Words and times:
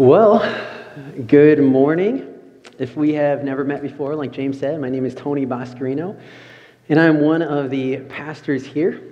Well, 0.00 0.38
good 1.26 1.58
morning. 1.58 2.26
If 2.78 2.96
we 2.96 3.12
have 3.12 3.44
never 3.44 3.64
met 3.64 3.82
before, 3.82 4.14
like 4.14 4.32
James 4.32 4.58
said, 4.58 4.80
my 4.80 4.88
name 4.88 5.04
is 5.04 5.14
Tony 5.14 5.44
Boscarino, 5.44 6.18
and 6.88 6.98
I'm 6.98 7.20
one 7.20 7.42
of 7.42 7.68
the 7.68 7.98
pastors 7.98 8.64
here. 8.64 9.02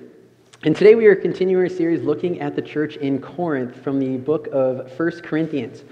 And 0.63 0.75
today 0.75 0.95
we 0.95 1.05
are 1.05 1.15
continuing 1.15 1.63
our 1.63 1.69
series 1.69 2.01
looking 2.01 2.41
at 2.41 2.57
the 2.57 2.63
church 2.63 2.97
in 2.97 3.21
Corinth 3.21 3.77
from 3.85 3.99
the 3.99 4.17
book 4.17 4.49
of 4.51 4.91
First 4.93 5.23
Corinthians. 5.23 5.83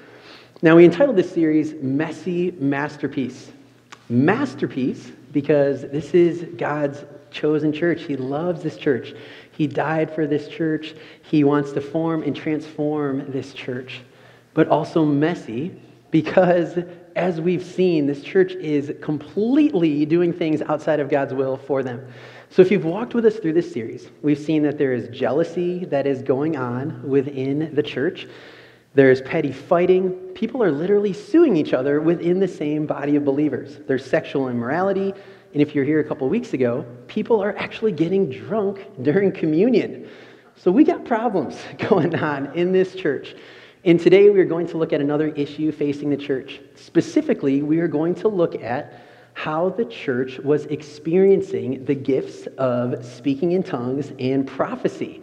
Now, 0.62 0.76
we 0.76 0.86
entitled 0.86 1.16
this 1.16 1.30
series 1.30 1.74
Messy 1.74 2.52
Masterpiece. 2.52 3.52
Masterpiece 4.08 5.12
because 5.30 5.82
this 5.82 6.14
is 6.14 6.46
God's 6.56 7.04
chosen 7.30 7.70
church. 7.70 8.04
He 8.04 8.16
loves 8.16 8.62
this 8.62 8.78
church. 8.78 9.12
He 9.52 9.66
died 9.66 10.14
for 10.14 10.26
this 10.26 10.48
church. 10.48 10.94
He 11.20 11.44
wants 11.44 11.72
to 11.72 11.82
form 11.82 12.22
and 12.22 12.34
transform 12.34 13.30
this 13.30 13.52
church 13.52 14.00
but 14.56 14.68
also 14.68 15.04
messy 15.04 15.70
because, 16.10 16.78
as 17.14 17.42
we've 17.42 17.62
seen, 17.62 18.06
this 18.06 18.22
church 18.22 18.52
is 18.54 18.90
completely 19.02 20.06
doing 20.06 20.32
things 20.32 20.62
outside 20.62 20.98
of 20.98 21.10
God's 21.10 21.34
will 21.34 21.58
for 21.58 21.82
them. 21.82 22.10
So, 22.48 22.62
if 22.62 22.70
you've 22.70 22.86
walked 22.86 23.12
with 23.14 23.26
us 23.26 23.36
through 23.36 23.52
this 23.52 23.70
series, 23.70 24.08
we've 24.22 24.38
seen 24.38 24.62
that 24.62 24.78
there 24.78 24.94
is 24.94 25.14
jealousy 25.14 25.84
that 25.84 26.06
is 26.06 26.22
going 26.22 26.56
on 26.56 27.06
within 27.06 27.74
the 27.74 27.82
church. 27.82 28.26
There's 28.94 29.20
petty 29.20 29.52
fighting. 29.52 30.12
People 30.34 30.62
are 30.62 30.72
literally 30.72 31.12
suing 31.12 31.54
each 31.54 31.74
other 31.74 32.00
within 32.00 32.40
the 32.40 32.48
same 32.48 32.86
body 32.86 33.14
of 33.16 33.26
believers. 33.26 33.80
There's 33.86 34.06
sexual 34.06 34.48
immorality. 34.48 35.12
And 35.52 35.60
if 35.60 35.74
you're 35.74 35.84
here 35.84 36.00
a 36.00 36.04
couple 36.04 36.26
weeks 36.30 36.54
ago, 36.54 36.86
people 37.08 37.42
are 37.42 37.54
actually 37.58 37.92
getting 37.92 38.30
drunk 38.30 38.86
during 39.02 39.32
communion. 39.32 40.08
So 40.54 40.70
we 40.70 40.82
got 40.82 41.04
problems 41.04 41.58
going 41.90 42.14
on 42.14 42.54
in 42.54 42.72
this 42.72 42.94
church. 42.94 43.34
And 43.86 44.00
today 44.00 44.30
we 44.30 44.40
are 44.40 44.44
going 44.44 44.66
to 44.66 44.78
look 44.78 44.92
at 44.92 45.00
another 45.00 45.28
issue 45.28 45.70
facing 45.70 46.10
the 46.10 46.16
church. 46.16 46.60
Specifically, 46.74 47.62
we 47.62 47.78
are 47.78 47.86
going 47.86 48.16
to 48.16 48.26
look 48.26 48.60
at 48.60 49.00
how 49.34 49.68
the 49.68 49.84
church 49.84 50.40
was 50.40 50.64
experiencing 50.66 51.84
the 51.84 51.94
gifts 51.94 52.48
of 52.58 53.06
speaking 53.06 53.52
in 53.52 53.62
tongues 53.62 54.12
and 54.18 54.44
prophecy. 54.44 55.22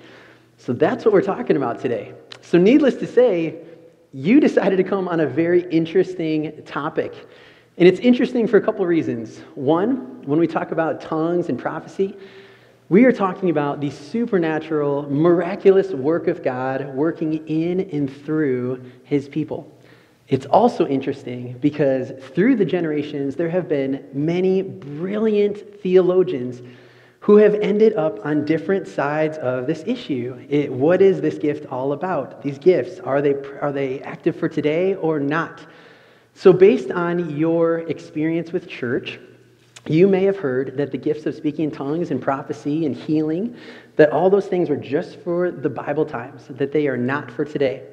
So 0.58 0.72
that's 0.72 1.04
what 1.04 1.14
we're 1.14 1.22
talking 1.22 1.58
about 1.58 1.82
today. 1.82 2.14
So, 2.42 2.58
needless 2.58 2.96
to 2.96 3.08
say, 3.08 3.58
you 4.14 4.40
decided 4.40 4.78
to 4.78 4.84
come 4.86 5.10
on 5.10 5.20
a 5.20 5.28
very 5.28 5.70
interesting 5.70 6.64
topic. 6.64 7.14
And 7.78 7.86
it's 7.86 8.00
interesting 8.00 8.48
for 8.48 8.56
a 8.56 8.62
couple 8.62 8.84
of 8.84 8.88
reasons. 8.88 9.40
One, 9.56 10.22
when 10.22 10.40
we 10.40 10.48
talk 10.48 10.72
about 10.72 11.02
tongues 11.02 11.50
and 11.50 11.60
prophecy, 11.60 12.16
we 12.90 13.06
are 13.06 13.12
talking 13.12 13.50
about 13.50 13.80
the 13.80 13.90
supernatural, 13.90 15.10
miraculous 15.10 15.92
work 15.92 16.28
of 16.28 16.44
God 16.44 16.94
working 16.94 17.48
in 17.48 17.80
and 17.92 18.14
through 18.26 18.84
his 19.04 19.30
people. 19.30 19.72
It's 20.28 20.46
also 20.46 20.86
interesting 20.88 21.58
because 21.60 22.12
through 22.34 22.58
the 22.58 22.66
generations, 22.66 23.36
there 23.36 23.50
have 23.50 23.70
been 23.70 24.06
many 24.14 24.62
brilliant 24.62 25.82
theologians 25.82 26.62
who 27.20 27.38
have 27.38 27.56
ended 27.56 27.96
up 27.96 28.26
on 28.26 28.44
different 28.44 28.86
sides 28.86 29.38
of 29.38 29.66
this 29.66 29.84
issue. 29.86 30.46
It, 30.50 30.72
what 30.72 31.02
is 31.02 31.22
this 31.22 31.38
gift 31.38 31.66
all 31.68 31.94
about? 31.94 32.42
These 32.42 32.60
gifts, 32.60 33.00
are 33.00 33.22
they, 33.22 33.36
are 33.62 33.72
they 33.72 34.02
active 34.02 34.36
for 34.36 34.50
today 34.50 34.96
or 34.96 35.22
not? 35.22 35.66
So, 36.36 36.52
based 36.52 36.92
on 36.92 37.38
your 37.38 37.80
experience 37.80 38.52
with 38.52 38.68
church, 38.68 39.20
you 39.86 40.08
may 40.08 40.24
have 40.24 40.38
heard 40.38 40.78
that 40.78 40.92
the 40.92 40.98
gifts 40.98 41.26
of 41.26 41.36
speaking 41.36 41.66
in 41.66 41.72
tongues 41.72 42.12
and 42.12 42.22
prophecy 42.22 42.86
and 42.86 42.96
healing, 42.96 43.56
that 43.98 44.12
all 44.12 44.30
those 44.30 44.48
things 44.48 44.70
were 44.70 44.78
just 44.78 45.20
for 45.20 45.52
the 45.52 45.70
Bible 45.70 46.06
times, 46.06 46.48
that 46.50 46.72
they 46.72 46.88
are 46.88 46.98
not 46.98 47.30
for 47.30 47.44
today. 47.44 47.84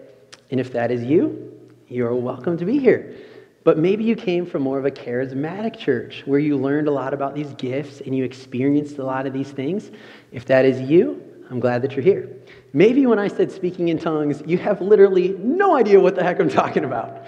And 0.51 0.61
if 0.61 0.73
that 0.73 0.91
is 0.91 1.03
you, 1.03 1.53
you're 1.89 2.15
welcome 2.15 2.57
to 2.59 2.65
be 2.65 2.79
here. 2.79 3.17
But 3.65 3.77
maybe 3.77 4.05
you 4.05 4.17
came 4.17 4.47
from 4.47 4.63
more 4.63 4.79
of 4.79 4.87
a 4.87 4.91
charismatic 4.91 5.79
church 5.79 6.23
where 6.25 6.39
you 6.39 6.57
learned 6.57 6.89
a 6.89 6.93
lot 6.93 7.13
about 7.13 7.35
these 7.35 7.53
gifts 7.55 8.01
and 8.01 8.17
you 8.17 8.25
experienced 8.25 8.99
a 8.99 9.05
lot 9.05 9.27
of 9.27 9.33
these 9.33 9.51
things. 9.51 9.91
If 10.33 10.47
that 10.47 10.65
is 10.65 10.81
you, 10.81 11.23
I'm 11.51 11.61
glad 11.61 11.83
that 11.83 11.93
you're 11.93 12.05
here. 12.05 12.31
Maybe 12.73 13.05
when 13.07 13.19
I 13.19 13.27
said 13.27 13.51
speaking 13.51 13.89
in 13.89 13.99
tongues, 13.99 14.43
you 14.47 14.57
have 14.59 14.81
literally 14.81 15.37
no 15.39 15.77
idea 15.77 15.99
what 15.99 16.15
the 16.15 16.23
heck 16.23 16.41
I'm 16.41 16.49
talking 16.49 16.85
about. 16.85 17.27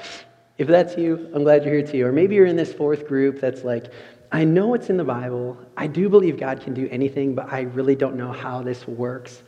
If 0.59 0.69
that's 0.69 0.97
you, 0.97 1.31
I'm 1.35 1.43
glad 1.43 1.65
you're 1.65 1.75
here 1.75 1.87
too. 1.87 2.07
Or 2.07 2.13
maybe 2.13 2.37
you're 2.37 2.47
in 2.47 2.57
this 2.57 2.73
fourth 2.73 3.09
group 3.09 3.41
that's 3.41 3.65
like, 3.65 3.93
I 4.35 4.45
know 4.45 4.73
it's 4.73 4.89
in 4.89 4.97
the 4.97 5.05
Bible. 5.05 5.59
I 5.77 5.87
do 5.87 6.09
believe 6.09 6.41
God 6.41 6.63
can 6.63 6.73
do 6.73 6.89
anything, 6.91 7.35
but 7.35 7.53
I 7.53 7.61
really 7.61 7.95
don't 7.95 8.17
know 8.17 8.33
how 8.33 8.63
this 8.63 8.89
works. 8.89 9.43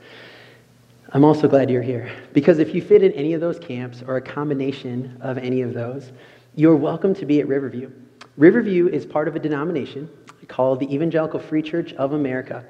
I'm 1.11 1.25
also 1.25 1.49
glad 1.49 1.71
you're 1.71 1.81
here 1.81 2.13
because 2.35 2.59
if 2.59 2.75
you 2.75 2.83
fit 2.83 3.03
in 3.03 3.13
any 3.13 3.33
of 3.33 3.41
those 3.41 3.59
camps 3.59 4.03
or 4.07 4.17
a 4.17 4.21
combination 4.21 5.17
of 5.23 5.39
any 5.39 5.63
of 5.63 5.73
those, 5.73 6.13
you're 6.55 6.77
welcome 6.77 7.15
to 7.15 7.25
be 7.25 7.41
at 7.41 7.49
Riverview. 7.49 7.91
Riverview 8.37 8.89
is 8.89 9.07
part 9.07 9.27
of 9.27 9.37
a 9.37 9.39
denomination 9.39 10.11
called 10.49 10.81
the 10.81 10.95
Evangelical 10.95 11.41
Free 11.41 11.63
Church 11.63 11.95
of 11.95 12.13
America. 12.13 12.63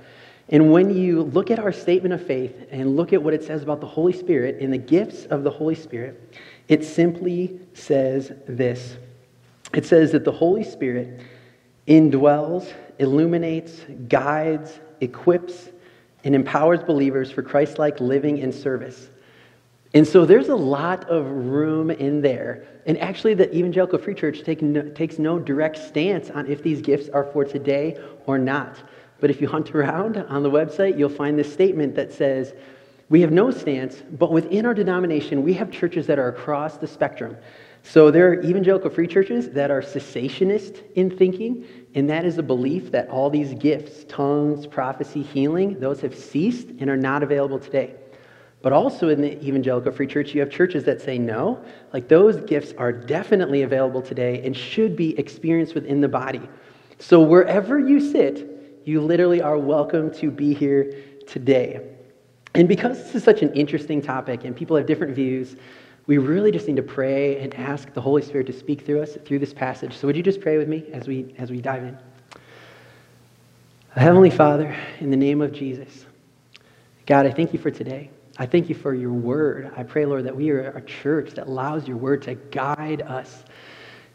And 0.50 0.70
when 0.70 0.94
you 0.94 1.22
look 1.22 1.50
at 1.50 1.58
our 1.58 1.72
statement 1.72 2.14
of 2.14 2.24
faith 2.24 2.54
and 2.70 2.96
look 2.96 3.12
at 3.12 3.20
what 3.20 3.34
it 3.34 3.42
says 3.42 3.64
about 3.64 3.80
the 3.80 3.88
Holy 3.88 4.12
Spirit 4.12 4.60
and 4.60 4.72
the 4.72 4.78
gifts 4.78 5.24
of 5.26 5.42
the 5.42 5.50
Holy 5.50 5.74
Spirit, 5.74 6.38
it 6.68 6.84
simply 6.84 7.58
says 7.72 8.30
this 8.46 8.98
it 9.72 9.84
says 9.84 10.12
that 10.12 10.24
the 10.24 10.32
Holy 10.32 10.62
Spirit 10.62 11.20
indwells, 11.86 12.72
illuminates, 12.98 13.80
guides, 14.08 14.78
equips, 15.00 15.70
and 16.24 16.34
empowers 16.34 16.82
believers 16.82 17.30
for 17.30 17.42
Christ 17.42 17.78
like 17.78 18.00
living 18.00 18.40
and 18.42 18.54
service. 18.54 19.10
And 19.92 20.06
so 20.06 20.24
there's 20.26 20.48
a 20.48 20.56
lot 20.56 21.08
of 21.08 21.24
room 21.26 21.90
in 21.90 22.20
there. 22.20 22.66
And 22.86 22.98
actually, 22.98 23.34
the 23.34 23.54
Evangelical 23.54 23.98
Free 23.98 24.14
Church 24.14 24.42
take 24.42 24.60
no, 24.60 24.82
takes 24.90 25.18
no 25.18 25.38
direct 25.38 25.76
stance 25.76 26.30
on 26.30 26.46
if 26.48 26.62
these 26.62 26.80
gifts 26.80 27.08
are 27.10 27.24
for 27.24 27.44
today 27.44 27.98
or 28.26 28.36
not. 28.36 28.82
But 29.20 29.30
if 29.30 29.40
you 29.40 29.48
hunt 29.48 29.74
around 29.74 30.16
on 30.16 30.42
the 30.42 30.50
website, 30.50 30.98
you'll 30.98 31.08
find 31.08 31.38
this 31.38 31.50
statement 31.52 31.94
that 31.94 32.12
says, 32.12 32.54
We 33.08 33.20
have 33.20 33.30
no 33.30 33.50
stance, 33.52 34.02
but 34.18 34.32
within 34.32 34.66
our 34.66 34.74
denomination, 34.74 35.44
we 35.44 35.54
have 35.54 35.70
churches 35.70 36.06
that 36.08 36.18
are 36.18 36.28
across 36.28 36.76
the 36.76 36.88
spectrum. 36.88 37.36
So 37.86 38.10
there 38.10 38.28
are 38.30 38.42
evangelical 38.42 38.88
free 38.88 39.06
churches 39.06 39.50
that 39.50 39.70
are 39.70 39.82
cessationist 39.82 40.82
in 40.94 41.14
thinking, 41.14 41.66
and 41.94 42.08
that 42.08 42.24
is 42.24 42.38
a 42.38 42.42
belief 42.42 42.90
that 42.92 43.08
all 43.10 43.28
these 43.28 43.52
gifts, 43.52 44.04
tongues, 44.08 44.66
prophecy, 44.66 45.22
healing, 45.22 45.78
those 45.78 46.00
have 46.00 46.16
ceased 46.16 46.68
and 46.80 46.88
are 46.88 46.96
not 46.96 47.22
available 47.22 47.58
today. 47.58 47.94
But 48.62 48.72
also 48.72 49.10
in 49.10 49.20
the 49.20 49.38
evangelical 49.46 49.92
free 49.92 50.06
church, 50.06 50.32
you 50.32 50.40
have 50.40 50.48
churches 50.48 50.84
that 50.84 51.02
say 51.02 51.18
no, 51.18 51.62
like 51.92 52.08
those 52.08 52.40
gifts 52.40 52.72
are 52.78 52.90
definitely 52.90 53.62
available 53.62 54.00
today 54.00 54.42
and 54.44 54.56
should 54.56 54.96
be 54.96 55.16
experienced 55.18 55.74
within 55.74 56.00
the 56.00 56.08
body. 56.08 56.40
So 56.98 57.20
wherever 57.20 57.78
you 57.78 58.00
sit, 58.00 58.80
you 58.86 59.02
literally 59.02 59.42
are 59.42 59.58
welcome 59.58 60.10
to 60.14 60.30
be 60.30 60.54
here 60.54 60.94
today. 61.26 61.86
And 62.54 62.66
because 62.66 62.96
this 63.02 63.14
is 63.14 63.24
such 63.24 63.42
an 63.42 63.52
interesting 63.52 64.00
topic 64.00 64.44
and 64.44 64.56
people 64.56 64.74
have 64.76 64.86
different 64.86 65.14
views, 65.14 65.56
we 66.06 66.18
really 66.18 66.50
just 66.50 66.68
need 66.68 66.76
to 66.76 66.82
pray 66.82 67.40
and 67.40 67.54
ask 67.54 67.92
the 67.94 68.00
Holy 68.00 68.22
Spirit 68.22 68.46
to 68.48 68.52
speak 68.52 68.84
through 68.84 69.02
us 69.02 69.16
through 69.24 69.38
this 69.38 69.54
passage. 69.54 69.96
So 69.96 70.06
would 70.06 70.16
you 70.16 70.22
just 70.22 70.40
pray 70.40 70.58
with 70.58 70.68
me 70.68 70.84
as 70.92 71.08
we 71.08 71.34
as 71.38 71.50
we 71.50 71.60
dive 71.60 71.82
in? 71.82 71.98
Heavenly 73.96 74.30
Father, 74.30 74.76
in 75.00 75.10
the 75.10 75.16
name 75.16 75.40
of 75.40 75.52
Jesus, 75.52 76.04
God, 77.06 77.26
I 77.26 77.30
thank 77.30 77.52
you 77.52 77.58
for 77.58 77.70
today. 77.70 78.10
I 78.36 78.46
thank 78.46 78.68
you 78.68 78.74
for 78.74 78.92
your 78.92 79.12
word. 79.12 79.70
I 79.76 79.84
pray, 79.84 80.04
Lord, 80.04 80.24
that 80.24 80.34
we 80.34 80.50
are 80.50 80.70
a 80.70 80.82
church 80.82 81.30
that 81.34 81.46
allows 81.46 81.86
your 81.86 81.96
word 81.96 82.22
to 82.22 82.34
guide 82.34 83.02
us. 83.02 83.44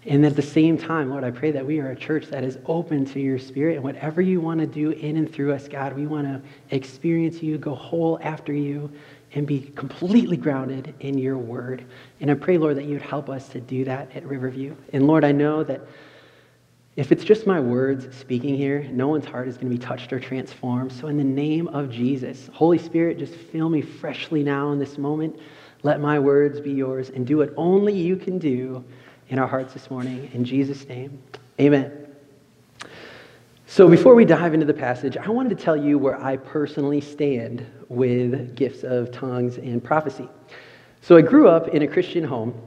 And 0.06 0.26
at 0.26 0.36
the 0.36 0.42
same 0.42 0.78
time, 0.78 1.10
Lord, 1.10 1.24
I 1.24 1.32
pray 1.32 1.52
that 1.52 1.66
we 1.66 1.80
are 1.80 1.92
a 1.92 1.96
church 1.96 2.28
that 2.28 2.44
is 2.44 2.58
open 2.66 3.06
to 3.06 3.20
your 3.20 3.40
spirit. 3.40 3.76
And 3.76 3.84
whatever 3.84 4.22
you 4.22 4.42
want 4.42 4.60
to 4.60 4.68
do 4.68 4.92
in 4.92 5.16
and 5.16 5.32
through 5.32 5.54
us, 5.54 5.70
God, 5.70 5.94
we 5.96 6.06
want 6.08 6.28
to 6.28 6.42
experience 6.76 7.42
you, 7.42 7.58
go 7.58 7.74
whole 7.74 8.20
after 8.22 8.52
you, 8.52 8.92
and 9.34 9.46
be 9.46 9.72
completely 9.76 10.38
grounded 10.38 10.94
in 11.00 11.18
your 11.18 11.38
word. 11.38 11.86
And 12.20 12.32
I 12.32 12.34
pray, 12.34 12.58
Lord, 12.58 12.78
that 12.78 12.86
you'd 12.86 13.02
help 13.02 13.30
us 13.30 13.50
to 13.50 13.60
do 13.60 13.86
that 13.86 14.16
at 14.16 14.26
Riverview. 14.26 14.76
And 14.94 15.08
Lord, 15.08 15.24
I 15.24 15.32
know 15.32 15.64
that 15.64 15.82
if 16.96 17.12
it's 17.12 17.24
just 17.24 17.48
my 17.48 17.60
words 17.60 18.14
speaking 18.18 18.58
here, 18.58 18.84
no 18.92 19.08
one's 19.08 19.26
heart 19.26 19.48
is 19.48 19.56
going 19.56 19.72
to 19.72 19.78
be 19.78 19.82
touched 19.82 20.12
or 20.12 20.20
transformed. 20.20 20.92
So, 20.92 21.08
in 21.08 21.18
the 21.18 21.24
name 21.24 21.68
of 21.70 21.90
Jesus, 21.90 22.50
Holy 22.52 22.78
Spirit, 22.78 23.20
just 23.20 23.36
fill 23.36 23.70
me 23.70 23.82
freshly 23.82 24.44
now 24.44 24.72
in 24.72 24.80
this 24.80 24.98
moment. 24.98 25.40
Let 25.84 26.02
my 26.02 26.20
words 26.20 26.60
be 26.60 26.72
yours 26.72 27.10
and 27.10 27.26
do 27.26 27.38
what 27.38 27.54
only 27.56 27.94
you 27.94 28.18
can 28.18 28.38
do 28.38 28.84
in 29.30 29.40
our 29.40 29.48
hearts 29.48 29.74
this 29.74 29.90
morning. 29.90 30.30
In 30.34 30.44
Jesus' 30.44 30.88
name, 30.90 31.22
amen. 31.60 32.09
So, 33.72 33.88
before 33.88 34.16
we 34.16 34.26
dive 34.26 34.56
into 34.56 34.66
the 34.66 34.74
passage, 34.74 35.16
I 35.16 35.30
wanted 35.30 35.56
to 35.56 35.64
tell 35.64 35.78
you 35.78 36.00
where 36.00 36.20
I 36.20 36.38
personally 36.38 37.02
stand 37.02 37.64
with 37.88 38.56
gifts 38.56 38.84
of 38.84 39.12
tongues 39.12 39.58
and 39.58 39.82
prophecy. 39.82 40.28
So, 41.02 41.16
I 41.16 41.22
grew 41.22 41.48
up 41.48 41.68
in 41.68 41.84
a 41.84 41.88
Christian 41.88 42.24
home, 42.24 42.60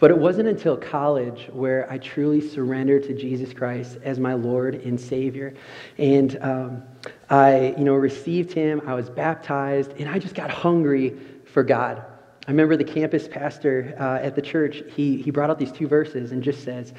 but 0.00 0.10
it 0.10 0.18
wasn't 0.18 0.48
until 0.48 0.76
college 0.76 1.48
where 1.52 1.88
I 1.88 1.98
truly 1.98 2.40
surrendered 2.40 3.04
to 3.04 3.14
Jesus 3.14 3.54
Christ 3.54 3.98
as 4.02 4.18
my 4.18 4.34
Lord 4.34 4.74
and 4.74 5.00
Savior. 5.00 5.54
And 5.96 6.36
um, 6.42 6.82
I, 7.30 7.76
you 7.78 7.84
know, 7.84 7.94
received 7.94 8.52
Him, 8.52 8.82
I 8.84 8.94
was 8.94 9.08
baptized, 9.08 9.92
and 9.92 10.08
I 10.08 10.18
just 10.18 10.34
got 10.34 10.50
hungry 10.50 11.16
for 11.44 11.62
God. 11.62 12.04
I 12.48 12.50
remember 12.50 12.76
the 12.76 12.82
campus 12.82 13.28
pastor 13.28 13.94
uh, 13.96 14.18
at 14.20 14.34
the 14.34 14.42
church, 14.42 14.82
he, 14.88 15.22
he 15.22 15.30
brought 15.30 15.50
out 15.50 15.60
these 15.60 15.70
two 15.70 15.86
verses 15.86 16.32
and 16.32 16.42
just 16.42 16.64
says, 16.64 16.94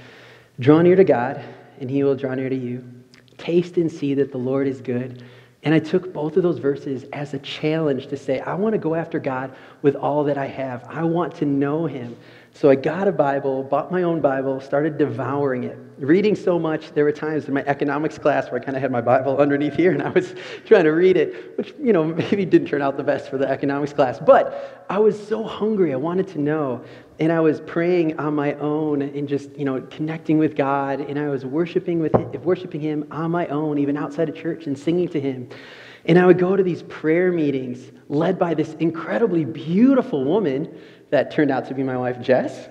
Draw 0.62 0.84
near 0.84 0.96
to 0.96 1.04
God, 1.04 1.44
and 1.82 1.90
he 1.90 2.06
will 2.06 2.16
draw 2.16 2.36
near 2.36 2.48
to 2.48 2.56
you. 2.56 3.03
Taste 3.38 3.78
and 3.78 3.92
see 3.92 4.14
that 4.16 4.32
the 4.32 4.38
Lord 4.38 4.68
is 4.68 4.82
good. 4.82 5.24
And 5.64 5.74
I 5.74 5.80
took 5.80 6.12
both 6.12 6.36
of 6.36 6.44
those 6.44 6.60
verses 6.60 7.06
as 7.14 7.34
a 7.34 7.40
challenge 7.40 8.08
to 8.08 8.18
say, 8.18 8.40
I 8.42 8.54
want 8.56 8.74
to 8.74 8.80
go 8.80 8.96
after 8.96 9.18
God 9.18 9.56
with 9.82 9.96
all 9.96 10.24
that 10.26 10.38
I 10.38 10.48
have. 10.48 10.84
I 10.90 11.04
want 11.04 11.36
to 11.36 11.46
know 11.46 11.86
him. 11.86 12.18
So 12.56 12.70
I 12.70 12.76
got 12.76 13.08
a 13.08 13.12
Bible, 13.12 13.64
bought 13.64 13.92
my 13.92 14.04
own 14.04 14.22
Bible, 14.22 14.62
started 14.62 15.00
devouring 15.00 15.64
it. 15.64 15.76
Reading 15.98 16.36
so 16.36 16.60
much, 16.60 16.92
there 16.92 17.04
were 17.04 17.12
times 17.12 17.48
in 17.48 17.54
my 17.56 17.64
economics 17.66 18.20
class 18.20 18.52
where 18.52 18.62
I 18.62 18.64
kind 18.64 18.78
of 18.78 18.82
had 18.82 18.92
my 18.92 19.02
Bible 19.02 19.40
underneath 19.40 19.74
here 19.74 19.92
and 19.92 20.04
I 20.04 20.10
was 20.10 20.36
trying 20.66 20.84
to 20.84 20.92
read 20.92 21.18
it, 21.18 21.58
which, 21.58 21.74
you 21.82 21.94
know, 21.94 22.04
maybe 22.14 22.46
didn't 22.46 22.68
turn 22.68 22.84
out 22.84 22.96
the 22.96 23.04
best 23.04 23.28
for 23.28 23.40
the 23.40 23.50
economics 23.50 23.92
class. 23.92 24.20
But 24.20 24.86
I 24.88 25.00
was 25.00 25.28
so 25.28 25.44
hungry. 25.44 25.94
I 25.94 25.96
wanted 25.96 26.28
to 26.30 26.40
know. 26.40 26.84
And 27.20 27.32
I 27.32 27.40
was 27.40 27.60
praying 27.62 28.20
on 28.20 28.36
my 28.36 28.54
own 28.56 29.02
and 29.02 29.28
just, 29.28 29.56
you 29.58 29.66
know, 29.66 29.82
connecting 29.90 30.38
with 30.38 30.56
God. 30.56 31.00
And 31.00 31.18
I 31.18 31.30
was 31.30 31.46
worshiping, 31.46 32.00
with 32.00 32.14
him, 32.14 32.44
worshiping 32.44 32.82
Him 32.82 33.08
on 33.10 33.32
my 33.32 33.48
own, 33.48 33.80
even 33.80 33.98
outside 33.98 34.30
of 34.30 34.36
church, 34.36 34.68
and 34.68 34.78
singing 34.78 35.08
to 35.10 35.20
Him. 35.20 35.50
And 36.06 36.20
I 36.20 36.26
would 36.26 36.38
go 36.38 36.56
to 36.56 36.64
these 36.64 36.84
prayer 36.84 37.32
meetings 37.32 37.92
led 38.10 38.38
by 38.38 38.54
this 38.54 38.74
incredibly 38.76 39.46
beautiful 39.46 40.26
woman 40.26 40.78
that 41.14 41.30
turned 41.30 41.52
out 41.52 41.66
to 41.68 41.76
be 41.76 41.84
my 41.84 41.96
wife, 41.96 42.20
Jess. 42.20 42.70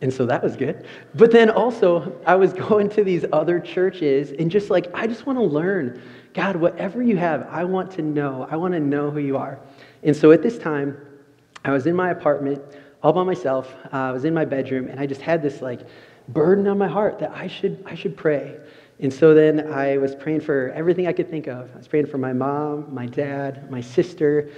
And 0.00 0.12
so 0.12 0.24
that 0.26 0.42
was 0.42 0.56
good. 0.56 0.86
But 1.14 1.30
then 1.30 1.50
also, 1.50 2.18
I 2.26 2.34
was 2.34 2.52
going 2.68 2.88
to 2.90 3.04
these 3.04 3.24
other 3.32 3.60
churches 3.60 4.32
and 4.32 4.50
just 4.50 4.70
like, 4.70 4.86
I 4.94 5.06
just 5.06 5.26
want 5.26 5.38
to 5.38 5.44
learn. 5.44 6.02
God, 6.32 6.56
whatever 6.56 7.02
you 7.02 7.16
have, 7.16 7.46
I 7.50 7.64
want 7.64 7.90
to 7.92 8.02
know. 8.02 8.46
I 8.50 8.56
want 8.56 8.72
to 8.72 8.80
know 8.80 9.10
who 9.10 9.18
you 9.18 9.36
are. 9.36 9.58
And 10.02 10.16
so 10.16 10.30
at 10.32 10.42
this 10.42 10.58
time, 10.58 10.96
I 11.64 11.72
was 11.72 11.86
in 11.86 11.94
my 11.94 12.10
apartment 12.10 12.62
all 13.02 13.12
by 13.12 13.24
myself. 13.24 13.74
Uh, 13.92 13.96
I 13.96 14.12
was 14.12 14.24
in 14.24 14.32
my 14.32 14.44
bedroom, 14.44 14.88
and 14.88 14.98
I 14.98 15.06
just 15.06 15.20
had 15.20 15.42
this 15.42 15.60
like 15.60 15.80
burden 16.28 16.66
on 16.68 16.78
my 16.78 16.88
heart 16.88 17.18
that 17.18 17.32
I 17.32 17.48
should, 17.48 17.82
I 17.86 17.94
should 17.94 18.16
pray. 18.16 18.58
And 19.00 19.12
so 19.12 19.34
then 19.34 19.72
I 19.72 19.98
was 19.98 20.14
praying 20.14 20.40
for 20.40 20.70
everything 20.74 21.06
I 21.06 21.12
could 21.12 21.30
think 21.30 21.48
of. 21.48 21.70
I 21.74 21.78
was 21.78 21.88
praying 21.88 22.06
for 22.06 22.18
my 22.18 22.32
mom, 22.32 22.92
my 22.92 23.06
dad, 23.06 23.70
my 23.70 23.80
sister, 23.80 24.50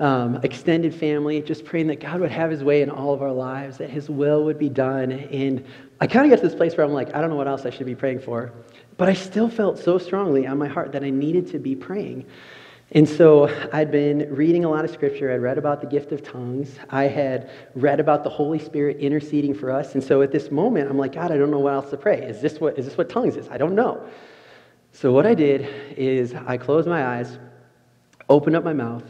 um, 0.00 0.38
extended 0.42 0.94
family, 0.94 1.42
just 1.42 1.64
praying 1.64 1.88
that 1.88 2.00
God 2.00 2.20
would 2.20 2.30
have 2.30 2.50
his 2.50 2.62
way 2.62 2.82
in 2.82 2.90
all 2.90 3.12
of 3.12 3.22
our 3.22 3.32
lives, 3.32 3.78
that 3.78 3.90
his 3.90 4.08
will 4.08 4.44
would 4.44 4.58
be 4.58 4.68
done. 4.68 5.10
And 5.12 5.64
I 6.00 6.06
kind 6.06 6.24
of 6.24 6.30
got 6.30 6.42
to 6.42 6.48
this 6.48 6.56
place 6.56 6.76
where 6.76 6.86
I'm 6.86 6.92
like, 6.92 7.14
I 7.14 7.20
don't 7.20 7.30
know 7.30 7.36
what 7.36 7.48
else 7.48 7.66
I 7.66 7.70
should 7.70 7.86
be 7.86 7.96
praying 7.96 8.20
for. 8.20 8.52
But 8.96 9.08
I 9.08 9.14
still 9.14 9.48
felt 9.48 9.78
so 9.78 9.98
strongly 9.98 10.46
on 10.46 10.58
my 10.58 10.68
heart 10.68 10.92
that 10.92 11.02
I 11.02 11.10
needed 11.10 11.48
to 11.52 11.58
be 11.58 11.74
praying. 11.74 12.26
And 12.92 13.06
so 13.06 13.48
I'd 13.72 13.90
been 13.90 14.34
reading 14.34 14.64
a 14.64 14.70
lot 14.70 14.84
of 14.84 14.90
scripture. 14.90 15.32
I'd 15.32 15.42
read 15.42 15.58
about 15.58 15.80
the 15.80 15.86
gift 15.86 16.10
of 16.12 16.22
tongues. 16.22 16.78
I 16.88 17.04
had 17.04 17.50
read 17.74 18.00
about 18.00 18.24
the 18.24 18.30
Holy 18.30 18.58
Spirit 18.58 18.96
interceding 18.98 19.52
for 19.52 19.70
us. 19.70 19.94
And 19.94 20.02
so 20.02 20.22
at 20.22 20.32
this 20.32 20.50
moment, 20.50 20.88
I'm 20.88 20.96
like, 20.96 21.12
God, 21.12 21.30
I 21.30 21.36
don't 21.36 21.50
know 21.50 21.58
what 21.58 21.74
else 21.74 21.90
to 21.90 21.96
pray. 21.96 22.22
Is 22.22 22.40
this 22.40 22.60
what, 22.60 22.78
is 22.78 22.86
this 22.86 22.96
what 22.96 23.10
tongues 23.10 23.36
is? 23.36 23.48
I 23.48 23.58
don't 23.58 23.74
know. 23.74 24.08
So 24.92 25.12
what 25.12 25.26
I 25.26 25.34
did 25.34 25.68
is 25.98 26.34
I 26.34 26.56
closed 26.56 26.88
my 26.88 27.06
eyes, 27.06 27.38
opened 28.28 28.56
up 28.56 28.64
my 28.64 28.72
mouth, 28.72 29.04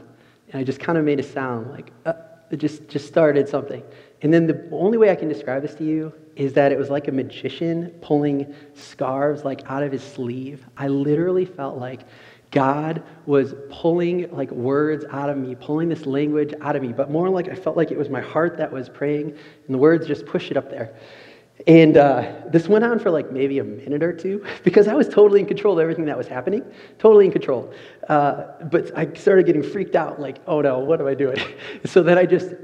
and 0.50 0.60
I 0.60 0.64
just 0.64 0.80
kind 0.80 0.98
of 0.98 1.04
made 1.04 1.20
a 1.20 1.22
sound 1.22 1.70
like, 1.70 1.92
uh, 2.06 2.14
it 2.50 2.56
just, 2.56 2.88
just 2.88 3.06
started 3.06 3.48
something. 3.48 3.82
And 4.22 4.32
then 4.32 4.46
the 4.46 4.68
only 4.72 4.98
way 4.98 5.10
I 5.10 5.14
can 5.14 5.28
describe 5.28 5.62
this 5.62 5.74
to 5.76 5.84
you 5.84 6.12
is 6.34 6.52
that 6.54 6.72
it 6.72 6.78
was 6.78 6.90
like 6.90 7.08
a 7.08 7.12
magician 7.12 7.90
pulling 8.00 8.54
scarves 8.74 9.44
like 9.44 9.68
out 9.70 9.82
of 9.82 9.92
his 9.92 10.02
sleeve. 10.02 10.66
I 10.76 10.88
literally 10.88 11.44
felt 11.44 11.78
like 11.78 12.00
God 12.50 13.02
was 13.26 13.54
pulling 13.70 14.30
like 14.34 14.50
words 14.50 15.04
out 15.10 15.28
of 15.28 15.36
me, 15.36 15.54
pulling 15.54 15.88
this 15.88 16.06
language 16.06 16.54
out 16.60 16.76
of 16.76 16.82
me, 16.82 16.92
but 16.92 17.10
more 17.10 17.28
like 17.28 17.48
I 17.48 17.54
felt 17.54 17.76
like 17.76 17.90
it 17.90 17.98
was 17.98 18.08
my 18.08 18.22
heart 18.22 18.56
that 18.56 18.72
was 18.72 18.88
praying, 18.88 19.30
and 19.66 19.74
the 19.74 19.78
words 19.78 20.06
just 20.06 20.24
pushed 20.24 20.50
it 20.50 20.56
up 20.56 20.70
there. 20.70 20.94
And 21.66 21.96
uh, 21.96 22.32
this 22.50 22.68
went 22.68 22.84
on 22.84 22.98
for 22.98 23.10
like 23.10 23.32
maybe 23.32 23.58
a 23.58 23.64
minute 23.64 24.02
or 24.02 24.12
two 24.12 24.44
because 24.64 24.88
I 24.88 24.94
was 24.94 25.08
totally 25.08 25.40
in 25.40 25.46
control 25.46 25.74
of 25.74 25.80
everything 25.80 26.04
that 26.06 26.16
was 26.16 26.28
happening, 26.28 26.64
totally 26.98 27.26
in 27.26 27.32
control. 27.32 27.72
Uh, 28.08 28.44
but 28.70 28.96
I 28.96 29.12
started 29.14 29.46
getting 29.46 29.62
freaked 29.62 29.96
out, 29.96 30.20
like, 30.20 30.38
oh 30.46 30.60
no, 30.60 30.78
what 30.78 31.00
am 31.00 31.06
I 31.06 31.14
doing? 31.14 31.38
so 31.84 32.02
then 32.02 32.16
I 32.16 32.26
just 32.26 32.54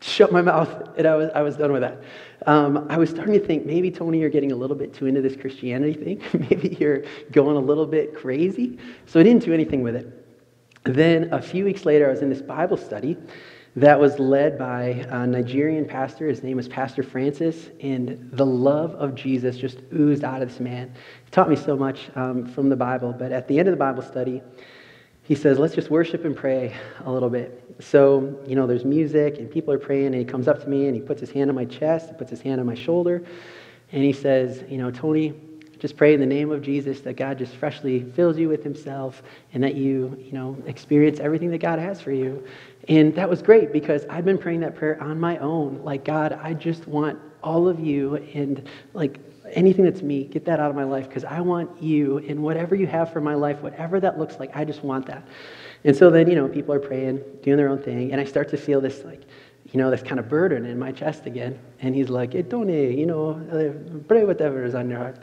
shut 0.00 0.32
my 0.32 0.42
mouth 0.42 0.90
and 0.98 1.06
I 1.06 1.14
was, 1.14 1.30
I 1.34 1.42
was 1.42 1.56
done 1.56 1.72
with 1.72 1.82
that. 1.82 2.02
Um, 2.46 2.86
I 2.90 2.98
was 2.98 3.08
starting 3.08 3.34
to 3.34 3.40
think 3.40 3.64
maybe, 3.64 3.90
Tony, 3.90 4.20
you're 4.20 4.28
getting 4.28 4.52
a 4.52 4.56
little 4.56 4.76
bit 4.76 4.92
too 4.92 5.06
into 5.06 5.22
this 5.22 5.36
Christianity 5.36 5.94
thing. 5.94 6.22
maybe 6.50 6.76
you're 6.78 7.04
going 7.32 7.56
a 7.56 7.60
little 7.60 7.86
bit 7.86 8.14
crazy. 8.14 8.78
So 9.06 9.18
I 9.18 9.22
didn't 9.22 9.44
do 9.44 9.54
anything 9.54 9.82
with 9.82 9.96
it. 9.96 10.20
Then 10.84 11.32
a 11.32 11.40
few 11.40 11.64
weeks 11.64 11.86
later, 11.86 12.08
I 12.08 12.10
was 12.10 12.20
in 12.20 12.28
this 12.28 12.42
Bible 12.42 12.76
study 12.76 13.16
that 13.76 13.98
was 13.98 14.18
led 14.20 14.56
by 14.56 15.04
a 15.10 15.26
Nigerian 15.26 15.84
pastor. 15.84 16.28
His 16.28 16.42
name 16.42 16.56
was 16.56 16.68
Pastor 16.68 17.02
Francis, 17.02 17.70
and 17.80 18.30
the 18.32 18.46
love 18.46 18.94
of 18.94 19.16
Jesus 19.16 19.56
just 19.56 19.78
oozed 19.92 20.22
out 20.22 20.42
of 20.42 20.48
this 20.48 20.60
man. 20.60 20.94
He 21.24 21.30
taught 21.32 21.50
me 21.50 21.56
so 21.56 21.76
much 21.76 22.08
um, 22.14 22.46
from 22.46 22.68
the 22.68 22.76
Bible, 22.76 23.12
but 23.12 23.32
at 23.32 23.48
the 23.48 23.58
end 23.58 23.66
of 23.66 23.72
the 23.72 23.78
Bible 23.78 24.02
study, 24.02 24.42
he 25.24 25.34
says, 25.34 25.58
Let's 25.58 25.74
just 25.74 25.90
worship 25.90 26.24
and 26.24 26.36
pray 26.36 26.72
a 27.04 27.10
little 27.10 27.30
bit. 27.30 27.76
So, 27.80 28.38
you 28.46 28.54
know, 28.54 28.68
there's 28.68 28.84
music, 28.84 29.38
and 29.38 29.50
people 29.50 29.74
are 29.74 29.78
praying, 29.78 30.06
and 30.06 30.16
he 30.16 30.24
comes 30.24 30.46
up 30.46 30.60
to 30.62 30.68
me 30.68 30.86
and 30.86 30.94
he 30.94 31.00
puts 31.00 31.20
his 31.20 31.30
hand 31.30 31.50
on 31.50 31.56
my 31.56 31.64
chest, 31.64 32.10
he 32.10 32.14
puts 32.14 32.30
his 32.30 32.40
hand 32.40 32.60
on 32.60 32.66
my 32.66 32.74
shoulder, 32.74 33.24
and 33.90 34.04
he 34.04 34.12
says, 34.12 34.62
You 34.68 34.78
know, 34.78 34.92
Tony, 34.92 35.34
just 35.84 35.98
pray 35.98 36.14
in 36.14 36.20
the 36.20 36.24
name 36.24 36.50
of 36.50 36.62
Jesus 36.62 37.02
that 37.02 37.14
God 37.14 37.36
just 37.36 37.54
freshly 37.56 38.04
fills 38.12 38.38
you 38.38 38.48
with 38.48 38.64
himself 38.64 39.22
and 39.52 39.62
that 39.62 39.74
you, 39.74 40.16
you 40.18 40.32
know, 40.32 40.56
experience 40.64 41.20
everything 41.20 41.50
that 41.50 41.58
God 41.58 41.78
has 41.78 42.00
for 42.00 42.10
you. 42.10 42.42
And 42.88 43.14
that 43.16 43.28
was 43.28 43.42
great 43.42 43.70
because 43.70 44.06
I've 44.08 44.24
been 44.24 44.38
praying 44.38 44.60
that 44.60 44.76
prayer 44.76 44.98
on 45.02 45.20
my 45.20 45.36
own. 45.36 45.82
Like, 45.84 46.02
God, 46.02 46.40
I 46.42 46.54
just 46.54 46.88
want 46.88 47.18
all 47.42 47.68
of 47.68 47.80
you 47.80 48.16
and 48.32 48.66
like 48.94 49.18
anything 49.52 49.84
that's 49.84 50.00
me, 50.00 50.24
get 50.24 50.46
that 50.46 50.58
out 50.58 50.70
of 50.70 50.74
my 50.74 50.84
life 50.84 51.06
because 51.06 51.26
I 51.26 51.42
want 51.42 51.82
you 51.82 52.16
and 52.16 52.42
whatever 52.42 52.74
you 52.74 52.86
have 52.86 53.12
for 53.12 53.20
my 53.20 53.34
life, 53.34 53.60
whatever 53.60 54.00
that 54.00 54.18
looks 54.18 54.40
like, 54.40 54.56
I 54.56 54.64
just 54.64 54.82
want 54.82 55.04
that. 55.04 55.28
And 55.84 55.94
so 55.94 56.08
then, 56.08 56.30
you 56.30 56.34
know, 56.34 56.48
people 56.48 56.72
are 56.72 56.80
praying, 56.80 57.20
doing 57.42 57.58
their 57.58 57.68
own 57.68 57.82
thing, 57.82 58.10
and 58.12 58.22
I 58.22 58.24
start 58.24 58.48
to 58.48 58.56
feel 58.56 58.80
this 58.80 59.04
like, 59.04 59.20
you 59.72 59.80
know, 59.80 59.90
this 59.90 60.02
kind 60.02 60.20
of 60.20 60.28
burden 60.28 60.64
in 60.66 60.78
my 60.78 60.92
chest 60.92 61.26
again. 61.26 61.58
And 61.80 61.94
he's 61.94 62.08
like, 62.08 62.32
hey, 62.32 62.42
Tony, 62.42 62.98
you 62.98 63.06
know, 63.06 63.30
uh, 63.52 63.98
pray 64.06 64.24
whatever 64.24 64.64
is 64.64 64.74
on 64.74 64.88
your 64.88 64.98
heart. 64.98 65.18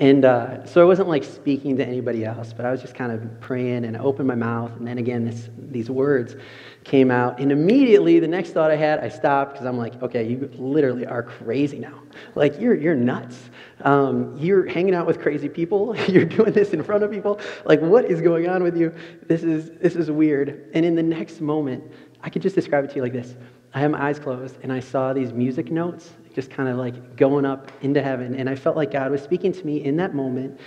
And 0.00 0.24
uh, 0.24 0.66
so 0.66 0.80
I 0.80 0.84
wasn't 0.84 1.08
like 1.08 1.22
speaking 1.22 1.76
to 1.76 1.86
anybody 1.86 2.24
else, 2.24 2.52
but 2.52 2.66
I 2.66 2.72
was 2.72 2.80
just 2.80 2.96
kind 2.96 3.12
of 3.12 3.40
praying 3.40 3.84
and 3.84 3.96
I 3.96 4.00
opened 4.00 4.26
my 4.26 4.34
mouth. 4.34 4.72
And 4.76 4.86
then 4.86 4.98
again, 4.98 5.24
this, 5.24 5.50
these 5.56 5.88
words 5.88 6.34
came 6.82 7.12
out. 7.12 7.38
And 7.38 7.52
immediately, 7.52 8.18
the 8.18 8.26
next 8.26 8.50
thought 8.50 8.72
I 8.72 8.76
had, 8.76 8.98
I 8.98 9.08
stopped 9.08 9.52
because 9.52 9.66
I'm 9.66 9.78
like, 9.78 10.02
okay, 10.02 10.26
you 10.26 10.50
literally 10.54 11.06
are 11.06 11.22
crazy 11.22 11.78
now. 11.78 12.00
Like, 12.34 12.60
you're, 12.60 12.74
you're 12.74 12.96
nuts. 12.96 13.50
Um, 13.82 14.36
you're 14.36 14.66
hanging 14.66 14.94
out 14.94 15.06
with 15.06 15.20
crazy 15.20 15.48
people. 15.48 15.96
you're 16.08 16.24
doing 16.24 16.52
this 16.52 16.70
in 16.70 16.82
front 16.82 17.04
of 17.04 17.12
people. 17.12 17.38
Like, 17.64 17.80
what 17.80 18.04
is 18.04 18.20
going 18.20 18.48
on 18.48 18.64
with 18.64 18.76
you? 18.76 18.92
This 19.28 19.44
is, 19.44 19.70
this 19.80 19.94
is 19.94 20.10
weird. 20.10 20.70
And 20.74 20.84
in 20.84 20.96
the 20.96 21.02
next 21.04 21.40
moment, 21.40 21.84
I 22.20 22.30
could 22.30 22.42
just 22.42 22.56
describe 22.56 22.84
it 22.84 22.90
to 22.90 22.96
you 22.96 23.02
like 23.02 23.12
this 23.12 23.36
I 23.72 23.80
had 23.80 23.92
my 23.92 24.08
eyes 24.08 24.18
closed 24.18 24.56
and 24.62 24.72
I 24.72 24.80
saw 24.80 25.12
these 25.12 25.32
music 25.32 25.70
notes 25.70 26.10
just 26.34 26.50
kind 26.50 26.68
of 26.68 26.76
like 26.76 27.16
going 27.16 27.44
up 27.44 27.70
into 27.82 28.02
heaven. 28.02 28.34
And 28.34 28.50
I 28.50 28.54
felt 28.56 28.76
like 28.76 28.90
God 28.90 29.10
was 29.10 29.22
speaking 29.22 29.52
to 29.52 29.64
me 29.64 29.84
in 29.84 29.96
that 29.96 30.14
moment, 30.14 30.60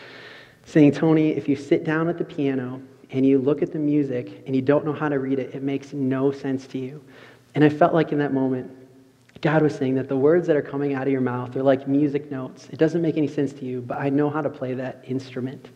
saying, 0.65 0.93
Tony, 0.93 1.31
if 1.31 1.47
you 1.47 1.55
sit 1.55 1.83
down 1.83 2.07
at 2.07 2.17
the 2.17 2.23
piano 2.23 2.81
and 3.11 3.25
you 3.25 3.37
look 3.37 3.61
at 3.61 3.71
the 3.71 3.79
music 3.79 4.43
and 4.45 4.55
you 4.55 4.61
don't 4.61 4.85
know 4.85 4.93
how 4.93 5.09
to 5.09 5.19
read 5.19 5.39
it, 5.39 5.53
it 5.53 5.63
makes 5.63 5.93
no 5.93 6.31
sense 6.31 6.67
to 6.67 6.77
you. 6.77 7.03
And 7.55 7.63
I 7.63 7.69
felt 7.69 7.93
like 7.93 8.11
in 8.11 8.19
that 8.19 8.33
moment, 8.33 8.71
God 9.41 9.61
was 9.61 9.75
saying 9.75 9.95
that 9.95 10.09
the 10.09 10.17
words 10.17 10.47
that 10.47 10.55
are 10.55 10.61
coming 10.61 10.93
out 10.93 11.03
of 11.03 11.11
your 11.11 11.21
mouth 11.21 11.55
are 11.55 11.63
like 11.63 11.87
music 11.87 12.31
notes. 12.31 12.69
It 12.71 12.79
doesn't 12.79 13.01
make 13.01 13.17
any 13.17 13.27
sense 13.27 13.53
to 13.53 13.65
you, 13.65 13.81
but 13.81 13.99
I 13.99 14.09
know 14.09 14.29
how 14.29 14.41
to 14.41 14.49
play 14.49 14.73
that 14.73 15.03
instrument. 15.05 15.69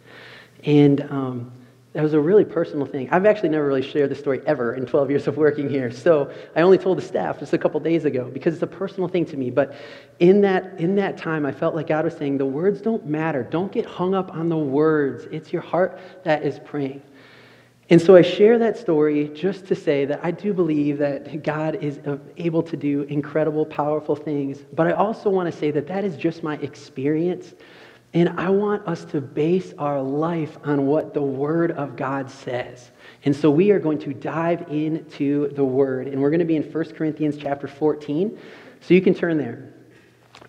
And 0.63 1.01
um, 1.11 1.51
that 1.93 2.03
was 2.03 2.13
a 2.13 2.19
really 2.19 2.45
personal 2.45 2.85
thing. 2.85 3.09
I've 3.11 3.25
actually 3.25 3.49
never 3.49 3.67
really 3.67 3.81
shared 3.81 4.09
this 4.09 4.19
story 4.19 4.41
ever 4.45 4.75
in 4.75 4.85
12 4.85 5.09
years 5.09 5.27
of 5.27 5.35
working 5.35 5.69
here. 5.69 5.91
So 5.91 6.31
I 6.55 6.61
only 6.61 6.77
told 6.77 6.97
the 6.97 7.01
staff 7.01 7.39
just 7.39 7.51
a 7.51 7.57
couple 7.57 7.81
days 7.81 8.05
ago 8.05 8.29
because 8.31 8.53
it's 8.53 8.63
a 8.63 8.67
personal 8.67 9.09
thing 9.09 9.25
to 9.25 9.35
me. 9.35 9.49
But 9.49 9.75
in 10.19 10.39
that, 10.41 10.79
in 10.79 10.95
that 10.95 11.17
time, 11.17 11.45
I 11.45 11.51
felt 11.51 11.75
like 11.75 11.87
God 11.87 12.05
was 12.05 12.15
saying, 12.15 12.37
the 12.37 12.45
words 12.45 12.79
don't 12.81 13.05
matter. 13.05 13.43
Don't 13.43 13.73
get 13.73 13.85
hung 13.85 14.15
up 14.15 14.33
on 14.33 14.47
the 14.47 14.57
words. 14.57 15.27
It's 15.31 15.51
your 15.51 15.61
heart 15.61 15.99
that 16.23 16.43
is 16.43 16.59
praying. 16.63 17.01
And 17.89 18.01
so 18.01 18.15
I 18.15 18.21
share 18.21 18.57
that 18.57 18.77
story 18.77 19.27
just 19.35 19.65
to 19.67 19.75
say 19.75 20.05
that 20.05 20.21
I 20.23 20.31
do 20.31 20.53
believe 20.53 20.97
that 20.99 21.43
God 21.43 21.75
is 21.83 21.99
uh, 22.07 22.19
able 22.37 22.63
to 22.63 22.77
do 22.77 23.01
incredible, 23.03 23.65
powerful 23.65 24.15
things. 24.15 24.59
But 24.73 24.87
I 24.87 24.91
also 24.91 25.29
want 25.29 25.51
to 25.51 25.59
say 25.59 25.71
that 25.71 25.87
that 25.87 26.05
is 26.05 26.15
just 26.15 26.41
my 26.41 26.55
experience. 26.59 27.53
And 28.13 28.29
I 28.37 28.49
want 28.49 28.85
us 28.87 29.05
to 29.05 29.21
base 29.21 29.73
our 29.77 30.01
life 30.01 30.57
on 30.65 30.85
what 30.85 31.13
the 31.13 31.21
Word 31.21 31.71
of 31.71 31.95
God 31.95 32.29
says. 32.29 32.91
And 33.23 33.33
so 33.33 33.49
we 33.49 33.71
are 33.71 33.79
going 33.79 33.99
to 33.99 34.13
dive 34.13 34.65
into 34.69 35.47
the 35.53 35.63
Word. 35.63 36.07
And 36.07 36.21
we're 36.21 36.29
going 36.29 36.39
to 36.39 36.45
be 36.45 36.57
in 36.57 36.63
1 36.63 36.85
Corinthians 36.95 37.37
chapter 37.37 37.67
14. 37.67 38.37
So 38.81 38.93
you 38.93 39.01
can 39.01 39.13
turn 39.13 39.37
there. 39.37 39.73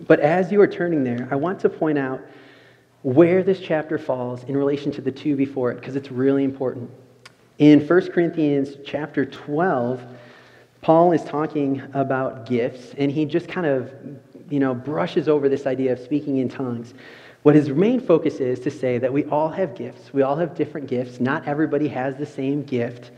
But 0.06 0.18
as 0.20 0.50
you 0.50 0.60
are 0.60 0.66
turning 0.66 1.04
there, 1.04 1.28
I 1.30 1.36
want 1.36 1.60
to 1.60 1.68
point 1.68 1.98
out 1.98 2.20
where 3.02 3.42
this 3.42 3.60
chapter 3.60 3.98
falls 3.98 4.42
in 4.44 4.56
relation 4.56 4.90
to 4.92 5.00
the 5.00 5.12
two 5.12 5.36
before 5.36 5.70
it, 5.70 5.76
because 5.76 5.96
it's 5.96 6.10
really 6.10 6.44
important. 6.44 6.90
In 7.58 7.86
1 7.86 8.10
Corinthians 8.10 8.76
chapter 8.84 9.24
12, 9.24 10.02
Paul 10.80 11.12
is 11.12 11.22
talking 11.22 11.82
about 11.94 12.46
gifts, 12.46 12.94
and 12.98 13.10
he 13.10 13.24
just 13.24 13.48
kind 13.48 13.66
of, 13.66 13.92
you 14.50 14.58
know, 14.58 14.74
brushes 14.74 15.28
over 15.28 15.48
this 15.48 15.66
idea 15.66 15.92
of 15.92 16.00
speaking 16.00 16.38
in 16.38 16.48
tongues. 16.48 16.94
What 17.42 17.56
his 17.56 17.68
main 17.70 18.00
focus 18.00 18.36
is 18.36 18.60
to 18.60 18.70
say 18.70 18.98
that 18.98 19.12
we 19.12 19.24
all 19.24 19.48
have 19.48 19.74
gifts. 19.74 20.12
We 20.12 20.22
all 20.22 20.36
have 20.36 20.54
different 20.54 20.86
gifts. 20.86 21.18
Not 21.20 21.46
everybody 21.48 21.88
has 21.88 22.16
the 22.16 22.26
same 22.26 22.62
gift. 22.62 23.10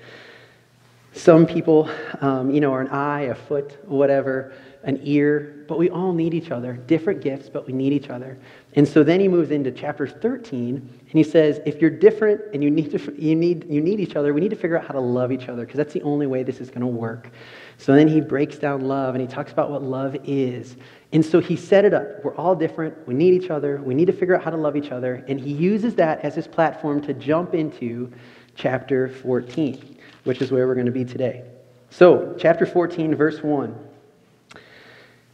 Some 1.17 1.47
people, 1.47 1.89
um, 2.23 2.51
you 2.51 2.61
know, 2.61 2.73
are 2.73 2.81
an 2.81 2.89
eye, 2.89 3.23
a 3.23 3.37
foot, 3.37 3.79
whatever, 3.89 4.53
an 4.83 4.99
ear, 5.05 5.65
but 5.69 5.79
we 5.79 5.89
all 5.89 6.13
need 6.13 6.35
each 6.35 6.51
other. 6.51 6.73
Different 6.73 7.21
gifts, 7.21 7.49
but 7.49 7.69
we 7.69 7.73
need 7.73 7.93
each 7.93 8.11
other. 8.11 8.37
And 8.75 8.87
so 8.87 9.05
then 9.05 9.21
he 9.21 9.29
moves 9.29 9.53
into 9.53 9.71
chapter 9.71 10.09
13, 10.09 10.75
and 10.75 11.13
he 11.13 11.23
says, 11.23 11.61
if 11.65 11.81
you're 11.81 11.89
different 11.89 12.41
and 12.53 12.65
you 12.65 12.71
need, 12.71 12.91
to, 12.91 13.15
you 13.17 13.37
need, 13.37 13.65
you 13.71 13.81
need 13.81 14.01
each 14.01 14.17
other, 14.17 14.35
we 14.35 14.41
need 14.41 14.51
to 14.51 14.57
figure 14.57 14.77
out 14.77 14.87
how 14.87 14.93
to 14.93 15.01
love 15.01 15.31
each 15.31 15.49
other, 15.49 15.65
because 15.65 15.79
that's 15.79 15.93
the 15.93 16.03
only 16.03 16.27
way 16.27 16.43
this 16.43 16.61
is 16.61 16.69
going 16.69 16.81
to 16.81 16.87
work. 16.89 17.31
So 17.79 17.95
then 17.95 18.09
he 18.09 18.21
breaks 18.21 18.57
down 18.57 18.81
love, 18.81 19.15
and 19.15 19.23
he 19.23 19.29
talks 19.29 19.53
about 19.53 19.71
what 19.71 19.85
love 19.85 20.17
is. 20.25 20.77
And 21.13 21.25
so 21.25 21.39
he 21.39 21.55
set 21.55 21.85
it 21.85 21.95
up. 21.95 22.25
We're 22.25 22.35
all 22.35 22.57
different. 22.57 23.07
We 23.07 23.15
need 23.15 23.41
each 23.41 23.51
other. 23.51 23.81
We 23.81 23.95
need 23.95 24.07
to 24.07 24.13
figure 24.13 24.35
out 24.35 24.43
how 24.43 24.51
to 24.51 24.57
love 24.57 24.77
each 24.77 24.91
other. 24.91 25.25
And 25.29 25.39
he 25.39 25.53
uses 25.53 25.95
that 25.95 26.25
as 26.25 26.35
his 26.35 26.49
platform 26.49 27.01
to 27.03 27.15
jump 27.15 27.55
into 27.55 28.13
chapter 28.57 29.09
14 29.09 29.94
which 30.25 30.43
is 30.43 30.51
where 30.51 30.67
we're 30.67 30.75
going 30.75 30.87
to 30.87 30.93
be 30.93 31.05
today. 31.05 31.45
So, 31.91 32.35
chapter 32.39 32.67
14, 32.67 33.15
verse 33.15 33.43
1. 33.43 33.75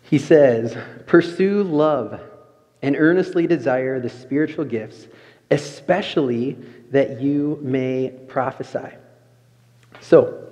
He 0.03 0.19
says, 0.19 0.77
Pursue 1.07 1.63
love 1.63 2.21
and 2.83 2.97
earnestly 2.97 3.47
desire 3.47 4.01
the 4.01 4.11
spiritual 4.11 4.65
gifts, 4.65 5.07
especially 5.51 6.59
that 6.91 7.21
you 7.21 7.59
may 7.63 8.13
prophesy. 8.29 8.95
So, 10.01 10.49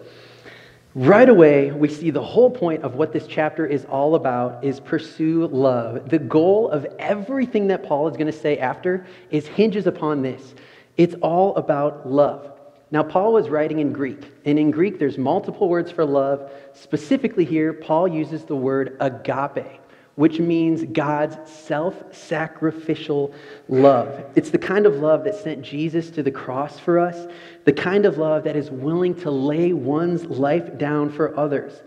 right 0.95 1.29
away, 1.29 1.73
we 1.73 1.89
see 1.89 2.11
the 2.11 2.23
whole 2.23 2.51
point 2.51 2.85
of 2.85 2.95
what 2.95 3.13
this 3.13 3.27
chapter 3.27 3.67
is 3.67 3.85
all 3.87 4.15
about 4.15 4.65
is 4.65 4.81
pursue 4.81 5.47
love. 5.49 6.09
The 6.09 6.19
goal 6.19 6.71
of 6.71 6.87
everything 6.99 7.67
that 7.69 7.83
Paul 7.83 8.09
is 8.09 8.17
going 8.17 8.31
to 8.31 8.39
say 8.39 8.59
after 8.59 9.07
is 9.31 9.47
hinges 9.47 9.87
upon 9.87 10.23
this. 10.23 10.55
It's 10.97 11.15
all 11.23 11.55
about 11.57 12.09
love. 12.09 12.58
Now, 12.91 13.03
Paul 13.03 13.35
was 13.35 13.51
writing 13.51 13.81
in 13.81 13.93
Greek, 13.93 14.33
and 14.47 14.59
in 14.59 14.71
Greek, 14.71 14.99
there's 14.99 15.19
multiple 15.19 15.69
words 15.69 15.91
for 15.91 16.07
love. 16.07 16.51
Specifically, 16.73 17.45
here, 17.45 17.73
Paul 17.75 18.09
uses 18.09 18.45
the 18.45 18.57
word 18.57 18.97
agape, 19.01 19.81
which 20.15 20.41
means 20.41 20.85
God's 20.85 21.37
self 21.51 21.95
sacrificial 22.15 23.35
love. 23.69 24.25
It's 24.37 24.49
the 24.49 24.59
kind 24.59 24.87
of 24.87 24.97
love 24.97 25.25
that 25.25 25.35
sent 25.35 25.63
Jesus 25.63 26.09
to 26.11 26.23
the 26.23 26.31
cross 26.31 26.79
for 26.79 26.99
us, 26.99 27.31
the 27.65 27.75
kind 27.75 28.07
of 28.07 28.17
love 28.17 28.45
that 28.45 28.57
is 28.57 28.71
willing 28.71 29.15
to 29.17 29.31
lay 29.31 29.75
one's 29.75 30.25
life 30.25 30.79
down 30.79 31.11
for 31.11 31.39
others. 31.39 31.83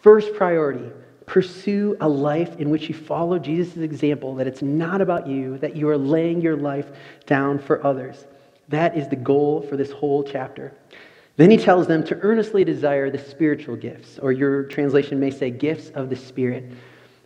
First 0.00 0.32
priority 0.34 0.90
pursue 1.26 1.96
a 2.00 2.08
life 2.08 2.58
in 2.58 2.70
which 2.70 2.88
you 2.88 2.94
follow 2.94 3.38
Jesus' 3.38 3.76
example, 3.76 4.34
that 4.36 4.46
it's 4.46 4.62
not 4.62 5.02
about 5.02 5.26
you, 5.26 5.58
that 5.58 5.76
you 5.76 5.88
are 5.88 5.98
laying 5.98 6.40
your 6.40 6.56
life 6.56 6.86
down 7.26 7.58
for 7.58 7.86
others. 7.86 8.24
That 8.70 8.96
is 8.96 9.08
the 9.08 9.16
goal 9.16 9.62
for 9.62 9.76
this 9.76 9.90
whole 9.90 10.22
chapter. 10.22 10.72
Then 11.36 11.50
he 11.50 11.56
tells 11.56 11.86
them 11.86 12.04
to 12.04 12.16
earnestly 12.20 12.64
desire 12.64 13.10
the 13.10 13.18
spiritual 13.18 13.76
gifts, 13.76 14.18
or 14.18 14.30
your 14.30 14.64
translation 14.64 15.18
may 15.18 15.30
say 15.30 15.50
gifts 15.50 15.90
of 15.90 16.08
the 16.08 16.16
Spirit. 16.16 16.70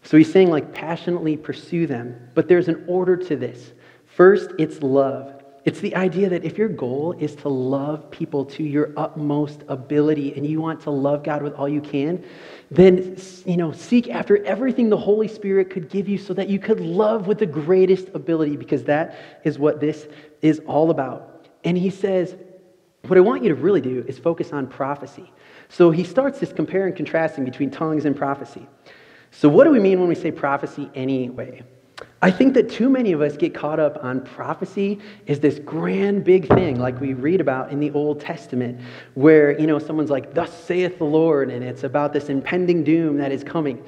So 0.03 0.17
he's 0.17 0.33
saying, 0.33 0.51
like, 0.51 0.73
passionately 0.73 1.37
pursue 1.37 1.87
them. 1.87 2.31
But 2.35 2.49
there's 2.49 2.69
an 2.69 2.85
order 2.87 3.17
to 3.17 3.37
this. 3.37 3.73
First, 4.07 4.53
it's 4.59 4.83
love. 4.83 5.43
It's 5.65 5.81
the 5.81 5.97
idea 5.97 6.29
that 6.29 6.45
if 6.45 6.57
your 6.57 6.69
goal 6.69 7.15
is 7.19 7.35
to 7.37 7.49
love 7.49 8.11
people 8.11 8.45
to 8.47 8.63
your 8.63 8.93
utmost 8.97 9.65
ability 9.69 10.35
and 10.37 10.47
you 10.47 10.61
want 10.61 10.81
to 10.83 10.91
love 10.91 11.23
God 11.23 11.43
with 11.43 11.55
all 11.55 11.69
you 11.69 11.81
can, 11.81 12.25
then 12.71 13.17
you 13.45 13.57
know, 13.57 13.73
seek 13.73 14.09
after 14.09 14.45
everything 14.45 14.91
the 14.91 14.97
Holy 14.97 15.29
Spirit 15.29 15.71
could 15.71 15.89
give 15.89 16.09
you 16.09 16.19
so 16.19 16.35
that 16.35 16.49
you 16.49 16.59
could 16.59 16.81
love 16.81 17.27
with 17.27 17.39
the 17.39 17.47
greatest 17.47 18.09
ability 18.15 18.57
because 18.57 18.85
that 18.85 19.41
is 19.45 19.59
what 19.59 19.81
this 19.81 20.07
is 20.43 20.61
all 20.67 20.91
about. 20.91 21.34
And 21.65 21.77
he 21.77 21.91
says, 21.91 22.37
What 23.07 23.19
I 23.19 23.21
want 23.21 23.43
you 23.43 23.49
to 23.49 23.55
really 23.55 23.81
do 23.81 24.05
is 24.07 24.19
focus 24.19 24.53
on 24.53 24.67
prophecy. 24.67 25.31
So 25.69 25.91
he 25.91 26.05
starts 26.05 26.39
this 26.39 26.53
compare 26.53 26.87
and 26.87 26.95
contrasting 26.95 27.45
between 27.45 27.71
tongues 27.71 28.05
and 28.05 28.15
prophecy. 28.17 28.67
So, 29.31 29.49
what 29.49 29.65
do 29.65 29.71
we 29.71 29.81
mean 29.81 29.99
when 29.99 30.09
we 30.09 30.15
say 30.15 30.31
prophecy 30.31 30.89
anyway? 30.95 31.65
I 32.23 32.31
think 32.31 32.55
that 32.55 32.71
too 32.71 32.89
many 32.89 33.13
of 33.13 33.21
us 33.21 33.37
get 33.37 33.55
caught 33.55 33.79
up 33.79 34.03
on 34.03 34.21
prophecy 34.21 34.99
as 35.29 35.41
this 35.41 35.59
grand 35.59 36.25
big 36.25 36.49
thing 36.49 36.79
like 36.79 37.01
we 37.01 37.15
read 37.15 37.41
about 37.41 37.71
in 37.71 37.81
the 37.81 37.91
Old 37.93 38.21
Testament 38.21 38.81
where, 39.15 39.59
you 39.59 39.67
know, 39.67 39.79
someone's 39.79 40.11
like, 40.11 40.35
"Thus 40.35 40.53
saith 40.53 40.99
the 40.99 41.05
Lord," 41.05 41.51
and 41.51 41.63
it's 41.63 41.85
about 41.85 42.13
this 42.13 42.29
impending 42.29 42.83
doom 42.83 43.19
that 43.19 43.33
is 43.33 43.45
coming. 43.45 43.83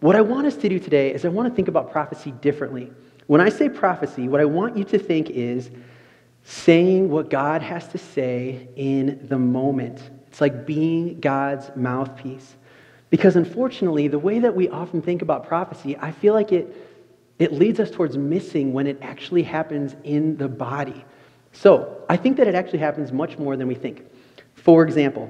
What 0.00 0.16
I 0.16 0.20
want 0.20 0.46
us 0.46 0.56
to 0.56 0.68
do 0.68 0.78
today 0.78 1.12
is 1.12 1.24
I 1.24 1.28
want 1.28 1.48
to 1.48 1.54
think 1.54 1.68
about 1.68 1.90
prophecy 1.90 2.32
differently. 2.42 2.90
When 3.26 3.40
I 3.40 3.48
say 3.48 3.68
prophecy, 3.68 4.28
what 4.28 4.40
I 4.40 4.44
want 4.44 4.76
you 4.76 4.84
to 4.84 4.98
think 4.98 5.30
is 5.30 5.70
saying 6.48 7.10
what 7.10 7.28
God 7.28 7.60
has 7.60 7.88
to 7.88 7.98
say 7.98 8.68
in 8.76 9.26
the 9.28 9.36
moment. 9.36 10.10
It's 10.28 10.40
like 10.40 10.64
being 10.64 11.18
God's 11.18 11.72
mouthpiece. 11.74 12.54
Because 13.10 13.34
unfortunately, 13.34 14.06
the 14.06 14.20
way 14.20 14.38
that 14.38 14.54
we 14.54 14.68
often 14.68 15.02
think 15.02 15.22
about 15.22 15.48
prophecy, 15.48 15.96
I 15.98 16.12
feel 16.12 16.34
like 16.34 16.52
it, 16.52 16.72
it 17.40 17.52
leads 17.52 17.80
us 17.80 17.90
towards 17.90 18.16
missing 18.16 18.72
when 18.72 18.86
it 18.86 18.96
actually 19.02 19.42
happens 19.42 19.96
in 20.04 20.36
the 20.36 20.46
body. 20.46 21.04
So 21.50 22.04
I 22.08 22.16
think 22.16 22.36
that 22.36 22.46
it 22.46 22.54
actually 22.54 22.78
happens 22.78 23.10
much 23.10 23.38
more 23.38 23.56
than 23.56 23.66
we 23.66 23.74
think. 23.74 24.04
For 24.54 24.84
example, 24.84 25.28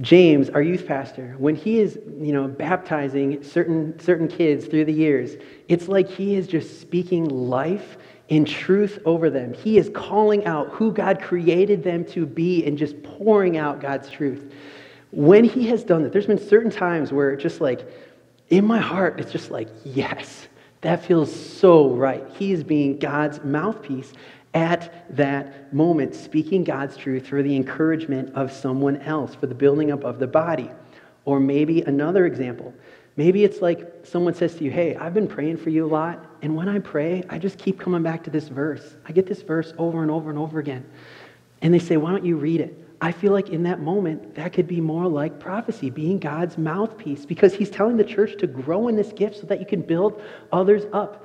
James, 0.00 0.48
our 0.48 0.62
youth 0.62 0.86
pastor, 0.86 1.34
when 1.38 1.54
he 1.54 1.80
is, 1.80 1.98
you 2.18 2.32
know, 2.32 2.48
baptizing 2.48 3.42
certain, 3.42 3.98
certain 4.00 4.28
kids 4.28 4.64
through 4.64 4.86
the 4.86 4.92
years, 4.94 5.36
it's 5.68 5.88
like 5.88 6.08
he 6.08 6.36
is 6.36 6.46
just 6.46 6.80
speaking 6.80 7.28
life 7.28 7.98
in 8.28 8.44
truth 8.44 8.98
over 9.04 9.30
them. 9.30 9.52
He 9.52 9.76
is 9.78 9.90
calling 9.94 10.44
out 10.46 10.70
who 10.70 10.92
God 10.92 11.20
created 11.20 11.82
them 11.82 12.04
to 12.06 12.24
be 12.24 12.64
and 12.64 12.78
just 12.78 13.02
pouring 13.02 13.58
out 13.58 13.80
God's 13.80 14.10
truth. 14.10 14.52
When 15.10 15.44
he 15.44 15.66
has 15.68 15.84
done 15.84 16.02
that, 16.02 16.12
there's 16.12 16.26
been 16.26 16.38
certain 16.38 16.70
times 16.70 17.12
where 17.12 17.36
just 17.36 17.60
like 17.60 17.86
in 18.48 18.64
my 18.66 18.78
heart, 18.78 19.20
it's 19.20 19.32
just 19.32 19.50
like, 19.50 19.68
yes, 19.84 20.48
that 20.80 21.04
feels 21.04 21.34
so 21.34 21.90
right. 21.90 22.24
He 22.36 22.52
is 22.52 22.62
being 22.62 22.98
God's 22.98 23.42
mouthpiece 23.42 24.12
at 24.52 25.06
that 25.16 25.72
moment, 25.72 26.14
speaking 26.14 26.62
God's 26.62 26.96
truth 26.96 27.26
for 27.26 27.42
the 27.42 27.56
encouragement 27.56 28.34
of 28.34 28.52
someone 28.52 28.98
else 28.98 29.34
for 29.34 29.46
the 29.46 29.54
building 29.54 29.90
up 29.90 30.04
of 30.04 30.18
the 30.18 30.26
body. 30.26 30.70
Or 31.24 31.40
maybe 31.40 31.82
another 31.82 32.26
example. 32.26 32.72
Maybe 33.16 33.44
it's 33.44 33.62
like 33.62 33.88
someone 34.02 34.34
says 34.34 34.56
to 34.56 34.64
you, 34.64 34.70
Hey, 34.70 34.96
I've 34.96 35.14
been 35.14 35.28
praying 35.28 35.56
for 35.58 35.70
you 35.70 35.86
a 35.86 35.88
lot. 35.88 36.24
And 36.44 36.54
when 36.54 36.68
I 36.68 36.78
pray, 36.78 37.24
I 37.30 37.38
just 37.38 37.56
keep 37.56 37.80
coming 37.80 38.02
back 38.02 38.22
to 38.24 38.30
this 38.30 38.48
verse. 38.48 38.96
I 39.08 39.12
get 39.12 39.26
this 39.26 39.40
verse 39.40 39.72
over 39.78 40.02
and 40.02 40.10
over 40.10 40.28
and 40.28 40.38
over 40.38 40.58
again. 40.58 40.84
And 41.62 41.72
they 41.72 41.78
say, 41.78 41.96
Why 41.96 42.10
don't 42.10 42.22
you 42.22 42.36
read 42.36 42.60
it? 42.60 42.86
I 43.00 43.12
feel 43.12 43.32
like 43.32 43.48
in 43.48 43.62
that 43.62 43.80
moment, 43.80 44.34
that 44.34 44.52
could 44.52 44.68
be 44.68 44.78
more 44.78 45.08
like 45.08 45.40
prophecy, 45.40 45.88
being 45.88 46.18
God's 46.18 46.58
mouthpiece, 46.58 47.24
because 47.24 47.54
He's 47.54 47.70
telling 47.70 47.96
the 47.96 48.04
church 48.04 48.36
to 48.40 48.46
grow 48.46 48.88
in 48.88 48.94
this 48.94 49.10
gift 49.10 49.36
so 49.40 49.46
that 49.46 49.58
you 49.58 49.64
can 49.64 49.80
build 49.80 50.20
others 50.52 50.82
up. 50.92 51.24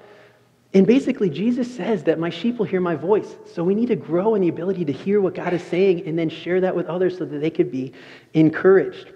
And 0.73 0.88
basically, 0.88 1.29
Jesus 1.29 1.69
says 1.75 2.05
that 2.05 2.17
my 2.17 2.29
sheep 2.29 2.57
will 2.57 2.65
hear 2.65 2.79
my 2.79 2.95
voice. 2.95 3.35
So 3.45 3.61
we 3.61 3.75
need 3.75 3.88
to 3.88 3.97
grow 3.97 4.35
in 4.35 4.41
the 4.41 4.47
ability 4.47 4.85
to 4.85 4.93
hear 4.93 5.19
what 5.19 5.35
God 5.35 5.51
is 5.51 5.63
saying 5.63 6.07
and 6.07 6.17
then 6.17 6.29
share 6.29 6.61
that 6.61 6.73
with 6.73 6.88
others 6.88 7.17
so 7.17 7.25
that 7.25 7.39
they 7.39 7.49
could 7.49 7.71
be 7.71 7.91
encouraged. 8.33 9.11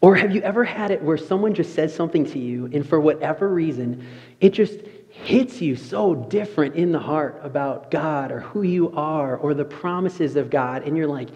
Or 0.00 0.14
have 0.14 0.34
you 0.34 0.40
ever 0.42 0.64
had 0.64 0.90
it 0.90 1.02
where 1.02 1.16
someone 1.16 1.54
just 1.54 1.74
says 1.74 1.94
something 1.94 2.24
to 2.26 2.38
you, 2.38 2.66
and 2.66 2.86
for 2.86 3.00
whatever 3.00 3.48
reason, 3.48 4.06
it 4.40 4.50
just 4.50 4.80
hits 5.24 5.60
you 5.60 5.76
so 5.76 6.14
different 6.14 6.74
in 6.74 6.92
the 6.92 6.98
heart 6.98 7.40
about 7.42 7.90
God 7.90 8.30
or 8.30 8.40
who 8.40 8.62
you 8.62 8.92
are 8.92 9.36
or 9.36 9.54
the 9.54 9.64
promises 9.64 10.36
of 10.36 10.50
God, 10.50 10.82
and 10.82 10.96
you're 10.96 11.06
like, 11.06 11.30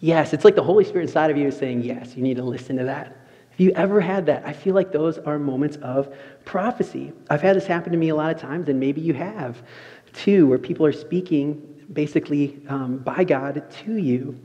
yes, 0.00 0.32
it's 0.32 0.44
like 0.44 0.56
the 0.56 0.62
Holy 0.62 0.84
Spirit 0.84 1.04
inside 1.04 1.30
of 1.30 1.36
you 1.36 1.48
is 1.48 1.56
saying, 1.56 1.82
yes, 1.82 2.16
you 2.16 2.22
need 2.22 2.36
to 2.36 2.42
listen 2.42 2.76
to 2.76 2.84
that. 2.84 3.06
Have 3.50 3.60
you 3.60 3.70
ever 3.72 4.00
had 4.00 4.26
that? 4.26 4.44
I 4.44 4.52
feel 4.52 4.74
like 4.74 4.90
those 4.90 5.18
are 5.18 5.38
moments 5.38 5.76
of 5.76 6.12
prophecy. 6.44 7.12
I've 7.30 7.40
had 7.40 7.56
this 7.56 7.66
happen 7.66 7.92
to 7.92 7.98
me 7.98 8.08
a 8.08 8.14
lot 8.14 8.34
of 8.34 8.40
times, 8.40 8.68
and 8.68 8.80
maybe 8.80 9.00
you 9.00 9.14
have 9.14 9.62
too, 10.12 10.46
where 10.46 10.58
people 10.58 10.84
are 10.84 10.92
speaking 10.92 11.86
basically 11.92 12.60
um, 12.68 12.98
by 12.98 13.22
God 13.24 13.70
to 13.84 13.96
you. 13.96 14.38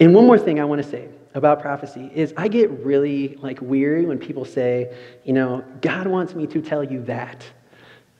And 0.00 0.14
one 0.14 0.26
more 0.26 0.38
thing 0.38 0.58
I 0.58 0.64
want 0.64 0.82
to 0.82 0.88
say 0.88 1.08
about 1.34 1.60
prophecy 1.60 2.10
is 2.14 2.34
I 2.36 2.48
get 2.48 2.70
really 2.70 3.36
like 3.36 3.60
weary 3.60 4.04
when 4.04 4.18
people 4.18 4.44
say, 4.44 4.92
you 5.24 5.32
know, 5.32 5.64
God 5.80 6.06
wants 6.06 6.34
me 6.34 6.46
to 6.48 6.60
tell 6.60 6.82
you 6.82 7.02
that. 7.02 7.44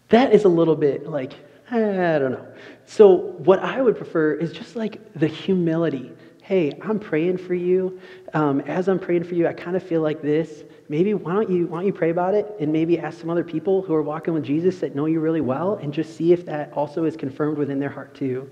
That 0.08 0.32
is 0.32 0.44
a 0.44 0.48
little 0.48 0.76
bit 0.76 1.06
like, 1.06 1.34
I 1.70 1.78
don't 1.78 2.32
know. 2.32 2.46
So 2.86 3.14
what 3.14 3.60
I 3.60 3.80
would 3.80 3.96
prefer 3.96 4.34
is 4.34 4.52
just 4.52 4.76
like 4.76 5.00
the 5.14 5.26
humility. 5.26 6.12
Hey, 6.42 6.78
I'm 6.82 7.00
praying 7.00 7.38
for 7.38 7.54
you. 7.54 7.98
Um, 8.34 8.60
as 8.60 8.88
I'm 8.88 8.98
praying 8.98 9.24
for 9.24 9.34
you, 9.34 9.46
I 9.48 9.54
kind 9.54 9.76
of 9.76 9.82
feel 9.82 10.02
like 10.02 10.20
this. 10.20 10.64
Maybe 10.90 11.14
why 11.14 11.32
don't 11.32 11.48
you 11.48 11.66
why 11.66 11.78
don't 11.78 11.86
you 11.86 11.92
pray 11.94 12.10
about 12.10 12.34
it 12.34 12.54
and 12.60 12.70
maybe 12.70 12.98
ask 12.98 13.18
some 13.18 13.30
other 13.30 13.44
people 13.44 13.80
who 13.80 13.94
are 13.94 14.02
walking 14.02 14.34
with 14.34 14.44
Jesus 14.44 14.78
that 14.80 14.94
know 14.94 15.06
you 15.06 15.20
really 15.20 15.40
well 15.40 15.76
and 15.76 15.90
just 15.90 16.16
see 16.16 16.34
if 16.34 16.44
that 16.44 16.70
also 16.74 17.04
is 17.04 17.16
confirmed 17.16 17.56
within 17.56 17.80
their 17.80 17.88
heart 17.88 18.14
too. 18.14 18.50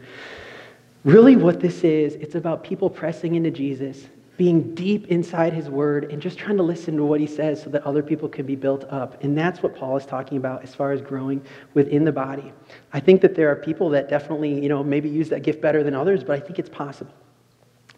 Really, 1.05 1.37
what 1.37 1.61
this 1.61 1.85
is, 1.85 2.15
it's 2.15 2.37
about 2.37 2.65
people 2.65 2.89
pressing 2.89 3.35
into 3.35 3.51
Jesus 3.51 4.07
being 4.37 4.75
deep 4.75 5.09
inside 5.09 5.53
his 5.53 5.69
word 5.69 6.11
and 6.11 6.21
just 6.21 6.39
trying 6.39 6.57
to 6.57 6.63
listen 6.63 6.97
to 6.97 7.05
what 7.05 7.21
he 7.21 7.27
says 7.27 7.63
so 7.63 7.69
that 7.71 7.83
other 7.85 8.03
people 8.03 8.29
can 8.29 8.47
be 8.47 8.57
built 8.57 8.85
up. 8.85 9.23
And 9.23 9.37
that's 9.37 9.63
what 9.63 9.77
Paul 9.77 9.97
is 9.97 10.07
talking 10.07 10.39
about 10.39 10.63
as 10.63 10.75
far 10.75 10.93
as 10.93 11.03
growing 11.03 11.45
within 11.75 12.05
the 12.05 12.13
body. 12.13 12.53
I 12.93 13.01
think 13.01 13.21
that 13.21 13.35
there 13.35 13.51
are 13.51 13.57
people 13.57 13.91
that 13.91 14.09
definitely, 14.09 14.61
you 14.61 14.69
know, 14.69 14.83
maybe 14.83 15.09
use 15.09 15.29
that 15.29 15.43
gift 15.43 15.61
better 15.61 15.83
than 15.83 15.95
others, 15.95 16.25
but 16.25 16.37
I 16.37 16.41
think 16.41 16.59
it's 16.59 16.71
possible 16.71 17.13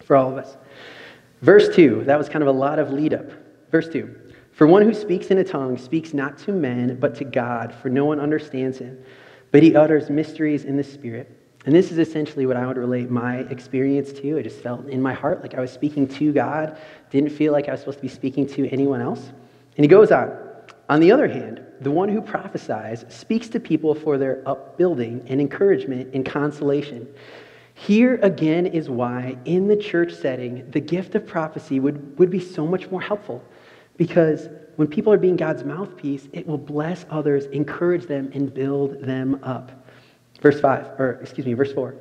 for 0.03 0.15
all 0.15 0.29
of 0.29 0.37
us. 0.37 0.57
Verse 1.41 1.73
2, 1.73 2.03
that 2.05 2.17
was 2.17 2.27
kind 2.27 2.41
of 2.41 2.49
a 2.49 2.57
lot 2.57 2.79
of 2.79 2.91
lead 2.91 3.13
up. 3.13 3.29
Verse 3.71 3.87
2 3.87 4.13
For 4.51 4.67
one 4.67 4.81
who 4.81 4.93
speaks 4.93 5.27
in 5.27 5.37
a 5.37 5.43
tongue 5.43 5.77
speaks 5.77 6.13
not 6.13 6.37
to 6.39 6.51
men, 6.51 6.97
but 6.99 7.15
to 7.15 7.23
God, 7.23 7.73
for 7.73 7.89
no 7.89 8.05
one 8.05 8.19
understands 8.19 8.77
him. 8.77 8.97
But 9.51 9.63
he 9.63 9.75
utters 9.75 10.09
mysteries 10.09 10.65
in 10.65 10.75
the 10.75 10.83
Spirit. 10.83 11.31
And 11.65 11.73
this 11.73 11.91
is 11.91 11.97
essentially 11.97 12.45
what 12.45 12.57
I 12.57 12.67
would 12.67 12.77
relate 12.77 13.09
my 13.09 13.37
experience 13.49 14.13
to. 14.13 14.37
I 14.37 14.43
just 14.43 14.61
felt 14.61 14.87
in 14.87 15.01
my 15.01 15.13
heart 15.13 15.41
like 15.41 15.55
I 15.55 15.61
was 15.61 15.71
speaking 15.71 16.07
to 16.07 16.31
God, 16.31 16.77
didn't 17.09 17.31
feel 17.31 17.53
like 17.53 17.67
I 17.67 17.71
was 17.71 17.79
supposed 17.79 17.97
to 17.97 18.03
be 18.03 18.07
speaking 18.07 18.45
to 18.49 18.69
anyone 18.69 19.01
else. 19.01 19.31
And 19.77 19.83
he 19.83 19.87
goes 19.87 20.11
on 20.11 20.31
On 20.89 20.99
the 20.99 21.11
other 21.11 21.27
hand, 21.27 21.61
the 21.81 21.91
one 21.91 22.07
who 22.07 22.21
prophesies 22.21 23.03
speaks 23.09 23.49
to 23.49 23.59
people 23.59 23.95
for 23.95 24.17
their 24.17 24.47
upbuilding 24.47 25.25
and 25.27 25.41
encouragement 25.41 26.13
and 26.13 26.23
consolation. 26.23 27.07
Here 27.73 28.19
again 28.21 28.67
is 28.67 28.89
why, 28.89 29.35
in 29.45 29.67
the 29.67 29.75
church 29.75 30.13
setting, 30.13 30.69
the 30.71 30.79
gift 30.79 31.15
of 31.15 31.27
prophecy 31.27 31.79
would, 31.79 32.17
would 32.19 32.29
be 32.29 32.39
so 32.39 32.65
much 32.65 32.89
more 32.89 33.01
helpful. 33.01 33.43
Because 33.97 34.49
when 34.75 34.87
people 34.87 35.11
are 35.11 35.17
being 35.17 35.35
God's 35.35 35.63
mouthpiece, 35.63 36.27
it 36.31 36.47
will 36.47 36.57
bless 36.57 37.05
others, 37.09 37.45
encourage 37.47 38.05
them, 38.05 38.29
and 38.33 38.53
build 38.53 39.01
them 39.01 39.39
up. 39.43 39.84
Verse 40.41 40.59
5, 40.59 40.99
or 40.99 41.19
excuse 41.21 41.45
me, 41.45 41.53
verse 41.53 41.73
4. 41.73 41.95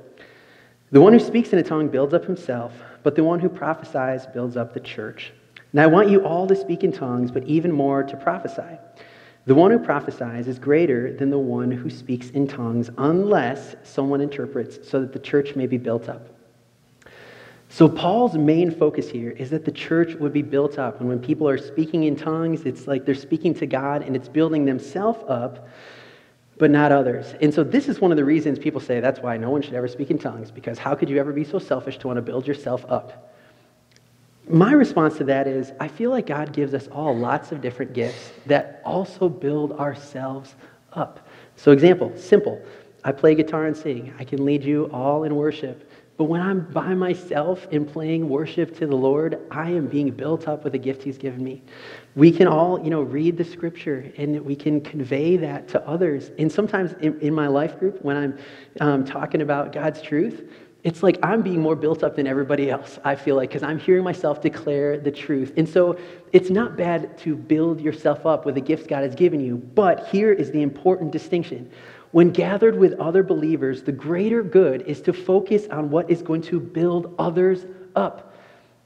The 0.91 1.00
one 1.00 1.12
who 1.12 1.19
speaks 1.19 1.53
in 1.53 1.59
a 1.59 1.62
tongue 1.62 1.88
builds 1.88 2.14
up 2.14 2.25
himself, 2.25 2.73
but 3.03 3.17
the 3.17 3.25
one 3.25 3.41
who 3.41 3.49
prophesies 3.49 4.26
builds 4.26 4.57
up 4.57 4.75
the 4.75 4.81
church. 4.81 5.33
Now 5.73 5.83
I 5.83 5.87
want 5.87 6.09
you 6.09 6.25
all 6.25 6.47
to 6.47 6.55
speak 6.55 6.85
in 6.85 6.93
tongues, 6.93 7.31
but 7.31 7.43
even 7.45 7.73
more 7.73 8.03
to 8.03 8.17
prophesy. 8.17 8.79
The 9.47 9.55
one 9.55 9.71
who 9.71 9.79
prophesies 9.79 10.47
is 10.47 10.59
greater 10.59 11.12
than 11.12 11.31
the 11.31 11.38
one 11.38 11.71
who 11.71 11.91
speaks 11.91 12.31
in 12.31 12.47
tongues, 12.47 12.91
unless 12.97 13.76
someone 13.83 14.21
interprets, 14.21 14.88
so 14.88 15.00
that 15.00 15.12
the 15.12 15.19
church 15.19 15.55
may 15.55 15.67
be 15.67 15.76
built 15.76 16.09
up. 16.09 16.29
So, 17.69 17.88
Paul's 17.88 18.37
main 18.37 18.71
focus 18.71 19.11
here 19.11 19.31
is 19.31 19.50
that 19.50 19.64
the 19.64 19.73
church 19.73 20.14
would 20.14 20.33
be 20.33 20.43
built 20.43 20.79
up. 20.79 21.00
And 21.00 21.09
when 21.09 21.19
people 21.19 21.49
are 21.49 21.59
speaking 21.59 22.05
in 22.05 22.14
tongues, 22.14 22.67
it's 22.67 22.87
like 22.87 23.05
they're 23.05 23.17
speaking 23.17 23.53
to 23.55 23.67
God 23.67 24.03
and 24.03 24.14
it's 24.14 24.29
building 24.29 24.64
themselves 24.64 25.25
up 25.29 25.69
but 26.59 26.71
not 26.71 26.93
others. 26.93 27.35
And 27.41 27.53
so 27.53 27.65
this 27.65 27.89
is 27.89 28.01
one 28.01 28.11
of 28.11 28.17
the 28.17 28.25
reasons 28.25 28.59
people 28.59 28.81
say 28.81 29.01
that's 29.01 29.21
why 29.21 29.37
no 29.37 29.51
one 29.51 29.63
should 29.63 29.75
ever 29.75 29.89
speak 29.89 30.11
in 30.11 30.19
tongues, 30.19 30.51
because 30.51 30.79
how 30.79 30.95
could 30.95 31.09
you 31.09 31.19
ever 31.19 31.33
be 31.33 31.45
so 31.45 31.59
selfish 31.59 31.99
to 31.99 32.07
want 32.07 32.17
to 32.17 32.23
build 32.23 32.47
yourself 32.47 32.85
up? 32.89 33.33
My 34.49 34.73
response 34.73 35.17
to 35.19 35.25
that 35.25 35.47
is 35.47 35.73
I 35.81 35.89
feel 35.89 36.11
like 36.11 36.27
God 36.27 36.53
gives 36.53 36.75
us 36.75 36.87
all 36.89 37.17
lots 37.17 37.51
of 37.51 37.61
different 37.61 37.95
gifts 37.95 38.31
that 38.47 38.83
also 38.85 39.29
build 39.29 39.73
ourselves 39.73 40.55
up. 40.93 41.27
So, 41.57 41.73
example, 41.73 42.13
simple. 42.17 42.61
I 43.05 43.13
play 43.13 43.35
guitar 43.35 43.67
and 43.67 43.77
sing. 43.77 44.13
I 44.19 44.25
can 44.25 44.45
lead 44.45 44.63
you 44.63 44.91
all 44.93 45.25
in 45.25 45.35
worship. 45.35 45.91
But 46.16 46.25
when 46.25 46.40
I'm 46.40 46.61
by 46.71 46.94
myself 46.94 47.66
and 47.73 47.88
playing 47.88 48.28
worship 48.28 48.76
to 48.78 48.87
the 48.87 48.94
Lord, 48.94 49.40
I 49.50 49.71
am 49.71 49.88
being 49.88 50.11
built 50.11 50.47
up 50.47 50.62
with 50.62 50.73
the 50.73 50.78
gift 50.78 51.02
He's 51.02 51.18
given 51.18 51.42
me. 51.42 51.62
We 52.14 52.30
can 52.30 52.47
all, 52.47 52.83
you 52.83 52.90
know, 52.90 53.02
read 53.02 53.37
the 53.37 53.44
scripture 53.44 54.12
and 54.16 54.40
we 54.44 54.54
can 54.54 54.80
convey 54.80 55.37
that 55.38 55.66
to 55.68 55.88
others. 55.88 56.30
And 56.38 56.50
sometimes 56.50 56.92
in, 57.00 57.18
in 57.21 57.35
my 57.35 57.49
life 57.49 57.78
group, 57.80 58.00
when 58.02 58.16
I'm 58.16 58.38
um, 58.80 59.04
talking 59.04 59.40
about 59.42 59.73
God's 59.73 60.00
truth, 60.00 60.49
it's 60.85 61.02
like 61.02 61.18
I'm 61.23 61.40
being 61.40 61.61
more 61.61 61.75
built 61.75 62.04
up 62.04 62.14
than 62.14 62.26
everybody 62.26 62.71
else, 62.71 62.99
I 63.04 63.16
feel 63.16 63.37
like, 63.37 63.49
because 63.49 63.62
I'm 63.62 63.78
hearing 63.78 64.04
myself 64.04 64.42
declare 64.42 64.99
the 64.99 65.11
truth. 65.11 65.54
And 65.56 65.66
so 65.66 65.99
it's 66.33 66.50
not 66.50 66.76
bad 66.76 67.16
to 67.18 67.35
build 67.35 67.80
yourself 67.80 68.26
up 68.26 68.44
with 68.44 68.54
the 68.54 68.61
gifts 68.61 68.87
God 68.87 69.02
has 69.02 69.14
given 69.14 69.40
you, 69.40 69.56
but 69.56 70.06
here 70.09 70.30
is 70.30 70.50
the 70.50 70.61
important 70.61 71.11
distinction. 71.11 71.71
When 72.14 72.30
gathered 72.30 72.79
with 72.79 72.92
other 73.00 73.24
believers, 73.24 73.83
the 73.83 73.90
greater 73.90 74.40
good 74.40 74.83
is 74.83 75.00
to 75.00 75.12
focus 75.12 75.66
on 75.66 75.90
what 75.90 76.09
is 76.09 76.22
going 76.22 76.42
to 76.42 76.61
build 76.61 77.12
others 77.18 77.66
up. 77.96 78.37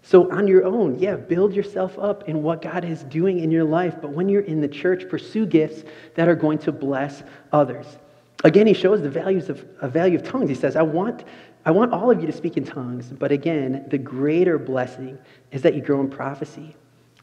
So, 0.00 0.32
on 0.32 0.48
your 0.48 0.64
own, 0.64 0.98
yeah, 0.98 1.16
build 1.16 1.52
yourself 1.52 1.98
up 1.98 2.26
in 2.26 2.42
what 2.42 2.62
God 2.62 2.86
is 2.86 3.02
doing 3.04 3.40
in 3.40 3.50
your 3.50 3.64
life. 3.64 3.96
But 4.00 4.12
when 4.12 4.30
you're 4.30 4.44
in 4.44 4.62
the 4.62 4.68
church, 4.68 5.10
pursue 5.10 5.44
gifts 5.44 5.84
that 6.14 6.26
are 6.26 6.34
going 6.34 6.56
to 6.60 6.72
bless 6.72 7.22
others. 7.52 7.98
Again, 8.44 8.66
he 8.66 8.72
shows 8.72 9.02
the 9.02 9.10
values 9.10 9.50
of 9.50 9.62
a 9.82 9.90
value 9.90 10.16
of 10.16 10.24
tongues. 10.24 10.48
He 10.48 10.54
says, 10.54 10.74
I 10.74 10.80
want, 10.80 11.24
I 11.66 11.70
want 11.70 11.92
all 11.92 12.10
of 12.10 12.22
you 12.22 12.26
to 12.26 12.32
speak 12.32 12.56
in 12.56 12.64
tongues, 12.64 13.08
but 13.10 13.30
again, 13.30 13.84
the 13.90 13.98
greater 13.98 14.58
blessing 14.58 15.18
is 15.52 15.60
that 15.60 15.74
you 15.74 15.82
grow 15.82 16.00
in 16.00 16.08
prophecy. 16.08 16.74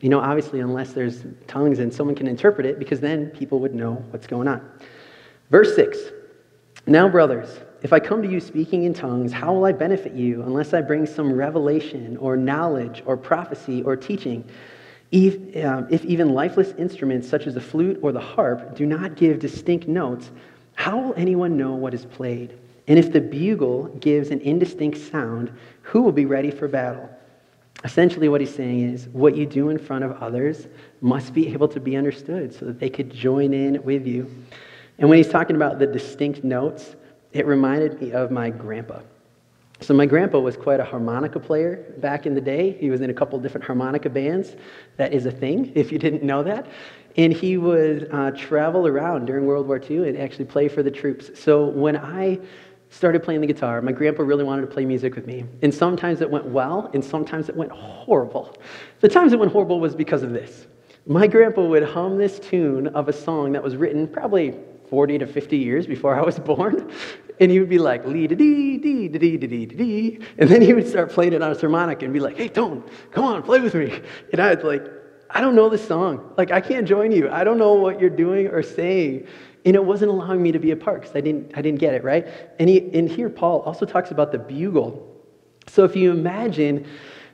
You 0.01 0.09
know, 0.09 0.19
obviously, 0.19 0.59
unless 0.59 0.93
there's 0.93 1.25
tongues 1.47 1.79
and 1.79 1.91
someone 1.91 2.15
can 2.15 2.27
interpret 2.27 2.67
it, 2.67 2.77
because 2.77 2.99
then 2.99 3.31
people 3.31 3.59
would 3.61 3.73
know 3.73 3.93
what's 4.11 4.27
going 4.27 4.47
on. 4.47 4.61
Verse 5.49 5.75
6 5.75 5.99
Now, 6.87 7.07
brothers, 7.07 7.59
if 7.81 7.93
I 7.93 7.99
come 7.99 8.21
to 8.21 8.27
you 8.27 8.39
speaking 8.39 8.83
in 8.83 8.93
tongues, 8.93 9.31
how 9.31 9.53
will 9.53 9.65
I 9.65 9.71
benefit 9.71 10.13
you 10.13 10.41
unless 10.41 10.73
I 10.73 10.81
bring 10.81 11.05
some 11.05 11.31
revelation 11.31 12.17
or 12.17 12.35
knowledge 12.35 13.03
or 13.05 13.15
prophecy 13.15 13.83
or 13.83 13.95
teaching? 13.95 14.43
If, 15.11 15.63
uh, 15.63 15.83
if 15.89 16.03
even 16.05 16.33
lifeless 16.33 16.73
instruments 16.77 17.29
such 17.29 17.47
as 17.47 17.53
the 17.53 17.61
flute 17.61 17.99
or 18.01 18.11
the 18.11 18.19
harp 18.19 18.75
do 18.75 18.85
not 18.85 19.15
give 19.15 19.39
distinct 19.39 19.87
notes, 19.87 20.31
how 20.73 20.97
will 20.97 21.13
anyone 21.15 21.57
know 21.57 21.73
what 21.75 21.93
is 21.93 22.05
played? 22.05 22.57
And 22.87 22.99
if 22.99 23.11
the 23.11 23.21
bugle 23.21 23.87
gives 23.99 24.29
an 24.29 24.41
indistinct 24.41 24.97
sound, 24.97 25.51
who 25.81 26.01
will 26.01 26.11
be 26.11 26.25
ready 26.25 26.51
for 26.51 26.67
battle? 26.67 27.09
Essentially, 27.83 28.29
what 28.29 28.41
he's 28.41 28.53
saying 28.53 28.93
is 28.93 29.07
what 29.09 29.35
you 29.35 29.45
do 29.45 29.69
in 29.69 29.77
front 29.77 30.03
of 30.03 30.11
others 30.13 30.67
must 31.01 31.33
be 31.33 31.53
able 31.53 31.67
to 31.67 31.79
be 31.79 31.95
understood 31.95 32.53
so 32.53 32.65
that 32.65 32.79
they 32.79 32.89
could 32.89 33.11
join 33.11 33.53
in 33.53 33.81
with 33.83 34.07
you. 34.07 34.29
And 34.97 35.09
when 35.09 35.17
he's 35.17 35.29
talking 35.29 35.55
about 35.55 35.79
the 35.79 35.87
distinct 35.87 36.43
notes, 36.43 36.95
it 37.33 37.45
reminded 37.45 38.01
me 38.01 38.11
of 38.13 38.31
my 38.31 38.49
grandpa. 38.49 38.99
So, 39.81 39.93
my 39.93 40.05
grandpa 40.05 40.39
was 40.39 40.55
quite 40.55 40.79
a 40.79 40.85
harmonica 40.85 41.37
player 41.37 41.93
back 41.97 42.25
in 42.25 42.33
the 42.33 42.39
day. 42.39 42.77
He 42.79 42.89
was 42.89 43.01
in 43.01 43.09
a 43.09 43.13
couple 43.13 43.37
different 43.39 43.65
harmonica 43.65 44.09
bands. 44.09 44.55
That 44.95 45.13
is 45.13 45.25
a 45.25 45.31
thing, 45.31 45.71
if 45.75 45.91
you 45.91 45.99
didn't 45.99 46.23
know 46.23 46.43
that. 46.43 46.67
And 47.17 47.33
he 47.33 47.57
would 47.57 48.09
uh, 48.11 48.31
travel 48.31 48.87
around 48.87 49.25
during 49.25 49.45
World 49.45 49.67
War 49.67 49.81
II 49.81 50.07
and 50.07 50.17
actually 50.17 50.45
play 50.45 50.69
for 50.69 50.81
the 50.81 50.91
troops. 50.91 51.37
So, 51.37 51.65
when 51.65 51.97
I 51.97 52.39
started 52.89 53.21
playing 53.21 53.41
the 53.41 53.47
guitar, 53.47 53.81
my 53.81 53.91
grandpa 53.91 54.23
really 54.23 54.45
wanted 54.45 54.61
to 54.61 54.67
play 54.67 54.85
music 54.85 55.15
with 55.15 55.27
me. 55.27 55.43
And 55.61 55.73
sometimes 55.73 56.21
it 56.21 56.29
went 56.29 56.45
well, 56.45 56.89
and 56.93 57.03
sometimes 57.03 57.49
it 57.49 57.55
went 57.55 57.71
horrible. 57.71 58.55
The 59.01 59.09
times 59.09 59.33
it 59.33 59.39
went 59.39 59.51
horrible 59.51 59.81
was 59.81 59.93
because 59.93 60.23
of 60.23 60.31
this. 60.31 60.67
My 61.05 61.27
grandpa 61.27 61.65
would 61.65 61.83
hum 61.83 62.17
this 62.17 62.39
tune 62.39 62.87
of 62.87 63.09
a 63.09 63.13
song 63.13 63.51
that 63.51 63.61
was 63.61 63.75
written 63.75 64.07
probably 64.07 64.55
40 64.89 65.19
to 65.19 65.27
50 65.27 65.57
years 65.57 65.87
before 65.87 66.15
I 66.15 66.21
was 66.21 66.39
born. 66.51 66.91
And 67.39 67.51
he 67.51 67.59
would 67.59 67.69
be 67.69 67.79
like, 67.79 68.05
lee 68.05 68.27
da 68.27 68.35
dee, 68.35 68.77
dee 68.77 69.07
da 69.07 69.19
dee 69.19 69.37
da 69.37 69.47
dee 69.47 69.65
da 69.65 69.75
dee. 69.75 70.19
And 70.37 70.49
then 70.49 70.61
he 70.61 70.73
would 70.73 70.87
start 70.87 71.11
playing 71.11 71.33
it 71.33 71.41
on 71.41 71.49
his 71.49 71.59
harmonica 71.59 72.05
and 72.05 72.13
be 72.13 72.19
like, 72.19 72.37
hey, 72.37 72.47
Tone, 72.47 72.83
come 73.11 73.25
on, 73.25 73.43
play 73.43 73.59
with 73.59 73.73
me. 73.73 74.01
And 74.31 74.41
I 74.41 74.55
was 74.55 74.63
like, 74.63 74.85
I 75.29 75.41
don't 75.41 75.55
know 75.55 75.69
this 75.69 75.85
song. 75.85 76.33
Like, 76.37 76.51
I 76.51 76.61
can't 76.61 76.87
join 76.87 77.11
you. 77.11 77.29
I 77.29 77.43
don't 77.43 77.57
know 77.57 77.73
what 77.73 77.99
you're 77.99 78.09
doing 78.09 78.47
or 78.47 78.63
saying. 78.63 79.27
And 79.65 79.75
it 79.75 79.83
wasn't 79.83 80.11
allowing 80.11 80.41
me 80.41 80.51
to 80.51 80.59
be 80.59 80.71
a 80.71 80.75
part 80.75 81.01
because 81.01 81.15
I 81.15 81.21
didn't, 81.21 81.51
I 81.57 81.61
didn't 81.61 81.79
get 81.79 81.93
it, 81.93 82.03
right? 82.03 82.27
And, 82.59 82.69
he, 82.69 82.89
and 82.97 83.09
here, 83.09 83.29
Paul 83.29 83.61
also 83.61 83.85
talks 83.85 84.11
about 84.11 84.31
the 84.31 84.37
bugle. 84.37 85.11
So 85.67 85.83
if 85.83 85.95
you 85.95 86.11
imagine 86.11 86.87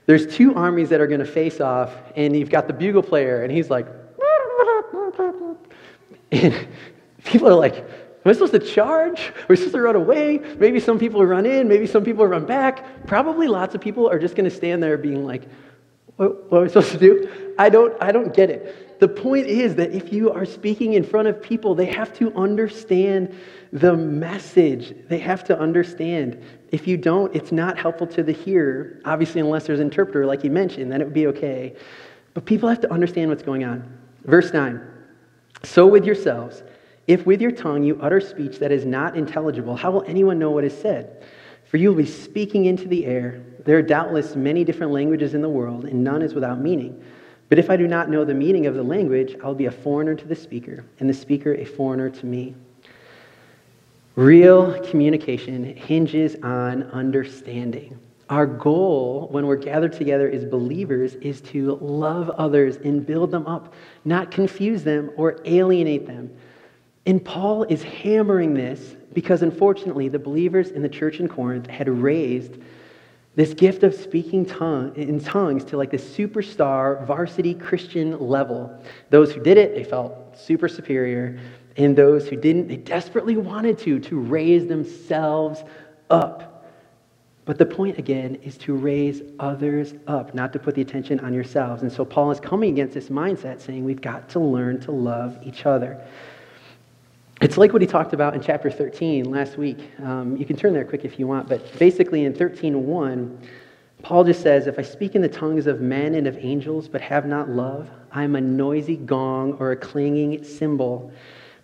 there's 0.06 0.26
two 0.36 0.56
armies 0.56 0.90
that 0.90 1.02
are 1.02 1.08
going 1.08 1.20
to 1.20 1.26
face 1.26 1.60
off, 1.60 1.94
and 2.16 2.36
you've 2.36 2.50
got 2.50 2.68
the 2.68 2.74
bugle 2.74 3.04
player, 3.04 3.44
and 3.44 3.52
he's 3.52 3.70
like, 3.70 3.86
and 6.32 6.68
People 7.24 7.48
are 7.50 7.56
like, 7.56 7.86
Am 8.24 8.30
I 8.30 8.34
supposed 8.34 8.54
to 8.54 8.60
charge? 8.60 9.20
Are 9.20 9.46
we 9.50 9.56
supposed 9.56 9.74
to 9.74 9.82
run 9.82 9.96
away? 9.96 10.38
Maybe 10.60 10.80
some 10.80 11.00
people 11.00 11.26
run 11.26 11.48
in, 11.48 11.68
maybe 11.68 11.88
some 11.88 12.04
people 12.04 12.26
run 12.28 12.46
back. 12.46 13.08
Probably 13.08 13.48
lots 13.48 13.74
of 13.74 13.82
people 13.82 14.08
are 14.08 14.20
just 14.20 14.36
going 14.36 14.48
to 14.48 14.56
stand 14.56 14.84
there 14.84 14.96
being 14.98 15.26
like, 15.26 15.48
what, 16.18 16.52
what 16.52 16.60
am 16.60 16.64
I 16.66 16.68
supposed 16.68 16.92
to 16.92 17.00
do? 17.00 17.56
I 17.58 17.70
don't, 17.70 17.96
I 18.00 18.12
don't 18.12 18.32
get 18.32 18.52
it. 18.52 19.00
The 19.00 19.08
point 19.08 19.48
is 19.48 19.74
that 19.76 19.92
if 19.92 20.14
you 20.14 20.32
are 20.32 20.46
speaking 20.46 20.94
in 20.94 21.04
front 21.04 21.30
of 21.30 21.42
people, 21.42 21.74
they 21.74 21.88
have 21.88 22.14
to 22.20 22.32
understand 22.36 23.36
the 23.74 23.98
message. 23.98 24.94
They 25.08 25.18
have 25.18 25.44
to 25.46 25.60
understand. 25.60 26.44
If 26.72 26.88
you 26.88 26.98
don't, 26.98 27.36
it's 27.36 27.52
not 27.52 27.80
helpful 27.80 28.06
to 28.06 28.22
the 28.22 28.32
hearer. 28.32 29.02
Obviously, 29.04 29.42
unless 29.42 29.66
there's 29.66 29.80
an 29.80 29.88
interpreter, 29.88 30.28
like 30.28 30.44
you 30.44 30.52
mentioned, 30.52 30.92
then 30.92 31.02
it 31.02 31.06
would 31.06 31.14
be 31.16 31.26
okay. 31.28 31.76
But 32.36 32.46
people 32.46 32.70
have 32.70 32.82
to 32.82 32.94
understand 32.94 33.32
what's 33.32 33.42
going 33.42 33.64
on. 33.64 33.98
Verse 34.26 34.54
9 34.54 34.80
So 35.64 35.88
with 35.88 36.06
yourselves, 36.06 36.62
if 37.12 37.26
with 37.26 37.42
your 37.42 37.52
tongue 37.52 37.84
you 37.84 38.00
utter 38.02 38.22
speech 38.22 38.60
that 38.60 38.72
is 38.72 38.86
not 38.86 39.18
intelligible, 39.18 39.76
how 39.76 39.92
will 39.92 40.04
anyone 40.08 40.40
know 40.40 40.52
what 40.52 40.64
is 40.64 40.78
said? 40.78 41.24
For 41.66 41.76
you 41.78 41.90
will 41.90 41.98
be 41.98 42.06
speaking 42.06 42.66
into 42.66 42.88
the 42.88 43.06
air. 43.06 43.42
There 43.66 43.78
are 43.78 43.82
doubtless 43.82 44.36
many 44.36 44.64
different 44.64 44.94
languages 44.94 45.34
in 45.34 45.42
the 45.42 45.50
world, 45.50 45.86
and 45.86 46.04
none 46.04 46.22
is 46.22 46.34
without 46.34 46.60
meaning. 46.60 47.04
But 47.50 47.60
if 47.60 47.70
I 47.70 47.76
do 47.76 47.86
not 47.86 48.10
know 48.10 48.24
the 48.24 48.34
meaning 48.34 48.66
of 48.66 48.76
the 48.76 48.84
language, 48.84 49.36
I 49.44 49.48
will 49.48 49.56
be 49.56 49.66
a 49.66 49.72
foreigner 49.72 50.16
to 50.16 50.26
the 50.26 50.36
speaker, 50.36 50.86
and 51.00 51.10
the 51.10 51.14
speaker 51.14 51.54
a 51.56 51.66
foreigner 51.66 52.10
to 52.10 52.26
me. 52.26 52.56
Real 54.16 54.82
communication 54.90 55.64
hinges 55.76 56.36
on 56.44 56.84
understanding. 56.92 58.00
Our 58.30 58.46
goal 58.46 59.28
when 59.32 59.48
we're 59.48 59.58
gathered 59.58 59.92
together 59.92 60.30
as 60.30 60.46
believers 60.46 61.16
is 61.16 61.42
to 61.42 61.76
love 61.82 62.30
others 62.30 62.78
and 62.78 63.06
build 63.06 63.32
them 63.32 63.46
up, 63.48 63.74
not 64.06 64.32
confuse 64.32 64.86
them 64.86 65.12
or 65.18 65.42
alienate 65.44 66.08
them. 66.08 66.32
And 67.06 67.24
Paul 67.24 67.64
is 67.64 67.82
hammering 67.82 68.54
this 68.54 68.96
because 69.14 69.42
unfortunately 69.42 70.08
the 70.08 70.20
believers 70.20 70.70
in 70.70 70.82
the 70.82 70.90
church 70.90 71.20
in 71.20 71.28
Corinth 71.28 71.68
had 71.68 71.90
raised 71.90 72.58
this 73.36 73.54
gift 73.54 73.84
of 73.84 73.96
speaking 73.96 74.46
tongue, 74.46 74.94
in 74.96 75.20
tongues 75.20 75.64
to 75.66 75.78
like 75.78 75.90
this 75.90 76.04
superstar 76.04 77.06
varsity 77.08 77.54
Christian 77.54 78.20
level. 78.20 78.78
Those 79.10 79.32
who 79.32 79.42
did 79.42 79.58
it, 79.58 79.74
they 79.74 79.86
felt 79.86 80.38
super 80.38 80.68
superior. 80.68 81.40
And 81.78 81.96
those 81.96 82.28
who 82.28 82.36
didn't, 82.36 82.68
they 82.68 82.76
desperately 82.76 83.38
wanted 83.38 83.78
to, 83.80 84.00
to 84.00 84.20
raise 84.20 84.68
themselves 84.68 85.64
up. 86.10 86.66
But 87.46 87.58
the 87.58 87.66
point, 87.66 87.98
again, 87.98 88.36
is 88.36 88.58
to 88.60 88.74
raise 88.74 89.22
others 89.40 89.94
up, 90.08 90.36
not 90.36 90.54
to 90.54 90.60
put 90.60 90.76
the 90.76 90.82
attention 90.82 91.20
on 91.22 91.34
yourselves. 91.34 91.82
And 91.82 91.92
so 91.92 92.06
Paul 92.06 92.32
is 92.32 92.40
coming 92.40 92.72
against 92.72 92.94
this 92.94 93.08
mindset, 93.08 93.62
saying 93.62 93.84
we've 93.84 94.02
got 94.02 94.30
to 94.30 94.40
learn 94.40 94.80
to 94.82 94.92
love 94.92 95.40
each 95.42 95.66
other. 95.66 96.06
It's 97.42 97.58
like 97.58 97.74
what 97.74 97.82
he 97.82 97.88
talked 97.88 98.14
about 98.14 98.36
in 98.36 98.42
chapter 98.42 98.70
13 98.70 99.32
last 99.32 99.58
week. 99.58 99.90
Um, 100.04 100.38
you 100.38 100.46
can 100.46 100.56
turn 100.56 100.74
there 100.74 100.86
quick 100.86 101.06
if 101.06 101.18
you 101.18 101.26
want, 101.26 101.50
but 101.50 101.80
basically 101.80 102.26
in 102.26 102.34
13.1, 102.34 103.36
Paul 104.04 104.24
just 104.24 104.44
says, 104.44 104.68
If 104.68 104.78
I 104.78 104.84
speak 104.84 105.16
in 105.16 105.24
the 105.24 105.28
tongues 105.28 105.66
of 105.66 105.82
men 105.82 106.14
and 106.14 106.28
of 106.28 106.38
angels, 106.38 106.88
but 106.88 107.02
have 107.02 107.26
not 107.26 107.50
love, 107.50 107.90
I 108.12 108.24
am 108.24 108.36
a 108.36 108.42
noisy 108.42 108.96
gong 108.96 109.54
or 109.54 109.72
a 109.72 109.76
clanging 109.76 110.44
cymbal. 110.44 111.12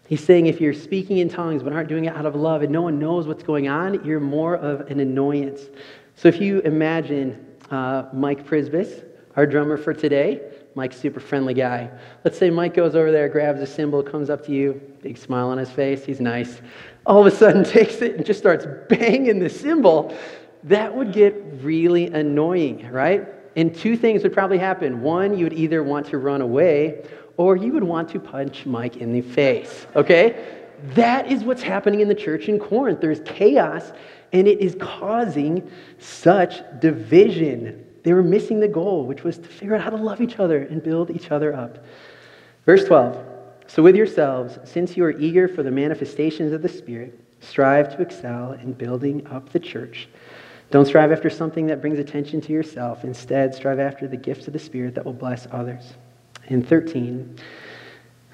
He's 0.07 0.23
saying 0.23 0.47
if 0.47 0.59
you're 0.59 0.73
speaking 0.73 1.19
in 1.19 1.29
tongues 1.29 1.61
but 1.61 1.73
aren't 1.73 1.89
doing 1.89 2.05
it 2.05 2.15
out 2.15 2.25
of 2.25 2.35
love 2.35 2.63
and 2.63 2.71
no 2.71 2.81
one 2.81 2.97
knows 2.97 3.27
what's 3.27 3.43
going 3.43 3.67
on, 3.67 4.03
you're 4.03 4.19
more 4.19 4.55
of 4.55 4.81
an 4.89 4.99
annoyance. 4.99 5.61
So 6.15 6.27
if 6.27 6.41
you 6.41 6.59
imagine 6.61 7.45
uh, 7.69 8.05
Mike 8.13 8.47
Prisbis, 8.47 9.05
our 9.35 9.45
drummer 9.45 9.77
for 9.77 9.93
today, 9.93 10.41
Mike's 10.77 10.95
super 10.95 11.19
friendly 11.19 11.55
guy. 11.55 11.89
Let's 12.23 12.37
say 12.37 12.51
Mike 12.51 12.75
goes 12.75 12.95
over 12.95 13.11
there, 13.11 13.27
grabs 13.29 13.59
a 13.61 13.65
cymbal, 13.65 14.03
comes 14.03 14.29
up 14.29 14.45
to 14.45 14.51
you, 14.51 14.79
big 15.01 15.17
smile 15.17 15.49
on 15.49 15.57
his 15.57 15.71
face, 15.71 16.05
he's 16.05 16.21
nice. 16.21 16.61
All 17.07 17.19
of 17.19 17.25
a 17.25 17.35
sudden 17.35 17.63
takes 17.77 17.95
it 18.03 18.15
and 18.15 18.23
just 18.23 18.39
starts 18.39 18.67
banging 18.87 19.39
the 19.39 19.49
cymbal. 19.49 20.15
That 20.65 20.95
would 20.95 21.13
get 21.13 21.33
really 21.63 22.05
annoying, 22.11 22.91
right? 22.91 23.27
And 23.55 23.75
two 23.75 23.97
things 23.97 24.21
would 24.21 24.33
probably 24.33 24.59
happen. 24.59 25.01
One, 25.01 25.35
you 25.35 25.45
would 25.45 25.53
either 25.53 25.81
want 25.81 26.05
to 26.09 26.19
run 26.19 26.41
away 26.41 27.03
or 27.37 27.55
you 27.55 27.73
would 27.73 27.83
want 27.83 28.09
to 28.09 28.19
punch 28.19 28.67
Mike 28.67 28.97
in 28.97 29.13
the 29.13 29.21
face, 29.21 29.87
okay? 29.95 30.45
That 30.93 31.31
is 31.31 31.43
what's 31.43 31.63
happening 31.63 32.01
in 32.01 32.07
the 32.07 32.13
church 32.13 32.49
in 32.49 32.59
Corinth. 32.59 33.01
There's 33.01 33.21
chaos 33.25 33.93
and 34.31 34.47
it 34.47 34.59
is 34.59 34.75
causing 34.79 35.71
such 35.97 36.61
division. 36.79 37.86
They 38.07 38.13
were 38.13 38.23
missing 38.23 38.61
the 38.61 38.69
goal, 38.69 39.05
which 39.05 39.25
was 39.25 39.37
to 39.37 39.49
figure 39.49 39.75
out 39.75 39.81
how 39.81 39.89
to 39.89 39.97
love 39.97 40.21
each 40.21 40.39
other 40.39 40.59
and 40.59 40.81
build 40.81 41.11
each 41.11 41.29
other 41.29 41.53
up. 41.53 41.83
Verse 42.65 42.85
12 42.85 43.21
So 43.67 43.83
with 43.83 43.97
yourselves, 43.97 44.59
since 44.63 44.95
you 44.95 45.03
are 45.03 45.11
eager 45.11 45.49
for 45.49 45.61
the 45.61 45.71
manifestations 45.71 46.53
of 46.53 46.61
the 46.61 46.69
Spirit, 46.69 47.19
strive 47.41 47.93
to 47.97 48.01
excel 48.01 48.53
in 48.53 48.71
building 48.71 49.27
up 49.27 49.49
the 49.49 49.59
church. 49.59 50.07
Don't 50.71 50.85
strive 50.85 51.11
after 51.11 51.29
something 51.29 51.67
that 51.67 51.81
brings 51.81 51.99
attention 51.99 52.39
to 52.39 52.53
yourself. 52.53 53.03
Instead, 53.03 53.53
strive 53.53 53.81
after 53.81 54.07
the 54.07 54.15
gifts 54.15 54.47
of 54.47 54.53
the 54.53 54.59
Spirit 54.59 54.95
that 54.95 55.03
will 55.03 55.11
bless 55.11 55.45
others. 55.51 55.95
In 56.47 56.63
13, 56.63 57.37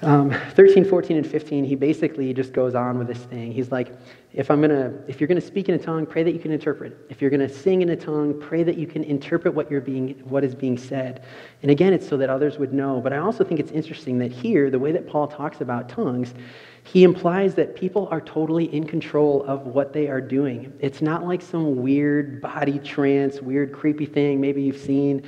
um, 0.04 0.30
13, 0.52 0.84
14, 0.84 1.16
and 1.16 1.26
15, 1.26 1.64
he 1.64 1.74
basically 1.74 2.32
just 2.34 2.52
goes 2.52 2.74
on 2.74 2.98
with 2.98 3.08
this 3.08 3.18
thing. 3.18 3.52
He's 3.52 3.72
like, 3.72 3.92
if 4.32 4.50
I'm 4.50 4.60
gonna, 4.60 4.92
if 5.08 5.20
you're 5.20 5.28
gonna 5.28 5.40
speak 5.40 5.68
in 5.68 5.74
a 5.74 5.78
tongue, 5.78 6.06
pray 6.06 6.22
that 6.22 6.32
you 6.32 6.38
can 6.38 6.50
interpret. 6.50 6.96
If 7.08 7.22
you're 7.22 7.30
gonna 7.30 7.48
sing 7.48 7.82
in 7.82 7.90
a 7.90 7.96
tongue, 7.96 8.40
pray 8.40 8.62
that 8.64 8.76
you 8.76 8.86
can 8.86 9.04
interpret 9.04 9.54
what 9.54 9.70
you're 9.70 9.80
being, 9.80 10.10
what 10.24 10.44
is 10.44 10.54
being 10.54 10.76
said. 10.76 11.24
And 11.62 11.70
again, 11.70 11.92
it's 11.92 12.06
so 12.06 12.16
that 12.18 12.30
others 12.30 12.58
would 12.58 12.72
know. 12.72 13.00
But 13.00 13.12
I 13.12 13.18
also 13.18 13.44
think 13.44 13.60
it's 13.60 13.72
interesting 13.72 14.18
that 14.18 14.32
here, 14.32 14.70
the 14.70 14.78
way 14.78 14.92
that 14.92 15.06
Paul 15.06 15.26
talks 15.26 15.60
about 15.60 15.88
tongues, 15.88 16.34
he 16.82 17.02
implies 17.02 17.54
that 17.54 17.74
people 17.74 18.08
are 18.10 18.20
totally 18.20 18.74
in 18.74 18.86
control 18.86 19.42
of 19.44 19.66
what 19.66 19.92
they 19.92 20.08
are 20.08 20.20
doing. 20.20 20.72
It's 20.80 21.00
not 21.00 21.24
like 21.24 21.40
some 21.40 21.76
weird 21.76 22.42
body 22.42 22.78
trance, 22.78 23.40
weird 23.40 23.72
creepy 23.72 24.06
thing 24.06 24.40
maybe 24.40 24.62
you've 24.62 24.76
seen 24.76 25.22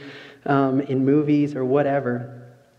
um, 0.44 0.80
in 0.82 1.04
movies 1.04 1.54
or 1.54 1.64
whatever. 1.64 2.35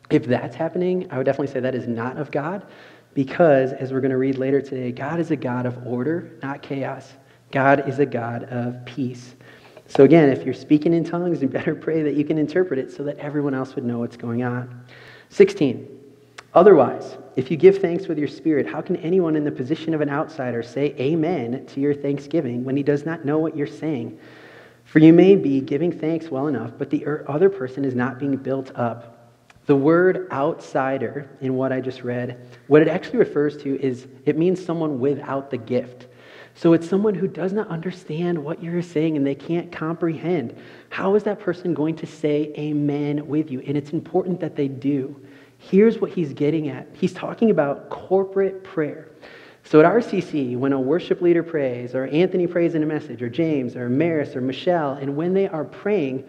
If 0.10 0.26
that's 0.26 0.56
happening, 0.56 1.08
I 1.12 1.18
would 1.18 1.26
definitely 1.26 1.54
say 1.54 1.60
that 1.60 1.76
is 1.76 1.88
not 1.88 2.18
of 2.18 2.32
God 2.32 2.66
because, 3.14 3.74
as 3.74 3.92
we're 3.92 4.00
going 4.00 4.12
to 4.12 4.18
read 4.18 4.38
later 4.38 4.62
today, 4.62 4.92
God 4.92 5.20
is 5.20 5.32
a 5.32 5.36
God 5.36 5.66
of 5.66 5.86
order, 5.86 6.38
not 6.42 6.62
chaos. 6.62 7.14
God 7.52 7.88
is 7.90 8.00
a 8.00 8.06
God 8.06 8.44
of 8.46 8.86
peace. 8.86 9.36
So, 9.88 10.04
again, 10.04 10.30
if 10.30 10.44
you're 10.44 10.54
speaking 10.54 10.94
in 10.94 11.04
tongues, 11.04 11.42
you 11.42 11.48
better 11.48 11.76
pray 11.88 12.04
that 12.04 12.16
you 12.16 12.24
can 12.24 12.38
interpret 12.38 12.80
it 12.80 12.92
so 12.92 13.04
that 13.04 13.18
everyone 13.18 13.54
else 13.54 13.76
would 13.76 13.86
know 13.86 14.00
what's 14.00 14.18
going 14.18 14.44
on. 14.44 14.84
16. 15.30 15.88
Otherwise, 16.54 17.18
if 17.36 17.52
you 17.52 17.58
give 17.58 17.80
thanks 17.80 18.08
with 18.08 18.18
your 18.18 18.28
spirit, 18.28 18.66
how 18.66 18.82
can 18.82 18.96
anyone 18.98 19.36
in 19.36 19.44
the 19.44 19.52
position 19.52 19.94
of 19.94 20.02
an 20.02 20.10
outsider 20.10 20.64
say 20.64 20.96
amen 21.00 21.66
to 21.68 21.80
your 21.80 21.94
thanksgiving 21.94 22.64
when 22.64 22.76
he 22.76 22.84
does 22.84 23.06
not 23.06 23.26
know 23.26 23.38
what 23.38 23.56
you're 23.56 23.68
saying? 23.68 24.18
For 24.86 25.00
you 25.00 25.12
may 25.12 25.36
be 25.36 25.60
giving 25.60 25.92
thanks 25.92 26.30
well 26.30 26.48
enough, 26.48 26.72
but 26.78 26.90
the 26.90 27.06
er, 27.06 27.26
other 27.28 27.50
person 27.50 27.84
is 27.84 27.94
not 27.94 28.20
being 28.20 28.38
built 28.38 28.72
up 28.76 29.17
the 29.68 29.76
word 29.76 30.28
outsider 30.32 31.30
in 31.42 31.56
what 31.56 31.72
I 31.72 31.82
just 31.82 32.02
read, 32.02 32.40
what 32.68 32.82
it 32.82 32.88
actually 32.88 33.20
refers 33.20 33.58
to 33.58 33.80
is 33.80 34.08
it 34.26 34.38
means 34.38 34.64
someone 34.64 35.00
without 35.00 35.52
the 35.52 35.58
gift. 35.58 36.08
So 36.56 36.74
it's 36.74 36.90
someone 36.90 37.14
who 37.14 37.28
does 37.28 37.54
not 37.54 37.68
understand 37.68 38.42
what 38.44 38.64
you're 38.64 38.82
saying 38.82 39.18
and 39.18 39.28
they 39.28 39.36
can't 39.36 39.72
comprehend. 39.72 40.58
How 40.90 41.16
is 41.16 41.24
that 41.24 41.40
person 41.40 41.74
going 41.74 41.96
to 41.98 42.08
say 42.08 42.54
amen 42.58 43.28
with 43.28 43.52
you? 43.52 43.62
And 43.68 43.78
it's 43.78 43.92
important 43.92 44.40
that 44.40 44.56
they 44.56 44.70
do. 44.70 45.22
Here's 45.60 46.00
what 46.00 46.12
he's 46.12 46.34
getting 46.34 46.70
at 46.70 46.88
he's 46.94 47.14
talking 47.14 47.52
about 47.52 47.90
corporate 47.90 48.64
prayer. 48.64 49.10
So 49.66 49.82
at 49.82 49.86
RCC, 49.86 50.58
when 50.58 50.72
a 50.72 50.80
worship 50.80 51.20
leader 51.20 51.44
prays, 51.44 51.94
or 51.94 52.06
Anthony 52.06 52.48
prays 52.48 52.74
in 52.74 52.84
a 52.84 52.86
message, 52.86 53.22
or 53.22 53.30
James, 53.30 53.76
or 53.76 53.90
Maris, 53.90 54.34
or 54.34 54.40
Michelle, 54.40 54.94
and 54.94 55.18
when 55.18 55.34
they 55.34 55.50
are 55.50 55.66
praying, 55.66 56.24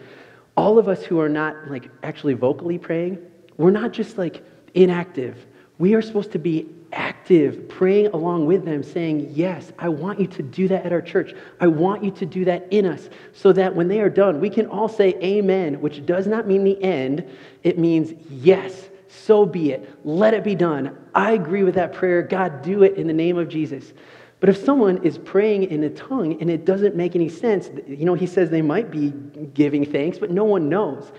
all 0.57 0.77
of 0.77 0.89
us 0.89 1.03
who 1.03 1.21
are 1.21 1.29
not 1.29 1.55
like 1.69 1.89
actually 2.03 2.33
vocally 2.33 2.77
praying, 2.77 3.17
we're 3.59 3.71
not 3.71 3.91
just 3.91 4.17
like 4.17 4.43
inactive. 4.73 5.45
We 5.77 5.93
are 5.93 6.01
supposed 6.01 6.31
to 6.31 6.39
be 6.39 6.67
active, 6.93 7.67
praying 7.69 8.07
along 8.07 8.45
with 8.45 8.65
them, 8.65 8.81
saying, 8.81 9.31
Yes, 9.33 9.71
I 9.77 9.89
want 9.89 10.19
you 10.19 10.27
to 10.27 10.41
do 10.41 10.67
that 10.69 10.85
at 10.85 10.93
our 10.93 11.01
church. 11.01 11.35
I 11.59 11.67
want 11.67 12.03
you 12.03 12.11
to 12.11 12.25
do 12.25 12.45
that 12.45 12.67
in 12.71 12.85
us, 12.85 13.09
so 13.33 13.51
that 13.53 13.75
when 13.75 13.89
they 13.89 13.99
are 13.99 14.09
done, 14.09 14.39
we 14.39 14.49
can 14.49 14.65
all 14.65 14.87
say 14.87 15.09
Amen, 15.21 15.79
which 15.81 16.05
does 16.05 16.25
not 16.25 16.47
mean 16.47 16.63
the 16.63 16.81
end. 16.81 17.29
It 17.63 17.77
means, 17.77 18.13
Yes, 18.29 18.89
so 19.09 19.45
be 19.45 19.71
it. 19.71 19.93
Let 20.05 20.33
it 20.33 20.43
be 20.43 20.55
done. 20.55 20.97
I 21.13 21.33
agree 21.33 21.63
with 21.63 21.75
that 21.75 21.91
prayer. 21.91 22.21
God, 22.21 22.61
do 22.61 22.83
it 22.83 22.95
in 22.95 23.07
the 23.07 23.13
name 23.13 23.37
of 23.37 23.49
Jesus. 23.49 23.93
But 24.39 24.47
if 24.47 24.63
someone 24.63 25.03
is 25.03 25.17
praying 25.17 25.63
in 25.63 25.83
a 25.83 25.89
tongue 25.89 26.39
and 26.39 26.49
it 26.49 26.63
doesn't 26.63 26.95
make 26.95 27.13
any 27.13 27.27
sense, 27.27 27.69
you 27.85 28.05
know, 28.05 28.13
he 28.13 28.25
says 28.25 28.49
they 28.49 28.61
might 28.61 28.89
be 28.89 29.11
giving 29.53 29.83
thanks, 29.83 30.17
but 30.17 30.31
no 30.31 30.45
one 30.45 30.69
knows. 30.69 31.11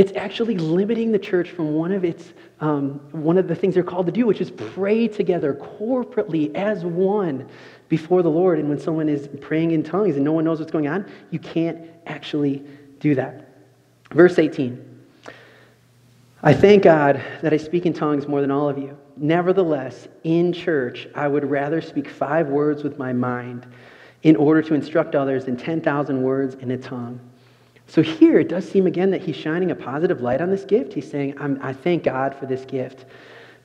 It's 0.00 0.12
actually 0.16 0.56
limiting 0.56 1.12
the 1.12 1.18
church 1.18 1.50
from 1.50 1.74
one 1.74 1.92
of 1.92 2.06
its 2.06 2.32
um, 2.60 3.00
one 3.12 3.36
of 3.36 3.48
the 3.48 3.54
things 3.54 3.74
they're 3.74 3.82
called 3.82 4.06
to 4.06 4.12
do, 4.12 4.26
which 4.26 4.40
is 4.40 4.50
pray 4.50 5.06
together 5.06 5.52
corporately 5.52 6.54
as 6.54 6.86
one 6.86 7.46
before 7.90 8.22
the 8.22 8.30
Lord. 8.30 8.58
And 8.58 8.70
when 8.70 8.78
someone 8.78 9.10
is 9.10 9.28
praying 9.42 9.72
in 9.72 9.82
tongues 9.82 10.16
and 10.16 10.24
no 10.24 10.32
one 10.32 10.44
knows 10.44 10.58
what's 10.58 10.72
going 10.72 10.88
on, 10.88 11.04
you 11.30 11.38
can't 11.38 11.86
actually 12.06 12.64
do 12.98 13.14
that. 13.14 13.50
Verse 14.10 14.38
18. 14.38 14.82
I 16.42 16.54
thank 16.54 16.82
God 16.82 17.22
that 17.42 17.52
I 17.52 17.58
speak 17.58 17.84
in 17.84 17.92
tongues 17.92 18.26
more 18.26 18.40
than 18.40 18.50
all 18.50 18.70
of 18.70 18.78
you. 18.78 18.96
Nevertheless, 19.18 20.08
in 20.24 20.50
church, 20.54 21.08
I 21.14 21.28
would 21.28 21.44
rather 21.44 21.82
speak 21.82 22.08
five 22.08 22.48
words 22.48 22.82
with 22.82 22.96
my 22.96 23.12
mind 23.12 23.66
in 24.22 24.34
order 24.34 24.62
to 24.62 24.72
instruct 24.72 25.14
others 25.14 25.44
than 25.44 25.58
10,000 25.58 26.22
words 26.22 26.54
in 26.54 26.70
a 26.70 26.78
tongue. 26.78 27.20
So 27.90 28.02
here 28.02 28.38
it 28.38 28.48
does 28.48 28.70
seem 28.70 28.86
again 28.86 29.10
that 29.10 29.20
he's 29.20 29.34
shining 29.34 29.72
a 29.72 29.74
positive 29.74 30.20
light 30.20 30.40
on 30.40 30.48
this 30.48 30.64
gift. 30.64 30.92
He's 30.92 31.10
saying, 31.10 31.36
i 31.60 31.72
thank 31.72 32.04
God 32.04 32.36
for 32.36 32.46
this 32.46 32.64
gift. 32.64 33.04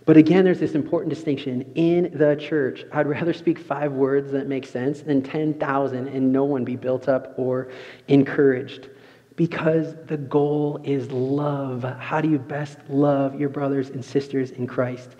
But 0.05 0.17
again, 0.17 0.43
there's 0.43 0.59
this 0.59 0.73
important 0.73 1.11
distinction. 1.13 1.61
In 1.75 2.09
the 2.11 2.35
church, 2.35 2.85
I'd 2.91 3.05
rather 3.07 3.33
speak 3.33 3.59
five 3.59 3.91
words 3.91 4.31
that 4.31 4.47
make 4.47 4.65
sense 4.65 5.01
than 5.01 5.21
10,000 5.21 6.07
and 6.07 6.33
no 6.33 6.43
one 6.43 6.65
be 6.65 6.75
built 6.75 7.07
up 7.07 7.35
or 7.37 7.69
encouraged. 8.07 8.89
Because 9.35 9.93
the 10.07 10.17
goal 10.17 10.81
is 10.83 11.11
love. 11.11 11.83
How 11.83 12.19
do 12.19 12.27
you 12.27 12.39
best 12.39 12.79
love 12.89 13.39
your 13.39 13.49
brothers 13.49 13.91
and 13.91 14.03
sisters 14.03 14.49
in 14.49 14.65
Christ? 14.65 15.17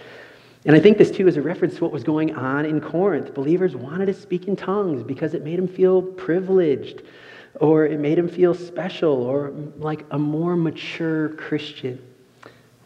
And 0.65 0.75
I 0.75 0.79
think 0.79 0.97
this 0.97 1.11
too 1.11 1.27
is 1.27 1.37
a 1.37 1.43
reference 1.43 1.75
to 1.75 1.83
what 1.83 1.93
was 1.93 2.03
going 2.03 2.33
on 2.33 2.65
in 2.65 2.81
Corinth. 2.81 3.35
Believers 3.35 3.75
wanted 3.75 4.07
to 4.07 4.15
speak 4.15 4.47
in 4.47 4.55
tongues 4.55 5.03
because 5.03 5.35
it 5.35 5.43
made 5.43 5.59
them 5.59 5.67
feel 5.67 6.01
privileged 6.01 7.03
or 7.59 7.85
it 7.85 7.99
made 7.99 8.17
him 8.17 8.27
feel 8.27 8.53
special 8.53 9.23
or 9.23 9.53
like 9.77 10.05
a 10.11 10.19
more 10.19 10.55
mature 10.55 11.29
Christian. 11.29 12.01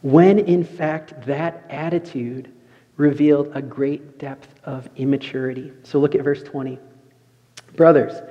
When 0.01 0.39
in 0.39 0.63
fact 0.63 1.25
that 1.25 1.65
attitude 1.69 2.51
revealed 2.99 3.49
a 3.53 3.61
great 3.61 4.19
depth 4.19 4.53
of 4.65 4.89
immaturity. 4.97 5.71
So 5.83 5.99
look 5.99 6.15
at 6.15 6.21
verse 6.21 6.43
20. 6.43 6.77
Brothers, 7.75 8.21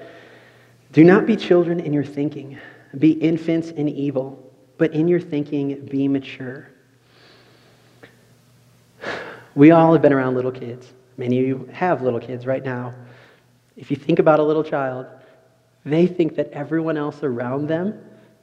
Do 0.92 1.04
not 1.04 1.26
be 1.26 1.36
children 1.36 1.80
in 1.80 1.92
your 1.92 2.04
thinking, 2.04 2.58
be 2.98 3.12
infants 3.12 3.70
in 3.70 3.88
evil, 3.88 4.52
but 4.76 4.92
in 4.92 5.08
your 5.08 5.20
thinking 5.20 5.86
be 5.86 6.06
mature. 6.06 6.68
We 9.54 9.70
all 9.70 9.92
have 9.92 10.02
been 10.02 10.12
around 10.12 10.34
little 10.34 10.52
kids. 10.52 10.92
Many 11.16 11.40
of 11.40 11.46
you 11.46 11.68
have 11.72 12.02
little 12.02 12.20
kids 12.20 12.46
right 12.46 12.64
now. 12.64 12.94
If 13.76 13.90
you 13.90 13.96
think 13.96 14.18
about 14.18 14.38
a 14.38 14.42
little 14.42 14.62
child, 14.62 15.06
they 15.84 16.06
think 16.06 16.36
that 16.36 16.50
everyone 16.52 16.96
else 16.96 17.22
around 17.22 17.68
them 17.68 17.98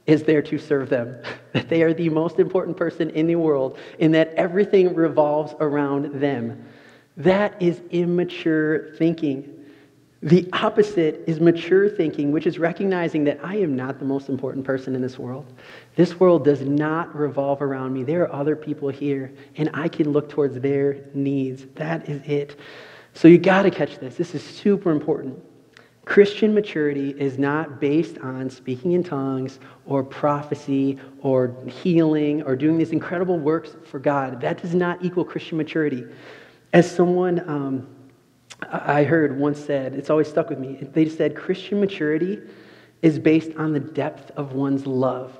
is 0.06 0.22
there 0.22 0.42
to 0.42 0.58
serve 0.58 0.88
them, 0.88 1.20
that 1.52 1.68
they 1.68 1.82
are 1.82 1.92
the 1.92 2.08
most 2.08 2.38
important 2.38 2.76
person 2.76 3.10
in 3.10 3.26
the 3.26 3.36
world, 3.36 3.78
and 3.98 4.14
that 4.14 4.32
everything 4.34 4.94
revolves 4.94 5.54
around 5.60 6.20
them. 6.20 6.64
That 7.16 7.60
is 7.60 7.80
immature 7.90 8.94
thinking. 8.96 9.52
The 10.22 10.48
opposite 10.52 11.22
is 11.26 11.40
mature 11.40 11.88
thinking, 11.88 12.32
which 12.32 12.46
is 12.46 12.58
recognizing 12.58 13.24
that 13.24 13.38
I 13.44 13.56
am 13.56 13.76
not 13.76 13.98
the 13.98 14.04
most 14.04 14.28
important 14.28 14.64
person 14.64 14.94
in 14.94 15.02
this 15.02 15.18
world. 15.18 15.52
This 15.94 16.18
world 16.18 16.44
does 16.44 16.62
not 16.62 17.14
revolve 17.14 17.62
around 17.62 17.92
me. 17.92 18.02
There 18.02 18.22
are 18.22 18.32
other 18.32 18.56
people 18.56 18.88
here, 18.88 19.32
and 19.56 19.70
I 19.74 19.88
can 19.88 20.12
look 20.12 20.28
towards 20.28 20.58
their 20.60 21.04
needs. 21.14 21.66
That 21.74 22.08
is 22.08 22.22
it. 22.26 22.58
So 23.12 23.28
you 23.28 23.38
got 23.38 23.62
to 23.62 23.70
catch 23.70 23.98
this. 23.98 24.16
This 24.16 24.34
is 24.34 24.42
super 24.42 24.90
important. 24.90 25.42
Christian 26.06 26.54
maturity 26.54 27.10
is 27.18 27.36
not 27.36 27.80
based 27.80 28.16
on 28.18 28.48
speaking 28.48 28.92
in 28.92 29.02
tongues 29.02 29.58
or 29.86 30.04
prophecy 30.04 30.98
or 31.20 31.54
healing 31.66 32.42
or 32.44 32.54
doing 32.54 32.78
these 32.78 32.92
incredible 32.92 33.38
works 33.38 33.76
for 33.84 33.98
God. 33.98 34.40
That 34.40 34.62
does 34.62 34.72
not 34.72 35.04
equal 35.04 35.24
Christian 35.24 35.58
maturity. 35.58 36.04
As 36.72 36.88
someone 36.88 37.46
um, 37.50 37.88
I 38.70 39.02
heard 39.02 39.36
once 39.36 39.58
said, 39.58 39.94
it's 39.94 40.08
always 40.08 40.28
stuck 40.28 40.48
with 40.48 40.60
me. 40.60 40.78
They 40.92 41.08
said 41.08 41.34
Christian 41.34 41.80
maturity 41.80 42.40
is 43.02 43.18
based 43.18 43.50
on 43.56 43.72
the 43.72 43.80
depth 43.80 44.30
of 44.36 44.52
one's 44.52 44.86
love. 44.86 45.36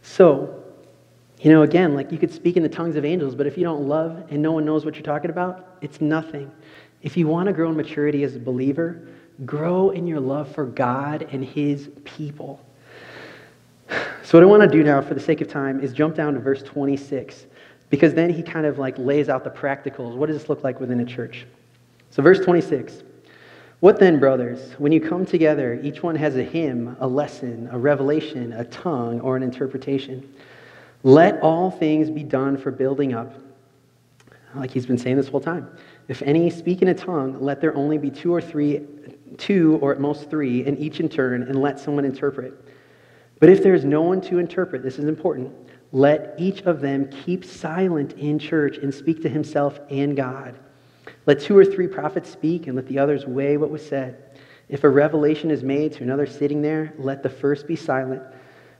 So, 0.00 0.62
you 1.40 1.50
know, 1.50 1.62
again, 1.62 1.96
like 1.96 2.12
you 2.12 2.18
could 2.18 2.32
speak 2.32 2.56
in 2.56 2.62
the 2.62 2.68
tongues 2.68 2.94
of 2.94 3.04
angels, 3.04 3.34
but 3.34 3.48
if 3.48 3.58
you 3.58 3.64
don't 3.64 3.88
love 3.88 4.26
and 4.30 4.40
no 4.40 4.52
one 4.52 4.64
knows 4.64 4.84
what 4.84 4.94
you're 4.94 5.02
talking 5.02 5.30
about, 5.30 5.76
it's 5.80 6.00
nothing. 6.00 6.52
If 7.02 7.16
you 7.16 7.26
want 7.26 7.48
to 7.48 7.52
grow 7.52 7.68
in 7.68 7.76
maturity 7.76 8.22
as 8.22 8.36
a 8.36 8.38
believer, 8.38 9.08
Grow 9.44 9.90
in 9.90 10.06
your 10.06 10.20
love 10.20 10.54
for 10.54 10.66
God 10.66 11.28
and 11.32 11.44
His 11.44 11.88
people. 12.04 12.64
So, 14.24 14.38
what 14.38 14.44
I 14.44 14.46
want 14.46 14.62
to 14.62 14.68
do 14.68 14.84
now, 14.84 15.02
for 15.02 15.14
the 15.14 15.20
sake 15.20 15.40
of 15.40 15.48
time, 15.48 15.80
is 15.80 15.92
jump 15.92 16.14
down 16.14 16.34
to 16.34 16.40
verse 16.40 16.62
26, 16.62 17.44
because 17.90 18.14
then 18.14 18.30
he 18.30 18.40
kind 18.40 18.64
of 18.64 18.78
like 18.78 18.96
lays 18.96 19.28
out 19.28 19.42
the 19.42 19.50
practicals. 19.50 20.14
What 20.14 20.26
does 20.26 20.38
this 20.38 20.48
look 20.48 20.62
like 20.62 20.78
within 20.78 21.00
a 21.00 21.04
church? 21.04 21.44
So, 22.10 22.22
verse 22.22 22.38
26. 22.38 23.02
What 23.80 23.98
then, 23.98 24.20
brothers, 24.20 24.74
when 24.78 24.92
you 24.92 25.00
come 25.00 25.26
together, 25.26 25.80
each 25.82 26.04
one 26.04 26.14
has 26.14 26.36
a 26.36 26.42
hymn, 26.44 26.96
a 27.00 27.06
lesson, 27.06 27.68
a 27.72 27.78
revelation, 27.78 28.52
a 28.52 28.64
tongue, 28.66 29.20
or 29.20 29.36
an 29.36 29.42
interpretation. 29.42 30.32
Let 31.02 31.40
all 31.40 31.72
things 31.72 32.08
be 32.08 32.22
done 32.22 32.56
for 32.56 32.70
building 32.70 33.12
up, 33.12 33.34
like 34.54 34.70
he's 34.70 34.86
been 34.86 34.98
saying 34.98 35.16
this 35.16 35.26
whole 35.26 35.40
time. 35.40 35.68
If 36.06 36.22
any 36.22 36.48
speak 36.48 36.80
in 36.80 36.88
a 36.88 36.94
tongue, 36.94 37.40
let 37.40 37.60
there 37.60 37.74
only 37.74 37.98
be 37.98 38.08
two 38.08 38.32
or 38.32 38.40
three 38.40 38.86
two 39.38 39.78
or 39.82 39.92
at 39.92 40.00
most 40.00 40.30
three, 40.30 40.64
and 40.64 40.78
each 40.78 41.00
in 41.00 41.08
turn, 41.08 41.42
and 41.42 41.60
let 41.60 41.78
someone 41.78 42.04
interpret. 42.04 42.52
But 43.40 43.48
if 43.48 43.62
there 43.62 43.74
is 43.74 43.84
no 43.84 44.02
one 44.02 44.20
to 44.22 44.38
interpret, 44.38 44.82
this 44.82 44.98
is 44.98 45.06
important, 45.06 45.52
let 45.90 46.34
each 46.38 46.62
of 46.62 46.80
them 46.80 47.08
keep 47.08 47.44
silent 47.44 48.14
in 48.14 48.38
church 48.38 48.78
and 48.78 48.94
speak 48.94 49.20
to 49.22 49.28
himself 49.28 49.80
and 49.90 50.16
God. 50.16 50.58
Let 51.26 51.40
two 51.40 51.56
or 51.56 51.64
three 51.64 51.86
prophets 51.86 52.30
speak, 52.30 52.66
and 52.66 52.76
let 52.76 52.86
the 52.86 52.98
others 52.98 53.26
weigh 53.26 53.56
what 53.56 53.70
was 53.70 53.86
said. 53.86 54.40
If 54.68 54.84
a 54.84 54.88
revelation 54.88 55.50
is 55.50 55.62
made 55.62 55.92
to 55.94 56.02
another 56.02 56.26
sitting 56.26 56.62
there, 56.62 56.94
let 56.96 57.22
the 57.22 57.28
first 57.28 57.66
be 57.66 57.76
silent. 57.76 58.22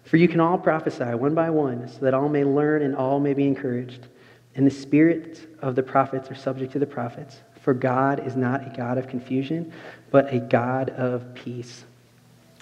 For 0.04 0.16
you 0.16 0.26
can 0.26 0.40
all 0.40 0.58
prophesy 0.58 1.14
one 1.14 1.34
by 1.34 1.50
one, 1.50 1.86
so 1.88 1.98
that 2.00 2.14
all 2.14 2.28
may 2.28 2.44
learn 2.44 2.82
and 2.82 2.96
all 2.96 3.20
may 3.20 3.34
be 3.34 3.46
encouraged. 3.46 4.08
And 4.54 4.66
the 4.66 4.70
spirits 4.70 5.40
of 5.60 5.74
the 5.74 5.82
prophets 5.82 6.30
are 6.30 6.34
subject 6.34 6.72
to 6.72 6.78
the 6.78 6.86
prophets. 6.86 7.40
For 7.62 7.72
God 7.72 8.26
is 8.26 8.36
not 8.36 8.66
a 8.66 8.76
God 8.76 8.98
of 8.98 9.08
confusion, 9.08 9.72
but 10.10 10.32
a 10.32 10.40
God 10.40 10.90
of 10.90 11.32
peace. 11.34 11.84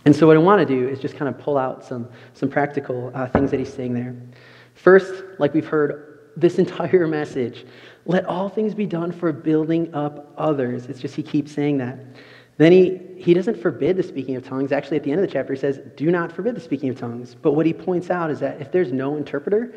And 0.04 0.14
so, 0.14 0.26
what 0.26 0.36
I 0.36 0.40
want 0.40 0.66
to 0.66 0.74
do 0.74 0.88
is 0.88 1.00
just 1.00 1.16
kind 1.16 1.28
of 1.28 1.38
pull 1.38 1.58
out 1.58 1.84
some, 1.84 2.08
some 2.34 2.48
practical 2.48 3.10
uh, 3.14 3.26
things 3.26 3.50
that 3.50 3.58
he's 3.58 3.72
saying 3.72 3.94
there. 3.94 4.14
First, 4.74 5.24
like 5.38 5.52
we've 5.52 5.66
heard 5.66 6.30
this 6.36 6.58
entire 6.58 7.06
message, 7.06 7.66
let 8.06 8.24
all 8.26 8.48
things 8.48 8.74
be 8.74 8.86
done 8.86 9.12
for 9.12 9.32
building 9.32 9.94
up 9.94 10.32
others. 10.36 10.86
It's 10.86 11.00
just 11.00 11.16
he 11.16 11.22
keeps 11.22 11.52
saying 11.52 11.78
that. 11.78 11.98
Then 12.58 12.72
he, 12.72 13.00
he 13.16 13.32
doesn't 13.32 13.56
forbid 13.56 13.96
the 13.96 14.02
speaking 14.02 14.36
of 14.36 14.44
tongues. 14.44 14.70
Actually, 14.70 14.98
at 14.98 15.02
the 15.02 15.12
end 15.12 15.20
of 15.20 15.26
the 15.26 15.32
chapter, 15.32 15.54
he 15.54 15.58
says, 15.58 15.80
Do 15.96 16.10
not 16.10 16.30
forbid 16.30 16.54
the 16.54 16.60
speaking 16.60 16.90
of 16.90 16.98
tongues. 16.98 17.34
But 17.34 17.52
what 17.52 17.64
he 17.64 17.72
points 17.72 18.10
out 18.10 18.30
is 18.30 18.38
that 18.40 18.60
if 18.60 18.70
there's 18.70 18.92
no 18.92 19.16
interpreter, 19.16 19.74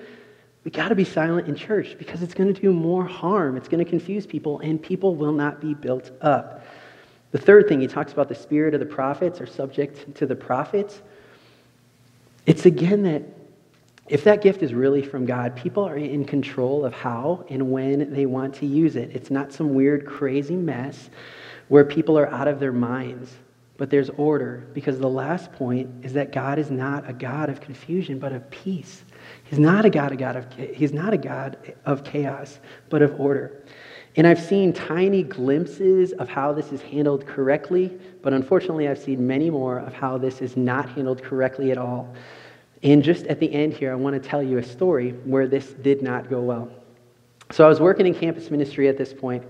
we 0.64 0.72
got 0.72 0.90
to 0.90 0.96
be 0.96 1.04
silent 1.04 1.48
in 1.48 1.56
church 1.56 1.98
because 1.98 2.22
it's 2.22 2.34
going 2.34 2.54
to 2.54 2.60
do 2.60 2.72
more 2.72 3.06
harm. 3.06 3.58
It's 3.58 3.68
going 3.68 3.84
to 3.84 3.90
confuse 3.90 4.26
people, 4.26 4.60
and 4.60 4.82
people 4.82 5.16
will 5.16 5.34
not 5.34 5.60
be 5.60 5.74
built 5.74 6.12
up. 6.22 6.66
The 7.32 7.38
third 7.38 7.68
thing, 7.68 7.82
he 7.82 7.88
talks 7.88 8.14
about 8.14 8.30
the 8.30 8.36
spirit 8.36 8.74
of 8.74 8.80
the 8.80 8.86
prophets 8.86 9.42
are 9.42 9.48
subject 9.48 10.16
to 10.16 10.26
the 10.26 10.36
prophets. 10.36 11.02
It's 12.46 12.66
again 12.66 13.04
that 13.04 13.24
if 14.08 14.24
that 14.26 14.42
gift 14.42 14.62
is 14.62 14.74
really 14.74 15.02
from 15.02 15.26
God, 15.26 15.56
people 15.56 15.84
are 15.84 15.96
in 15.96 16.26
control 16.26 16.86
of 16.86 16.94
how 16.94 17.46
and 17.50 17.72
when 17.72 18.14
they 18.14 18.26
want 18.26 18.54
to 18.56 18.66
use 18.66 18.96
it. 18.96 19.12
It's 19.14 19.32
not 19.32 19.54
some 19.54 19.74
weird, 19.74 20.06
crazy 20.06 20.56
mess 20.56 21.10
where 21.70 21.86
people 21.86 22.18
are 22.18 22.28
out 22.30 22.48
of 22.48 22.60
their 22.60 22.74
minds, 22.74 23.34
but 23.78 23.90
there's 23.90 24.10
order 24.12 24.68
because 24.74 25.00
the 25.00 25.10
last 25.10 25.52
point 25.54 25.90
is 26.04 26.14
that 26.14 26.32
God 26.32 26.60
is 26.60 26.70
not 26.70 27.10
a 27.10 27.14
God 27.14 27.50
of 27.50 27.60
confusion, 27.60 28.20
but 28.20 28.32
of 28.32 28.50
peace. 28.52 29.04
He's 29.46 29.60
not 29.60 29.86
a 29.86 29.90
God, 29.90 30.12
a 30.12 30.16
God 30.16 30.36
of, 30.36 30.54
he's 30.54 30.94
not 30.94 31.14
a 31.14 31.18
God 31.18 31.74
of 31.86 32.04
chaos, 32.04 32.60
but 32.90 33.02
of 33.02 33.20
order. 33.20 33.64
And 34.16 34.28
I've 34.28 34.40
seen 34.40 34.74
tiny 34.74 35.24
glimpses 35.24 36.12
of 36.14 36.30
how 36.30 36.54
this 36.54 36.72
is 36.72 36.82
handled 36.84 37.26
correctly, 37.26 37.98
but 38.22 38.32
unfortunately, 38.32 38.88
I've 38.88 39.00
seen 39.00 39.26
many 39.26 39.50
more 39.50 39.80
of 39.80 39.94
how 39.94 40.20
this 40.20 40.40
is 40.40 40.56
not 40.56 40.88
handled 40.90 41.24
correctly 41.24 41.72
at 41.72 41.80
all. 41.80 42.14
And 42.84 43.02
just 43.02 43.26
at 43.26 43.40
the 43.40 43.52
end 43.52 43.74
here, 43.74 43.92
I 43.92 43.96
want 43.96 44.22
to 44.22 44.30
tell 44.30 44.44
you 44.44 44.60
a 44.60 44.64
story 44.64 45.12
where 45.26 45.48
this 45.48 45.74
did 45.74 46.04
not 46.04 46.30
go 46.30 46.42
well. 46.42 46.70
So 47.52 47.66
I 47.66 47.70
was 47.70 47.80
working 47.80 48.06
in 48.06 48.14
campus 48.14 48.52
ministry 48.52 48.88
at 48.88 48.98
this 48.98 49.14
point, 49.14 49.44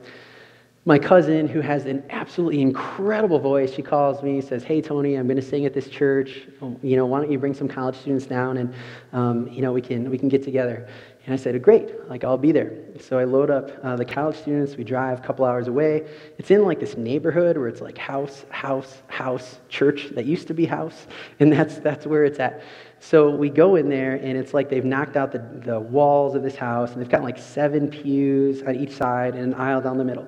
my 0.86 1.00
cousin, 1.00 1.48
who 1.48 1.62
has 1.62 1.86
an 1.86 2.04
absolutely 2.10 2.62
incredible 2.62 3.39
voice, 3.39 3.74
she 3.74 3.82
calls 3.82 4.22
me, 4.22 4.41
says, 4.41 4.65
"Hey 4.65 4.82
Tony, 4.82 5.15
I'm 5.15 5.28
going 5.28 5.38
to 5.38 5.41
sing 5.41 5.65
at 5.65 5.74
this 5.74 5.88
church. 5.88 6.41
You 6.82 6.98
know, 6.98 7.06
why 7.06 7.22
don't 7.22 7.32
you 7.32 7.39
bring 7.39 7.54
some 7.54 7.69
college 7.69 7.96
students 7.96 8.26
down 8.26 8.58
and 8.58 8.74
um, 9.13 9.48
you 9.48 9.62
know 9.62 9.72
we 9.72 9.82
can 9.82 10.10
we 10.10 10.17
can 10.17 10.28
get 10.28 10.43
together." 10.43 10.88
And 11.26 11.34
I 11.34 11.38
said, 11.38 11.62
"Great, 11.62 12.10
like 12.10 12.26
I'll 12.26 12.38
be 12.38 12.52
there." 12.52 12.74
So 13.00 13.17
I 13.17 13.24
load 13.24 13.50
up 13.50 13.72
uh, 13.82 13.96
the 13.96 14.04
college 14.04 14.36
students. 14.36 14.76
We 14.76 14.84
drive 14.84 15.19
a 15.19 15.22
couple 15.22 15.46
hours 15.46 15.69
away. 15.69 16.06
It's 16.38 16.52
in 16.52 16.65
like 16.65 16.82
this 16.82 16.98
neighborhood 16.98 17.58
where 17.58 17.69
it's 17.69 17.80
like 17.80 17.98
house, 17.98 18.46
house, 18.50 19.04
house, 19.08 19.62
church 19.69 20.10
that 20.15 20.26
used 20.26 20.48
to 20.48 20.54
be 20.54 20.65
house, 20.65 21.08
and 21.39 21.50
that's 21.50 21.78
that's 21.78 22.06
where 22.06 22.26
it's 22.26 22.41
at. 22.41 22.62
So 23.00 23.30
we 23.34 23.50
go 23.50 23.78
in 23.78 23.88
there, 23.88 24.15
and 24.15 24.38
it's 24.38 24.54
like 24.54 24.69
they've 24.69 24.84
knocked 24.84 25.15
out 25.15 25.32
the, 25.32 25.39
the 25.63 25.80
walls 25.80 26.36
of 26.36 26.43
this 26.43 26.58
house, 26.58 26.91
and 26.91 27.02
they've 27.02 27.10
got 27.10 27.24
like 27.24 27.38
seven 27.38 27.89
pews 27.89 28.62
on 28.63 28.76
each 28.76 28.91
side 28.91 29.36
and 29.36 29.54
an 29.54 29.54
aisle 29.54 29.80
down 29.80 29.98
the 29.98 30.04
middle. 30.04 30.28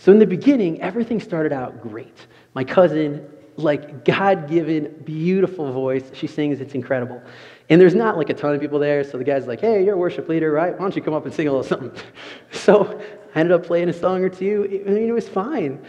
So 0.00 0.10
in 0.10 0.18
the 0.18 0.26
beginning, 0.26 0.80
everything 0.80 1.20
started 1.20 1.52
out 1.52 1.82
great. 1.82 2.26
My 2.54 2.64
cousin, 2.64 3.28
like 3.56 4.02
God 4.06 4.48
given, 4.48 4.94
beautiful 5.04 5.70
voice. 5.74 6.10
She 6.14 6.26
sings, 6.26 6.62
it's 6.62 6.74
incredible. 6.74 7.22
And 7.68 7.78
there's 7.78 7.94
not 7.94 8.16
like 8.16 8.30
a 8.30 8.34
ton 8.34 8.54
of 8.54 8.62
people 8.62 8.78
there, 8.78 9.04
so 9.04 9.18
the 9.18 9.24
guy's 9.24 9.46
like, 9.46 9.60
hey, 9.60 9.84
you're 9.84 9.96
a 9.96 9.98
worship 9.98 10.26
leader, 10.26 10.52
right? 10.52 10.72
Why 10.72 10.78
don't 10.78 10.96
you 10.96 11.02
come 11.02 11.12
up 11.12 11.26
and 11.26 11.34
sing 11.34 11.48
a 11.48 11.52
little 11.52 11.66
something? 11.66 11.92
So 12.50 12.98
I 13.34 13.40
ended 13.40 13.52
up 13.52 13.66
playing 13.66 13.90
a 13.90 13.92
song 13.92 14.24
or 14.24 14.30
two. 14.30 14.82
I 14.86 14.90
mean, 14.90 15.06
it 15.06 15.12
was 15.12 15.28
fine 15.28 15.84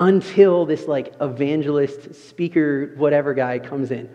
until 0.00 0.64
this 0.64 0.88
like 0.88 1.12
evangelist, 1.20 2.14
speaker, 2.14 2.94
whatever 2.96 3.34
guy 3.34 3.58
comes 3.58 3.90
in. 3.90 4.08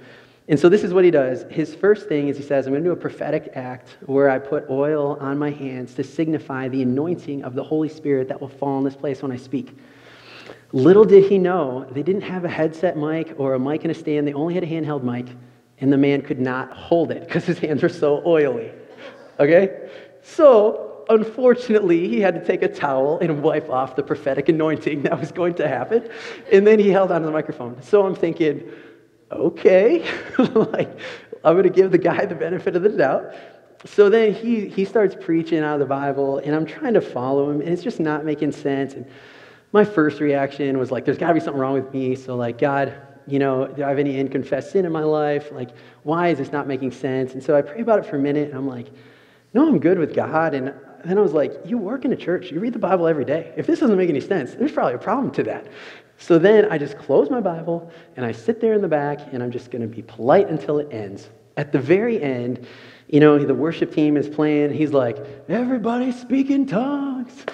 And 0.50 0.58
so 0.58 0.70
this 0.70 0.84
is 0.84 0.94
what 0.94 1.04
he 1.04 1.12
does. 1.12 1.44
His 1.50 1.76
first 1.76 2.08
thing 2.08 2.30
is 2.30 2.38
he 2.38 2.44
says, 2.44 2.68
I'm 2.68 2.74
going 2.74 2.84
to 2.84 2.90
do 2.90 2.94
a 2.94 2.96
prophetic 2.96 3.52
act 3.56 3.98
where 4.06 4.30
I 4.30 4.40
put 4.40 4.70
oil 4.70 5.18
on 5.20 5.38
my 5.38 5.52
hands 5.52 5.94
to 5.96 6.04
signify 6.04 6.70
the 6.70 6.84
anointing 6.84 7.44
of 7.44 7.54
the 7.54 7.64
Holy 7.64 7.90
Spirit 7.90 8.30
that 8.30 8.40
will 8.40 8.48
fall 8.48 8.78
in 8.78 8.86
this 8.86 8.96
place 8.96 9.22
when 9.22 9.32
I 9.32 9.36
speak. 9.36 9.78
Little 10.72 11.04
did 11.04 11.26
he 11.26 11.38
know, 11.38 11.86
they 11.92 12.04
didn't 12.04 12.22
have 12.22 12.46
a 12.46 12.50
headset 12.50 12.98
mic 12.98 13.34
or 13.38 13.56
a 13.56 13.60
mic 13.60 13.84
in 13.84 13.92
a 13.92 13.94
stand. 13.94 14.26
They 14.26 14.34
only 14.34 14.54
had 14.54 14.64
a 14.64 14.68
handheld 14.68 15.04
mic, 15.04 15.28
and 15.80 15.92
the 15.92 15.98
man 15.98 16.22
could 16.22 16.40
not 16.40 16.72
hold 16.72 17.12
it 17.12 17.22
because 17.22 17.46
his 17.46 17.60
hands 17.60 17.84
were 17.84 17.90
so 17.90 18.22
oily. 18.26 18.72
Okay? 19.40 19.90
So, 20.22 21.06
unfortunately, 21.10 22.08
he 22.08 22.22
had 22.22 22.36
to 22.36 22.46
take 22.46 22.64
a 22.64 22.68
towel 22.68 23.20
and 23.20 23.42
wipe 23.42 23.70
off 23.70 23.96
the 23.96 24.04
prophetic 24.04 24.48
anointing 24.50 25.02
that 25.04 25.20
was 25.20 25.32
going 25.32 25.56
to 25.56 25.68
happen. 25.68 26.10
And 26.52 26.66
then 26.66 26.80
he 26.80 26.90
held 26.90 27.12
onto 27.12 27.26
the 27.26 27.34
microphone. 27.34 27.82
So 27.82 28.06
I'm 28.06 28.16
thinking, 28.16 28.72
okay, 29.32 30.06
like 30.38 30.98
I'm 31.44 31.54
going 31.54 31.64
to 31.64 31.70
give 31.70 31.92
the 31.92 31.98
guy 31.98 32.26
the 32.26 32.36
benefit 32.36 32.76
of 32.76 32.84
the 32.84 32.90
doubt. 32.90 33.34
So 33.86 34.10
then 34.10 34.34
he, 34.34 34.68
he 34.68 34.86
starts 34.86 35.16
preaching 35.20 35.60
out 35.60 35.76
of 35.76 35.80
the 35.80 35.86
Bible, 35.86 36.40
and 36.40 36.56
I'm 36.56 36.66
trying 36.66 36.96
to 36.96 37.02
follow 37.02 37.52
him, 37.52 37.62
and 37.62 37.70
it's 37.70 37.84
just 37.84 38.00
not 38.00 38.26
making 38.26 38.52
sense. 38.52 38.96
And 38.96 39.06
my 39.72 39.86
first 39.86 40.20
reaction 40.20 40.78
was 40.80 40.92
like, 40.92 41.06
there's 41.06 41.18
got 41.20 41.28
to 41.28 41.34
be 41.36 41.40
something 41.40 41.60
wrong 41.62 41.74
with 41.74 41.94
me. 41.94 42.16
So, 42.16 42.36
like, 42.36 42.58
God, 42.58 42.94
You 43.28 43.40
know, 43.40 43.68
do 43.68 43.84
I 43.84 43.90
have 43.90 44.00
any 44.00 44.20
unconfessed 44.20 44.72
sin 44.72 44.86
in 44.86 44.92
my 44.92 45.04
life? 45.04 45.52
Like, 45.52 45.72
why 46.04 46.30
is 46.30 46.38
this 46.38 46.52
not 46.54 46.66
making 46.66 46.92
sense? 46.92 47.34
And 47.34 47.44
so 47.44 47.58
I 47.58 47.62
pray 47.62 47.82
about 47.82 48.00
it 48.00 48.06
for 48.06 48.16
a 48.16 48.20
minute, 48.20 48.50
and 48.50 48.58
I'm 48.58 48.68
like, 48.68 48.88
no, 49.54 49.68
I'm 49.68 49.80
good 49.80 50.00
with 50.00 50.16
God. 50.16 50.54
And 50.54 50.74
then 51.04 51.18
I 51.18 51.22
was 51.22 51.34
like, 51.34 51.54
you 51.66 51.78
work 51.78 52.06
in 52.06 52.14
a 52.14 52.16
church, 52.16 52.52
you 52.52 52.60
read 52.60 52.74
the 52.74 52.80
Bible 52.80 53.08
every 53.08 53.26
day. 53.26 53.54
If 53.58 53.68
this 53.68 53.80
doesn't 53.80 53.98
make 53.98 54.10
any 54.10 54.22
sense, 54.22 54.54
there's 54.54 54.72
probably 54.72 54.96
a 54.96 55.00
problem 55.00 55.32
to 55.34 55.44
that. 55.44 55.68
So 56.18 56.40
then 56.40 56.72
I 56.72 56.78
just 56.78 56.98
close 56.98 57.30
my 57.30 57.42
Bible 57.42 57.92
and 58.16 58.26
I 58.26 58.32
sit 58.32 58.60
there 58.60 58.74
in 58.74 58.82
the 58.82 58.88
back 58.88 59.20
and 59.32 59.44
I'm 59.44 59.52
just 59.52 59.70
going 59.72 59.82
to 59.82 59.88
be 59.88 60.02
polite 60.02 60.50
until 60.50 60.80
it 60.80 60.88
ends. 60.92 61.30
At 61.58 61.72
the 61.72 61.80
very 61.80 62.22
end, 62.22 62.66
you 63.08 63.20
know, 63.20 63.38
the 63.38 63.54
worship 63.54 63.94
team 63.94 64.18
is 64.18 64.28
playing. 64.28 64.74
He's 64.74 64.92
like, 64.92 65.18
everybody 65.48 66.12
speak 66.12 66.50
in 66.50 66.66
tongues. 66.66 67.46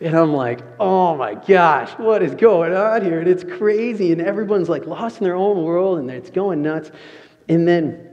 And 0.00 0.16
I'm 0.16 0.32
like, 0.32 0.60
oh 0.78 1.16
my 1.16 1.34
gosh, 1.34 1.90
what 1.98 2.22
is 2.22 2.34
going 2.34 2.72
on 2.72 3.04
here? 3.04 3.20
And 3.20 3.28
it's 3.28 3.44
crazy. 3.44 4.12
And 4.12 4.20
everyone's 4.20 4.68
like 4.68 4.86
lost 4.86 5.18
in 5.18 5.24
their 5.24 5.34
own 5.34 5.64
world 5.64 5.98
and 5.98 6.10
it's 6.10 6.30
going 6.30 6.62
nuts. 6.62 6.90
And 7.48 7.66
then, 7.66 8.07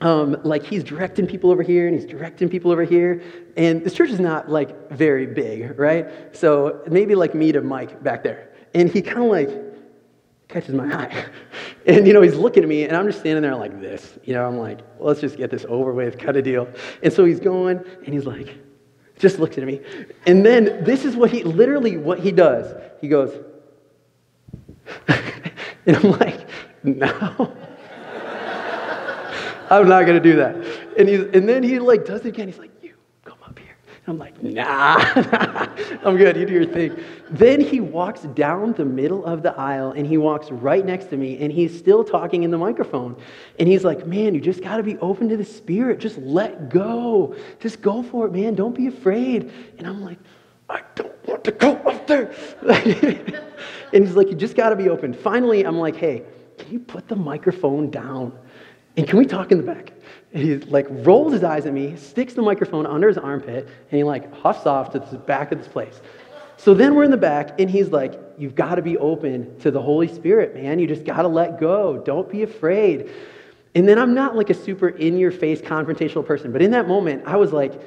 um, 0.00 0.40
like, 0.44 0.64
he's 0.64 0.84
directing 0.84 1.26
people 1.26 1.50
over 1.50 1.62
here 1.62 1.88
and 1.88 1.96
he's 1.96 2.06
directing 2.06 2.48
people 2.48 2.70
over 2.70 2.84
here. 2.84 3.22
And 3.56 3.84
this 3.84 3.94
church 3.94 4.10
is 4.10 4.20
not 4.20 4.48
like 4.48 4.90
very 4.90 5.26
big, 5.26 5.78
right? 5.78 6.06
So 6.36 6.82
maybe 6.88 7.14
like 7.14 7.34
me 7.34 7.52
to 7.52 7.60
Mike 7.60 8.02
back 8.02 8.22
there. 8.22 8.50
And 8.74 8.88
he 8.88 9.02
kind 9.02 9.18
of 9.18 9.24
like 9.24 9.50
catches 10.48 10.74
my 10.74 10.92
eye. 10.92 11.24
And, 11.86 12.06
you 12.06 12.12
know, 12.12 12.20
he's 12.20 12.34
looking 12.34 12.62
at 12.62 12.68
me, 12.68 12.84
and 12.84 12.94
I'm 12.94 13.06
just 13.06 13.20
standing 13.20 13.40
there 13.40 13.56
like 13.56 13.80
this. 13.80 14.18
You 14.22 14.34
know, 14.34 14.46
I'm 14.46 14.58
like, 14.58 14.80
well, 14.98 15.08
let's 15.08 15.22
just 15.22 15.38
get 15.38 15.50
this 15.50 15.64
over 15.70 15.90
with, 15.94 16.18
kind 16.18 16.36
of 16.36 16.44
deal. 16.44 16.68
And 17.02 17.10
so 17.10 17.24
he's 17.24 17.40
going, 17.40 17.82
and 18.04 18.12
he's 18.12 18.26
like, 18.26 18.58
just 19.18 19.38
looks 19.38 19.56
at 19.56 19.64
me. 19.64 19.80
And 20.26 20.44
then 20.44 20.84
this 20.84 21.06
is 21.06 21.16
what 21.16 21.30
he, 21.30 21.44
literally 21.44 21.96
what 21.96 22.18
he 22.18 22.30
does. 22.30 22.74
He 23.00 23.08
goes, 23.08 23.42
and 25.86 25.96
I'm 25.96 26.10
like, 26.10 26.46
no. 26.82 27.56
I'm 29.70 29.88
not 29.88 30.06
going 30.06 30.20
to 30.20 30.30
do 30.30 30.36
that. 30.36 30.56
And, 30.98 31.08
he's, 31.08 31.20
and 31.20 31.48
then 31.48 31.62
he 31.62 31.78
like 31.78 32.04
does 32.04 32.20
it 32.20 32.28
again. 32.28 32.48
He's 32.48 32.58
like, 32.58 32.70
you 32.82 32.94
come 33.24 33.38
up 33.44 33.58
here. 33.58 33.76
And 34.06 34.14
I'm 34.14 34.18
like, 34.18 34.42
nah, 34.42 34.96
I'm 36.04 36.16
good. 36.16 36.36
You 36.36 36.46
do 36.46 36.52
your 36.52 36.66
thing. 36.66 36.98
Then 37.30 37.60
he 37.60 37.80
walks 37.80 38.22
down 38.22 38.72
the 38.72 38.84
middle 38.84 39.24
of 39.24 39.42
the 39.42 39.54
aisle 39.58 39.92
and 39.92 40.06
he 40.06 40.16
walks 40.16 40.50
right 40.50 40.84
next 40.84 41.06
to 41.06 41.16
me 41.16 41.38
and 41.38 41.52
he's 41.52 41.76
still 41.76 42.02
talking 42.04 42.42
in 42.42 42.50
the 42.50 42.58
microphone. 42.58 43.16
And 43.58 43.68
he's 43.68 43.84
like, 43.84 44.06
man, 44.06 44.34
you 44.34 44.40
just 44.40 44.62
got 44.62 44.78
to 44.78 44.82
be 44.82 44.96
open 44.98 45.28
to 45.28 45.36
the 45.36 45.44
Spirit. 45.44 45.98
Just 45.98 46.18
let 46.18 46.70
go. 46.70 47.34
Just 47.60 47.82
go 47.82 48.02
for 48.02 48.26
it, 48.26 48.32
man. 48.32 48.54
Don't 48.54 48.74
be 48.74 48.86
afraid. 48.86 49.52
And 49.78 49.86
I'm 49.86 50.02
like, 50.02 50.18
I 50.70 50.82
don't 50.94 51.28
want 51.28 51.44
to 51.44 51.52
go 51.52 51.72
up 51.72 52.06
there. 52.06 52.32
and 53.92 54.04
he's 54.04 54.16
like, 54.16 54.28
you 54.28 54.34
just 54.34 54.54
got 54.54 54.70
to 54.70 54.76
be 54.76 54.88
open. 54.88 55.14
Finally, 55.14 55.64
I'm 55.64 55.78
like, 55.78 55.96
hey, 55.96 56.24
can 56.58 56.72
you 56.72 56.78
put 56.80 57.08
the 57.08 57.16
microphone 57.16 57.90
down? 57.90 58.36
And 58.98 59.06
can 59.06 59.16
we 59.16 59.26
talk 59.26 59.52
in 59.52 59.58
the 59.58 59.64
back? 59.64 59.92
And 60.32 60.42
he 60.42 60.56
like 60.56 60.88
rolls 60.90 61.32
his 61.32 61.44
eyes 61.44 61.66
at 61.66 61.72
me, 61.72 61.94
sticks 61.94 62.34
the 62.34 62.42
microphone 62.42 62.84
under 62.84 63.06
his 63.06 63.16
armpit, 63.16 63.66
and 63.66 63.96
he 63.96 64.02
like 64.02 64.34
huffs 64.34 64.66
off 64.66 64.90
to 64.90 64.98
the 64.98 65.16
back 65.16 65.52
of 65.52 65.58
this 65.58 65.68
place. 65.68 66.00
So 66.56 66.74
then 66.74 66.96
we're 66.96 67.04
in 67.04 67.12
the 67.12 67.16
back, 67.16 67.60
and 67.60 67.70
he's 67.70 67.90
like, 67.90 68.20
You've 68.36 68.56
got 68.56 68.74
to 68.74 68.82
be 68.82 68.98
open 68.98 69.56
to 69.60 69.70
the 69.70 69.80
Holy 69.80 70.08
Spirit, 70.08 70.52
man. 70.52 70.80
You 70.80 70.88
just 70.88 71.04
got 71.04 71.22
to 71.22 71.28
let 71.28 71.60
go. 71.60 72.02
Don't 72.04 72.28
be 72.28 72.42
afraid. 72.42 73.08
And 73.76 73.88
then 73.88 74.00
I'm 74.00 74.14
not 74.14 74.34
like 74.34 74.50
a 74.50 74.54
super 74.54 74.88
in 74.88 75.16
your 75.16 75.30
face 75.30 75.60
confrontational 75.60 76.26
person, 76.26 76.50
but 76.50 76.60
in 76.60 76.72
that 76.72 76.88
moment, 76.88 77.22
I 77.24 77.36
was 77.36 77.52
like, 77.52 77.80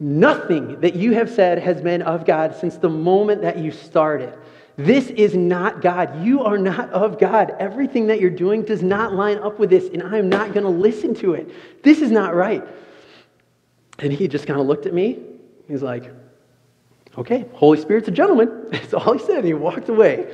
Nothing 0.00 0.80
that 0.82 0.94
you 0.94 1.14
have 1.14 1.30
said 1.30 1.58
has 1.60 1.80
been 1.80 2.02
of 2.02 2.26
God 2.26 2.54
since 2.54 2.76
the 2.76 2.90
moment 2.90 3.40
that 3.40 3.56
you 3.56 3.72
started. 3.72 4.34
This 4.78 5.08
is 5.08 5.34
not 5.34 5.82
God. 5.82 6.24
You 6.24 6.44
are 6.44 6.56
not 6.56 6.90
of 6.90 7.18
God. 7.18 7.52
Everything 7.58 8.06
that 8.06 8.20
you're 8.20 8.30
doing 8.30 8.62
does 8.62 8.80
not 8.80 9.12
line 9.12 9.38
up 9.38 9.58
with 9.58 9.70
this, 9.70 9.90
and 9.92 10.04
I'm 10.04 10.28
not 10.28 10.54
going 10.54 10.62
to 10.62 10.70
listen 10.70 11.16
to 11.16 11.34
it. 11.34 11.50
This 11.82 12.00
is 12.00 12.12
not 12.12 12.32
right. 12.32 12.64
And 13.98 14.12
he 14.12 14.28
just 14.28 14.46
kind 14.46 14.60
of 14.60 14.66
looked 14.66 14.86
at 14.86 14.94
me. 14.94 15.18
He's 15.66 15.82
like, 15.82 16.14
okay, 17.18 17.46
Holy 17.54 17.80
Spirit's 17.80 18.06
a 18.06 18.12
gentleman. 18.12 18.66
That's 18.70 18.94
all 18.94 19.14
he 19.14 19.18
said. 19.18 19.38
And 19.38 19.46
he 19.46 19.54
walked 19.54 19.88
away. 19.88 20.32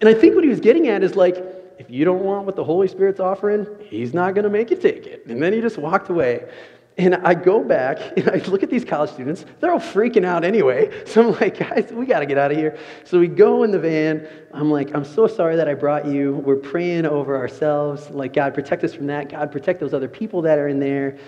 And 0.00 0.08
I 0.10 0.14
think 0.14 0.34
what 0.34 0.42
he 0.42 0.50
was 0.50 0.58
getting 0.60 0.88
at 0.88 1.04
is 1.04 1.14
like, 1.14 1.36
if 1.78 1.88
you 1.88 2.04
don't 2.04 2.24
want 2.24 2.46
what 2.46 2.56
the 2.56 2.64
Holy 2.64 2.88
Spirit's 2.88 3.20
offering, 3.20 3.64
he's 3.88 4.12
not 4.12 4.34
going 4.34 4.42
to 4.42 4.50
make 4.50 4.70
you 4.70 4.76
take 4.76 5.06
it. 5.06 5.24
And 5.26 5.40
then 5.40 5.52
he 5.52 5.60
just 5.60 5.78
walked 5.78 6.10
away. 6.10 6.48
And 6.96 7.16
I 7.16 7.34
go 7.34 7.64
back 7.64 7.98
and 8.16 8.30
I 8.30 8.36
look 8.48 8.62
at 8.62 8.70
these 8.70 8.84
college 8.84 9.10
students. 9.10 9.44
They're 9.60 9.72
all 9.72 9.80
freaking 9.80 10.24
out 10.24 10.44
anyway. 10.44 10.90
So 11.06 11.22
I'm 11.22 11.40
like, 11.40 11.58
guys, 11.58 11.92
we 11.92 12.06
got 12.06 12.20
to 12.20 12.26
get 12.26 12.38
out 12.38 12.50
of 12.50 12.56
here. 12.56 12.76
So 13.04 13.20
we 13.20 13.28
go 13.28 13.62
in 13.62 13.70
the 13.70 13.78
van. 13.78 14.26
I'm 14.52 14.70
like, 14.70 14.94
I'm 14.94 15.04
so 15.04 15.26
sorry 15.26 15.54
that 15.56 15.68
I 15.68 15.74
brought 15.74 16.06
you. 16.06 16.34
We're 16.44 16.56
praying 16.56 17.06
over 17.06 17.36
ourselves. 17.36 18.10
Like, 18.10 18.32
God, 18.32 18.52
protect 18.52 18.82
us 18.82 18.94
from 18.94 19.06
that. 19.06 19.28
God, 19.28 19.52
protect 19.52 19.78
those 19.80 19.94
other 19.94 20.08
people 20.08 20.42
that 20.42 20.58
are 20.58 20.66
in 20.66 20.80
there. 20.80 21.18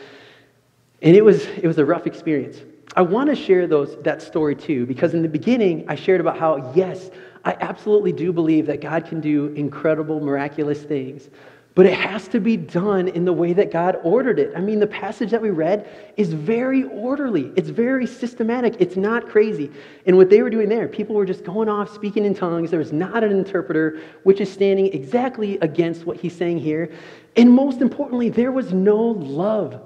And 1.02 1.14
it 1.14 1.24
was, 1.24 1.46
it 1.46 1.66
was 1.66 1.78
a 1.78 1.84
rough 1.84 2.06
experience. 2.06 2.58
I 2.96 3.02
want 3.02 3.28
to 3.30 3.36
share 3.36 3.66
those, 3.66 3.96
that 4.02 4.22
story 4.22 4.56
too, 4.56 4.86
because 4.86 5.14
in 5.14 5.22
the 5.22 5.28
beginning, 5.28 5.84
I 5.88 5.94
shared 5.94 6.20
about 6.20 6.38
how, 6.38 6.72
yes, 6.74 7.10
I 7.44 7.56
absolutely 7.60 8.12
do 8.12 8.32
believe 8.32 8.66
that 8.66 8.80
God 8.80 9.06
can 9.06 9.20
do 9.20 9.48
incredible, 9.48 10.18
miraculous 10.20 10.82
things. 10.82 11.28
But 11.76 11.84
it 11.84 11.92
has 11.92 12.26
to 12.28 12.40
be 12.40 12.56
done 12.56 13.06
in 13.06 13.26
the 13.26 13.34
way 13.34 13.52
that 13.52 13.70
God 13.70 13.98
ordered 14.02 14.38
it. 14.38 14.50
I 14.56 14.62
mean, 14.62 14.80
the 14.80 14.86
passage 14.86 15.30
that 15.30 15.42
we 15.42 15.50
read 15.50 15.86
is 16.16 16.32
very 16.32 16.84
orderly, 16.84 17.52
it's 17.54 17.68
very 17.68 18.06
systematic, 18.06 18.76
it's 18.78 18.96
not 18.96 19.28
crazy. 19.28 19.70
And 20.06 20.16
what 20.16 20.30
they 20.30 20.40
were 20.40 20.48
doing 20.48 20.70
there, 20.70 20.88
people 20.88 21.14
were 21.14 21.26
just 21.26 21.44
going 21.44 21.68
off 21.68 21.92
speaking 21.92 22.24
in 22.24 22.34
tongues. 22.34 22.70
There 22.70 22.78
was 22.78 22.94
not 22.94 23.22
an 23.22 23.30
interpreter, 23.30 24.00
which 24.22 24.40
is 24.40 24.50
standing 24.50 24.86
exactly 24.86 25.58
against 25.58 26.06
what 26.06 26.16
he's 26.16 26.34
saying 26.34 26.60
here. 26.60 26.90
And 27.36 27.52
most 27.52 27.82
importantly, 27.82 28.30
there 28.30 28.52
was 28.52 28.72
no 28.72 28.96
love. 28.96 29.78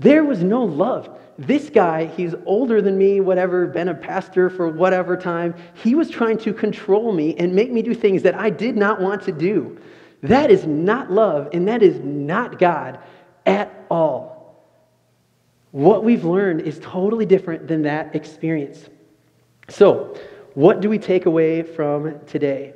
There 0.00 0.24
was 0.24 0.42
no 0.42 0.64
love. 0.64 1.08
This 1.38 1.70
guy, 1.70 2.06
he's 2.06 2.34
older 2.46 2.82
than 2.82 2.98
me, 2.98 3.20
whatever, 3.20 3.68
been 3.68 3.90
a 3.90 3.94
pastor 3.94 4.50
for 4.50 4.68
whatever 4.68 5.16
time. 5.16 5.54
He 5.74 5.94
was 5.94 6.10
trying 6.10 6.38
to 6.38 6.52
control 6.52 7.12
me 7.12 7.36
and 7.36 7.54
make 7.54 7.70
me 7.70 7.80
do 7.80 7.94
things 7.94 8.24
that 8.24 8.34
I 8.34 8.50
did 8.50 8.76
not 8.76 9.00
want 9.00 9.22
to 9.22 9.32
do. 9.32 9.78
That 10.22 10.50
is 10.50 10.66
not 10.66 11.10
love, 11.10 11.48
and 11.52 11.68
that 11.68 11.82
is 11.82 12.00
not 12.00 12.58
God 12.58 12.98
at 13.46 13.86
all. 13.90 14.38
What 15.70 16.02
we've 16.02 16.24
learned 16.24 16.62
is 16.62 16.78
totally 16.80 17.26
different 17.26 17.68
than 17.68 17.82
that 17.82 18.14
experience. 18.14 18.88
So, 19.68 20.18
what 20.54 20.80
do 20.80 20.88
we 20.88 20.98
take 20.98 21.26
away 21.26 21.62
from 21.62 22.18
today? 22.26 22.74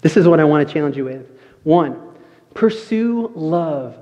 This 0.00 0.16
is 0.16 0.26
what 0.26 0.40
I 0.40 0.44
want 0.44 0.66
to 0.66 0.74
challenge 0.74 0.96
you 0.96 1.04
with. 1.04 1.28
One, 1.62 2.00
pursue 2.54 3.30
love, 3.36 3.96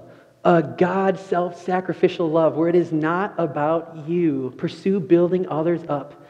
a 0.44 0.62
God 0.62 1.18
self 1.18 1.62
sacrificial 1.62 2.30
love 2.30 2.56
where 2.56 2.70
it 2.70 2.74
is 2.74 2.90
not 2.90 3.34
about 3.36 4.08
you. 4.08 4.54
Pursue 4.56 4.98
building 4.98 5.46
others 5.48 5.82
up. 5.88 6.26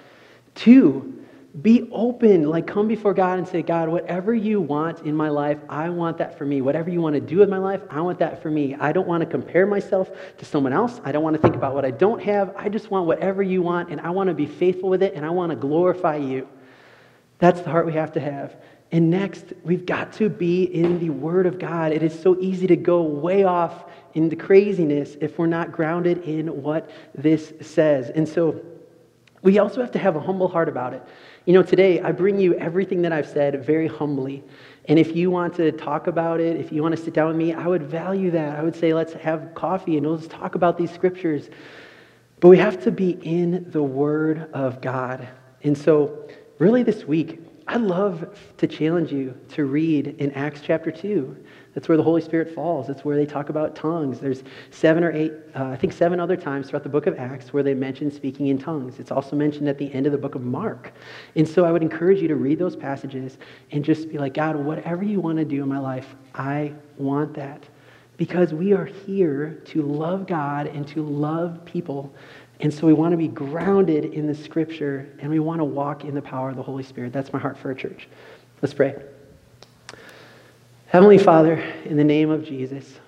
Two, 0.57 1.20
be 1.63 1.89
open. 1.91 2.49
Like, 2.49 2.67
come 2.67 2.87
before 2.87 3.13
God 3.13 3.39
and 3.39 3.47
say, 3.47 3.63
God, 3.63 3.89
whatever 3.89 4.33
you 4.33 4.61
want 4.61 5.01
in 5.01 5.15
my 5.15 5.29
life, 5.29 5.59
I 5.69 5.89
want 5.89 6.19
that 6.19 6.39
for 6.39 6.47
me. 6.47 6.61
Whatever 6.61 6.91
you 6.91 7.01
want 7.01 7.15
to 7.15 7.21
do 7.21 7.39
with 7.39 7.49
my 7.49 7.59
life, 7.59 7.81
I 7.91 8.01
want 8.01 8.21
that 8.21 8.41
for 8.41 8.51
me. 8.51 8.77
I 8.77 8.93
don't 8.93 9.09
want 9.09 9.23
to 9.23 9.27
compare 9.27 9.67
myself 9.67 10.11
to 10.39 10.45
someone 10.45 10.73
else. 10.73 11.01
I 11.05 11.11
don't 11.11 11.25
want 11.25 11.35
to 11.35 11.43
think 11.43 11.57
about 11.57 11.75
what 11.75 11.85
I 11.85 11.91
don't 11.91 12.23
have. 12.23 12.55
I 12.57 12.69
just 12.69 12.91
want 12.91 13.07
whatever 13.07 13.43
you 13.43 13.63
want, 13.63 13.91
and 13.91 14.01
I 14.01 14.11
want 14.11 14.29
to 14.29 14.35
be 14.35 14.47
faithful 14.47 14.89
with 14.89 15.03
it, 15.03 15.15
and 15.15 15.27
I 15.27 15.31
want 15.31 15.51
to 15.51 15.57
glorify 15.57 16.17
you. 16.17 16.47
That's 17.39 17.61
the 17.61 17.71
heart 17.71 17.87
we 17.87 17.95
have 17.95 18.13
to 18.13 18.21
have. 18.21 18.57
And 18.93 19.11
next, 19.11 19.53
we've 19.65 19.87
got 19.87 20.13
to 20.15 20.29
be 20.29 20.65
in 20.65 21.01
the 21.01 21.11
Word 21.11 21.47
of 21.47 21.59
God. 21.59 21.93
It 21.93 22.03
is 22.03 22.19
so 22.19 22.37
easy 22.41 22.69
to 22.69 22.77
go 22.77 23.03
way 23.03 23.45
off 23.45 23.87
into 24.15 24.37
craziness 24.37 25.17
if 25.21 25.39
we're 25.39 25.47
not 25.47 25.73
grounded 25.73 26.25
in 26.25 26.63
what 26.63 26.91
this 27.15 27.53
says. 27.61 28.11
And 28.11 28.29
so, 28.29 28.61
we 29.43 29.59
also 29.59 29.81
have 29.81 29.93
to 29.93 29.99
have 29.99 30.17
a 30.17 30.21
humble 30.21 30.49
heart 30.49 30.69
about 30.69 30.93
it. 30.93 31.03
You 31.51 31.55
know, 31.55 31.65
today 31.65 32.01
I 32.01 32.13
bring 32.13 32.39
you 32.39 32.55
everything 32.55 33.03
that 33.03 33.13
I've 33.13 33.27
said 33.27 33.65
very 33.67 33.89
humbly. 33.89 34.45
And 34.85 35.01
if 35.01 35.17
you 35.17 35.33
want 35.33 35.53
to 35.57 35.73
talk 35.73 36.07
about 36.07 36.39
it, 36.39 36.57
if 36.57 36.71
you 36.71 36.81
want 36.81 36.97
to 36.97 37.03
sit 37.03 37.13
down 37.13 37.27
with 37.27 37.37
me, 37.37 37.53
I 37.53 37.67
would 37.67 37.83
value 37.83 38.31
that. 38.31 38.57
I 38.57 38.63
would 38.63 38.77
say, 38.77 38.95
let's 38.95 39.15
have 39.15 39.53
coffee 39.57 39.97
and 39.97 40.09
let's 40.09 40.29
talk 40.29 40.55
about 40.55 40.79
these 40.79 40.93
scriptures. 40.93 41.51
But 42.39 42.51
we 42.51 42.59
have 42.59 42.81
to 42.85 42.93
be 42.93 43.19
in 43.23 43.69
the 43.69 43.83
Word 43.83 44.49
of 44.53 44.81
God. 44.81 45.27
And 45.65 45.77
so, 45.77 46.29
really, 46.61 46.85
this 46.85 47.05
week, 47.05 47.41
I'd 47.67 47.81
love 47.81 48.39
to 48.59 48.69
challenge 48.69 49.11
you 49.11 49.37
to 49.49 49.65
read 49.65 50.07
in 50.19 50.31
Acts 50.35 50.61
chapter 50.61 50.93
2. 50.93 51.37
That's 51.75 51.89
where 51.89 51.97
the 51.97 52.03
Holy 52.03 52.21
Spirit 52.21 52.53
falls. 52.53 52.89
That's 52.89 53.05
where 53.05 53.17
they 53.17 53.27
talk 53.27 53.49
about 53.49 53.77
tongues. 53.77 54.19
There's 54.19 54.43
seven 54.71 55.05
or 55.05 55.13
eight, 55.13 55.33
uh, 55.55 55.67
I 55.67 55.77
think 55.77 55.93
seven 55.93 56.19
other 56.19 56.37
times 56.37 56.69
throughout 56.69 56.83
the 56.83 56.89
book 56.89 57.07
of 57.07 57.17
Acts 57.17 57.53
where 57.53 57.63
they 57.63 57.75
mention 57.75 58.11
speaking 58.11 58.49
in 58.49 58.59
tongues. 58.59 58.99
It's 58.99 59.13
also 59.13 59.37
mentioned 59.37 59.69
at 59.69 59.79
the 59.79 59.93
end 59.93 60.07
of 60.07 60.13
the 60.13 60.19
book 60.19 60.35
of 60.35 60.43
Mark. 60.43 60.93
And 61.37 61.49
so 61.49 61.65
I 61.65 61.71
would 61.71 61.83
encourage 61.83 62.21
you 62.21 62.29
to 62.29 62.35
read 62.35 62.59
those 62.59 62.75
passages 62.75 63.39
and 63.71 63.85
just 63.85 64.09
be 64.09 64.19
like, 64.19 64.35
God, 64.35 64.57
whatever 64.57 65.05
you 65.05 65.21
want 65.21 65.39
to 65.39 65.45
do 65.45 65.63
in 65.63 65.69
my 65.69 65.79
life, 65.79 66.17
I 66.35 66.73
want 66.97 67.35
that. 67.35 67.65
Because 68.17 68.53
we 68.53 68.73
are 68.73 68.85
here 68.85 69.63
to 69.67 69.83
love 69.83 70.27
God 70.27 70.67
and 70.67 70.87
to 70.89 71.03
love 71.03 71.65
people. 71.65 72.13
And 72.59 72.75
so 72.75 72.87
we 72.87 72.93
want 72.93 73.13
to 73.13 73.17
be 73.17 73.29
grounded 73.29 74.07
in 74.07 74.27
the 74.27 74.35
scripture 74.35 75.09
and 75.21 75.31
we 75.31 75.39
want 75.39 75.61
to 75.61 75.65
walk 75.65 76.05
in 76.05 76.15
the 76.15 76.21
power 76.21 76.51
of 76.51 76.57
the 76.57 76.63
Holy 76.63 76.83
Spirit. 76.83 77.13
That's 77.13 77.33
my 77.33 77.39
heart 77.39 77.57
for 77.57 77.71
a 77.71 77.75
church. 77.75 78.09
Let's 78.61 78.75
pray. 78.75 78.97
Heavenly 80.91 81.19
Father, 81.19 81.55
in 81.85 81.97
the 81.97 82.03
name 82.03 82.31
of 82.31 82.45
Jesus, 82.45 82.99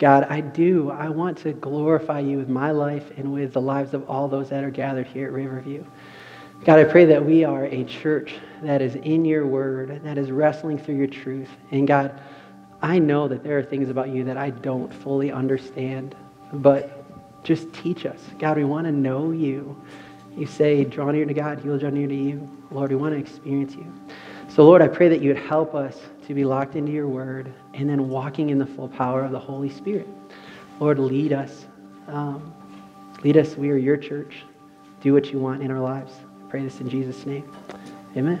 God, 0.00 0.26
I 0.28 0.40
do. 0.40 0.90
I 0.90 1.08
want 1.08 1.38
to 1.38 1.52
glorify 1.52 2.18
you 2.18 2.36
with 2.36 2.48
my 2.48 2.72
life 2.72 3.12
and 3.16 3.32
with 3.32 3.52
the 3.52 3.60
lives 3.60 3.94
of 3.94 4.10
all 4.10 4.26
those 4.26 4.48
that 4.48 4.64
are 4.64 4.72
gathered 4.72 5.06
here 5.06 5.28
at 5.28 5.32
Riverview. 5.32 5.84
God, 6.64 6.80
I 6.80 6.84
pray 6.84 7.04
that 7.04 7.24
we 7.24 7.44
are 7.44 7.66
a 7.66 7.84
church 7.84 8.34
that 8.64 8.82
is 8.82 8.96
in 8.96 9.24
your 9.24 9.46
word, 9.46 10.00
that 10.02 10.18
is 10.18 10.32
wrestling 10.32 10.78
through 10.78 10.96
your 10.96 11.06
truth. 11.06 11.48
And 11.70 11.86
God, 11.86 12.20
I 12.82 12.98
know 12.98 13.28
that 13.28 13.44
there 13.44 13.56
are 13.56 13.62
things 13.62 13.88
about 13.88 14.08
you 14.08 14.24
that 14.24 14.36
I 14.36 14.50
don't 14.50 14.92
fully 14.92 15.30
understand, 15.30 16.16
but 16.54 17.04
just 17.44 17.72
teach 17.72 18.04
us. 18.04 18.18
God, 18.40 18.56
we 18.56 18.64
want 18.64 18.88
to 18.88 18.92
know 18.92 19.30
you. 19.30 19.80
You 20.36 20.46
say, 20.46 20.82
draw 20.82 21.12
near 21.12 21.24
to 21.24 21.34
God, 21.34 21.60
he 21.60 21.68
will 21.68 21.78
draw 21.78 21.90
near 21.90 22.08
to 22.08 22.16
you. 22.16 22.50
Lord, 22.72 22.90
we 22.90 22.96
want 22.96 23.14
to 23.14 23.20
experience 23.20 23.76
you. 23.76 23.86
So, 24.48 24.64
Lord, 24.64 24.82
I 24.82 24.88
pray 24.88 25.08
that 25.08 25.20
you 25.20 25.32
would 25.32 25.44
help 25.44 25.76
us 25.76 25.96
to 26.30 26.34
be 26.34 26.44
locked 26.44 26.76
into 26.76 26.92
your 26.92 27.08
word 27.08 27.52
and 27.74 27.90
then 27.90 28.08
walking 28.08 28.50
in 28.50 28.58
the 28.58 28.64
full 28.64 28.86
power 28.86 29.24
of 29.24 29.32
the 29.32 29.38
Holy 29.38 29.68
Spirit. 29.68 30.06
Lord, 30.78 31.00
lead 31.00 31.32
us. 31.32 31.66
Um, 32.06 32.54
lead 33.24 33.36
us. 33.36 33.56
We 33.56 33.68
are 33.70 33.76
your 33.76 33.96
church. 33.96 34.44
Do 35.00 35.12
what 35.12 35.32
you 35.32 35.40
want 35.40 35.60
in 35.60 35.72
our 35.72 35.80
lives. 35.80 36.12
I 36.22 36.48
pray 36.48 36.62
this 36.62 36.80
in 36.80 36.88
Jesus' 36.88 37.26
name. 37.26 37.50
Amen. 38.16 38.40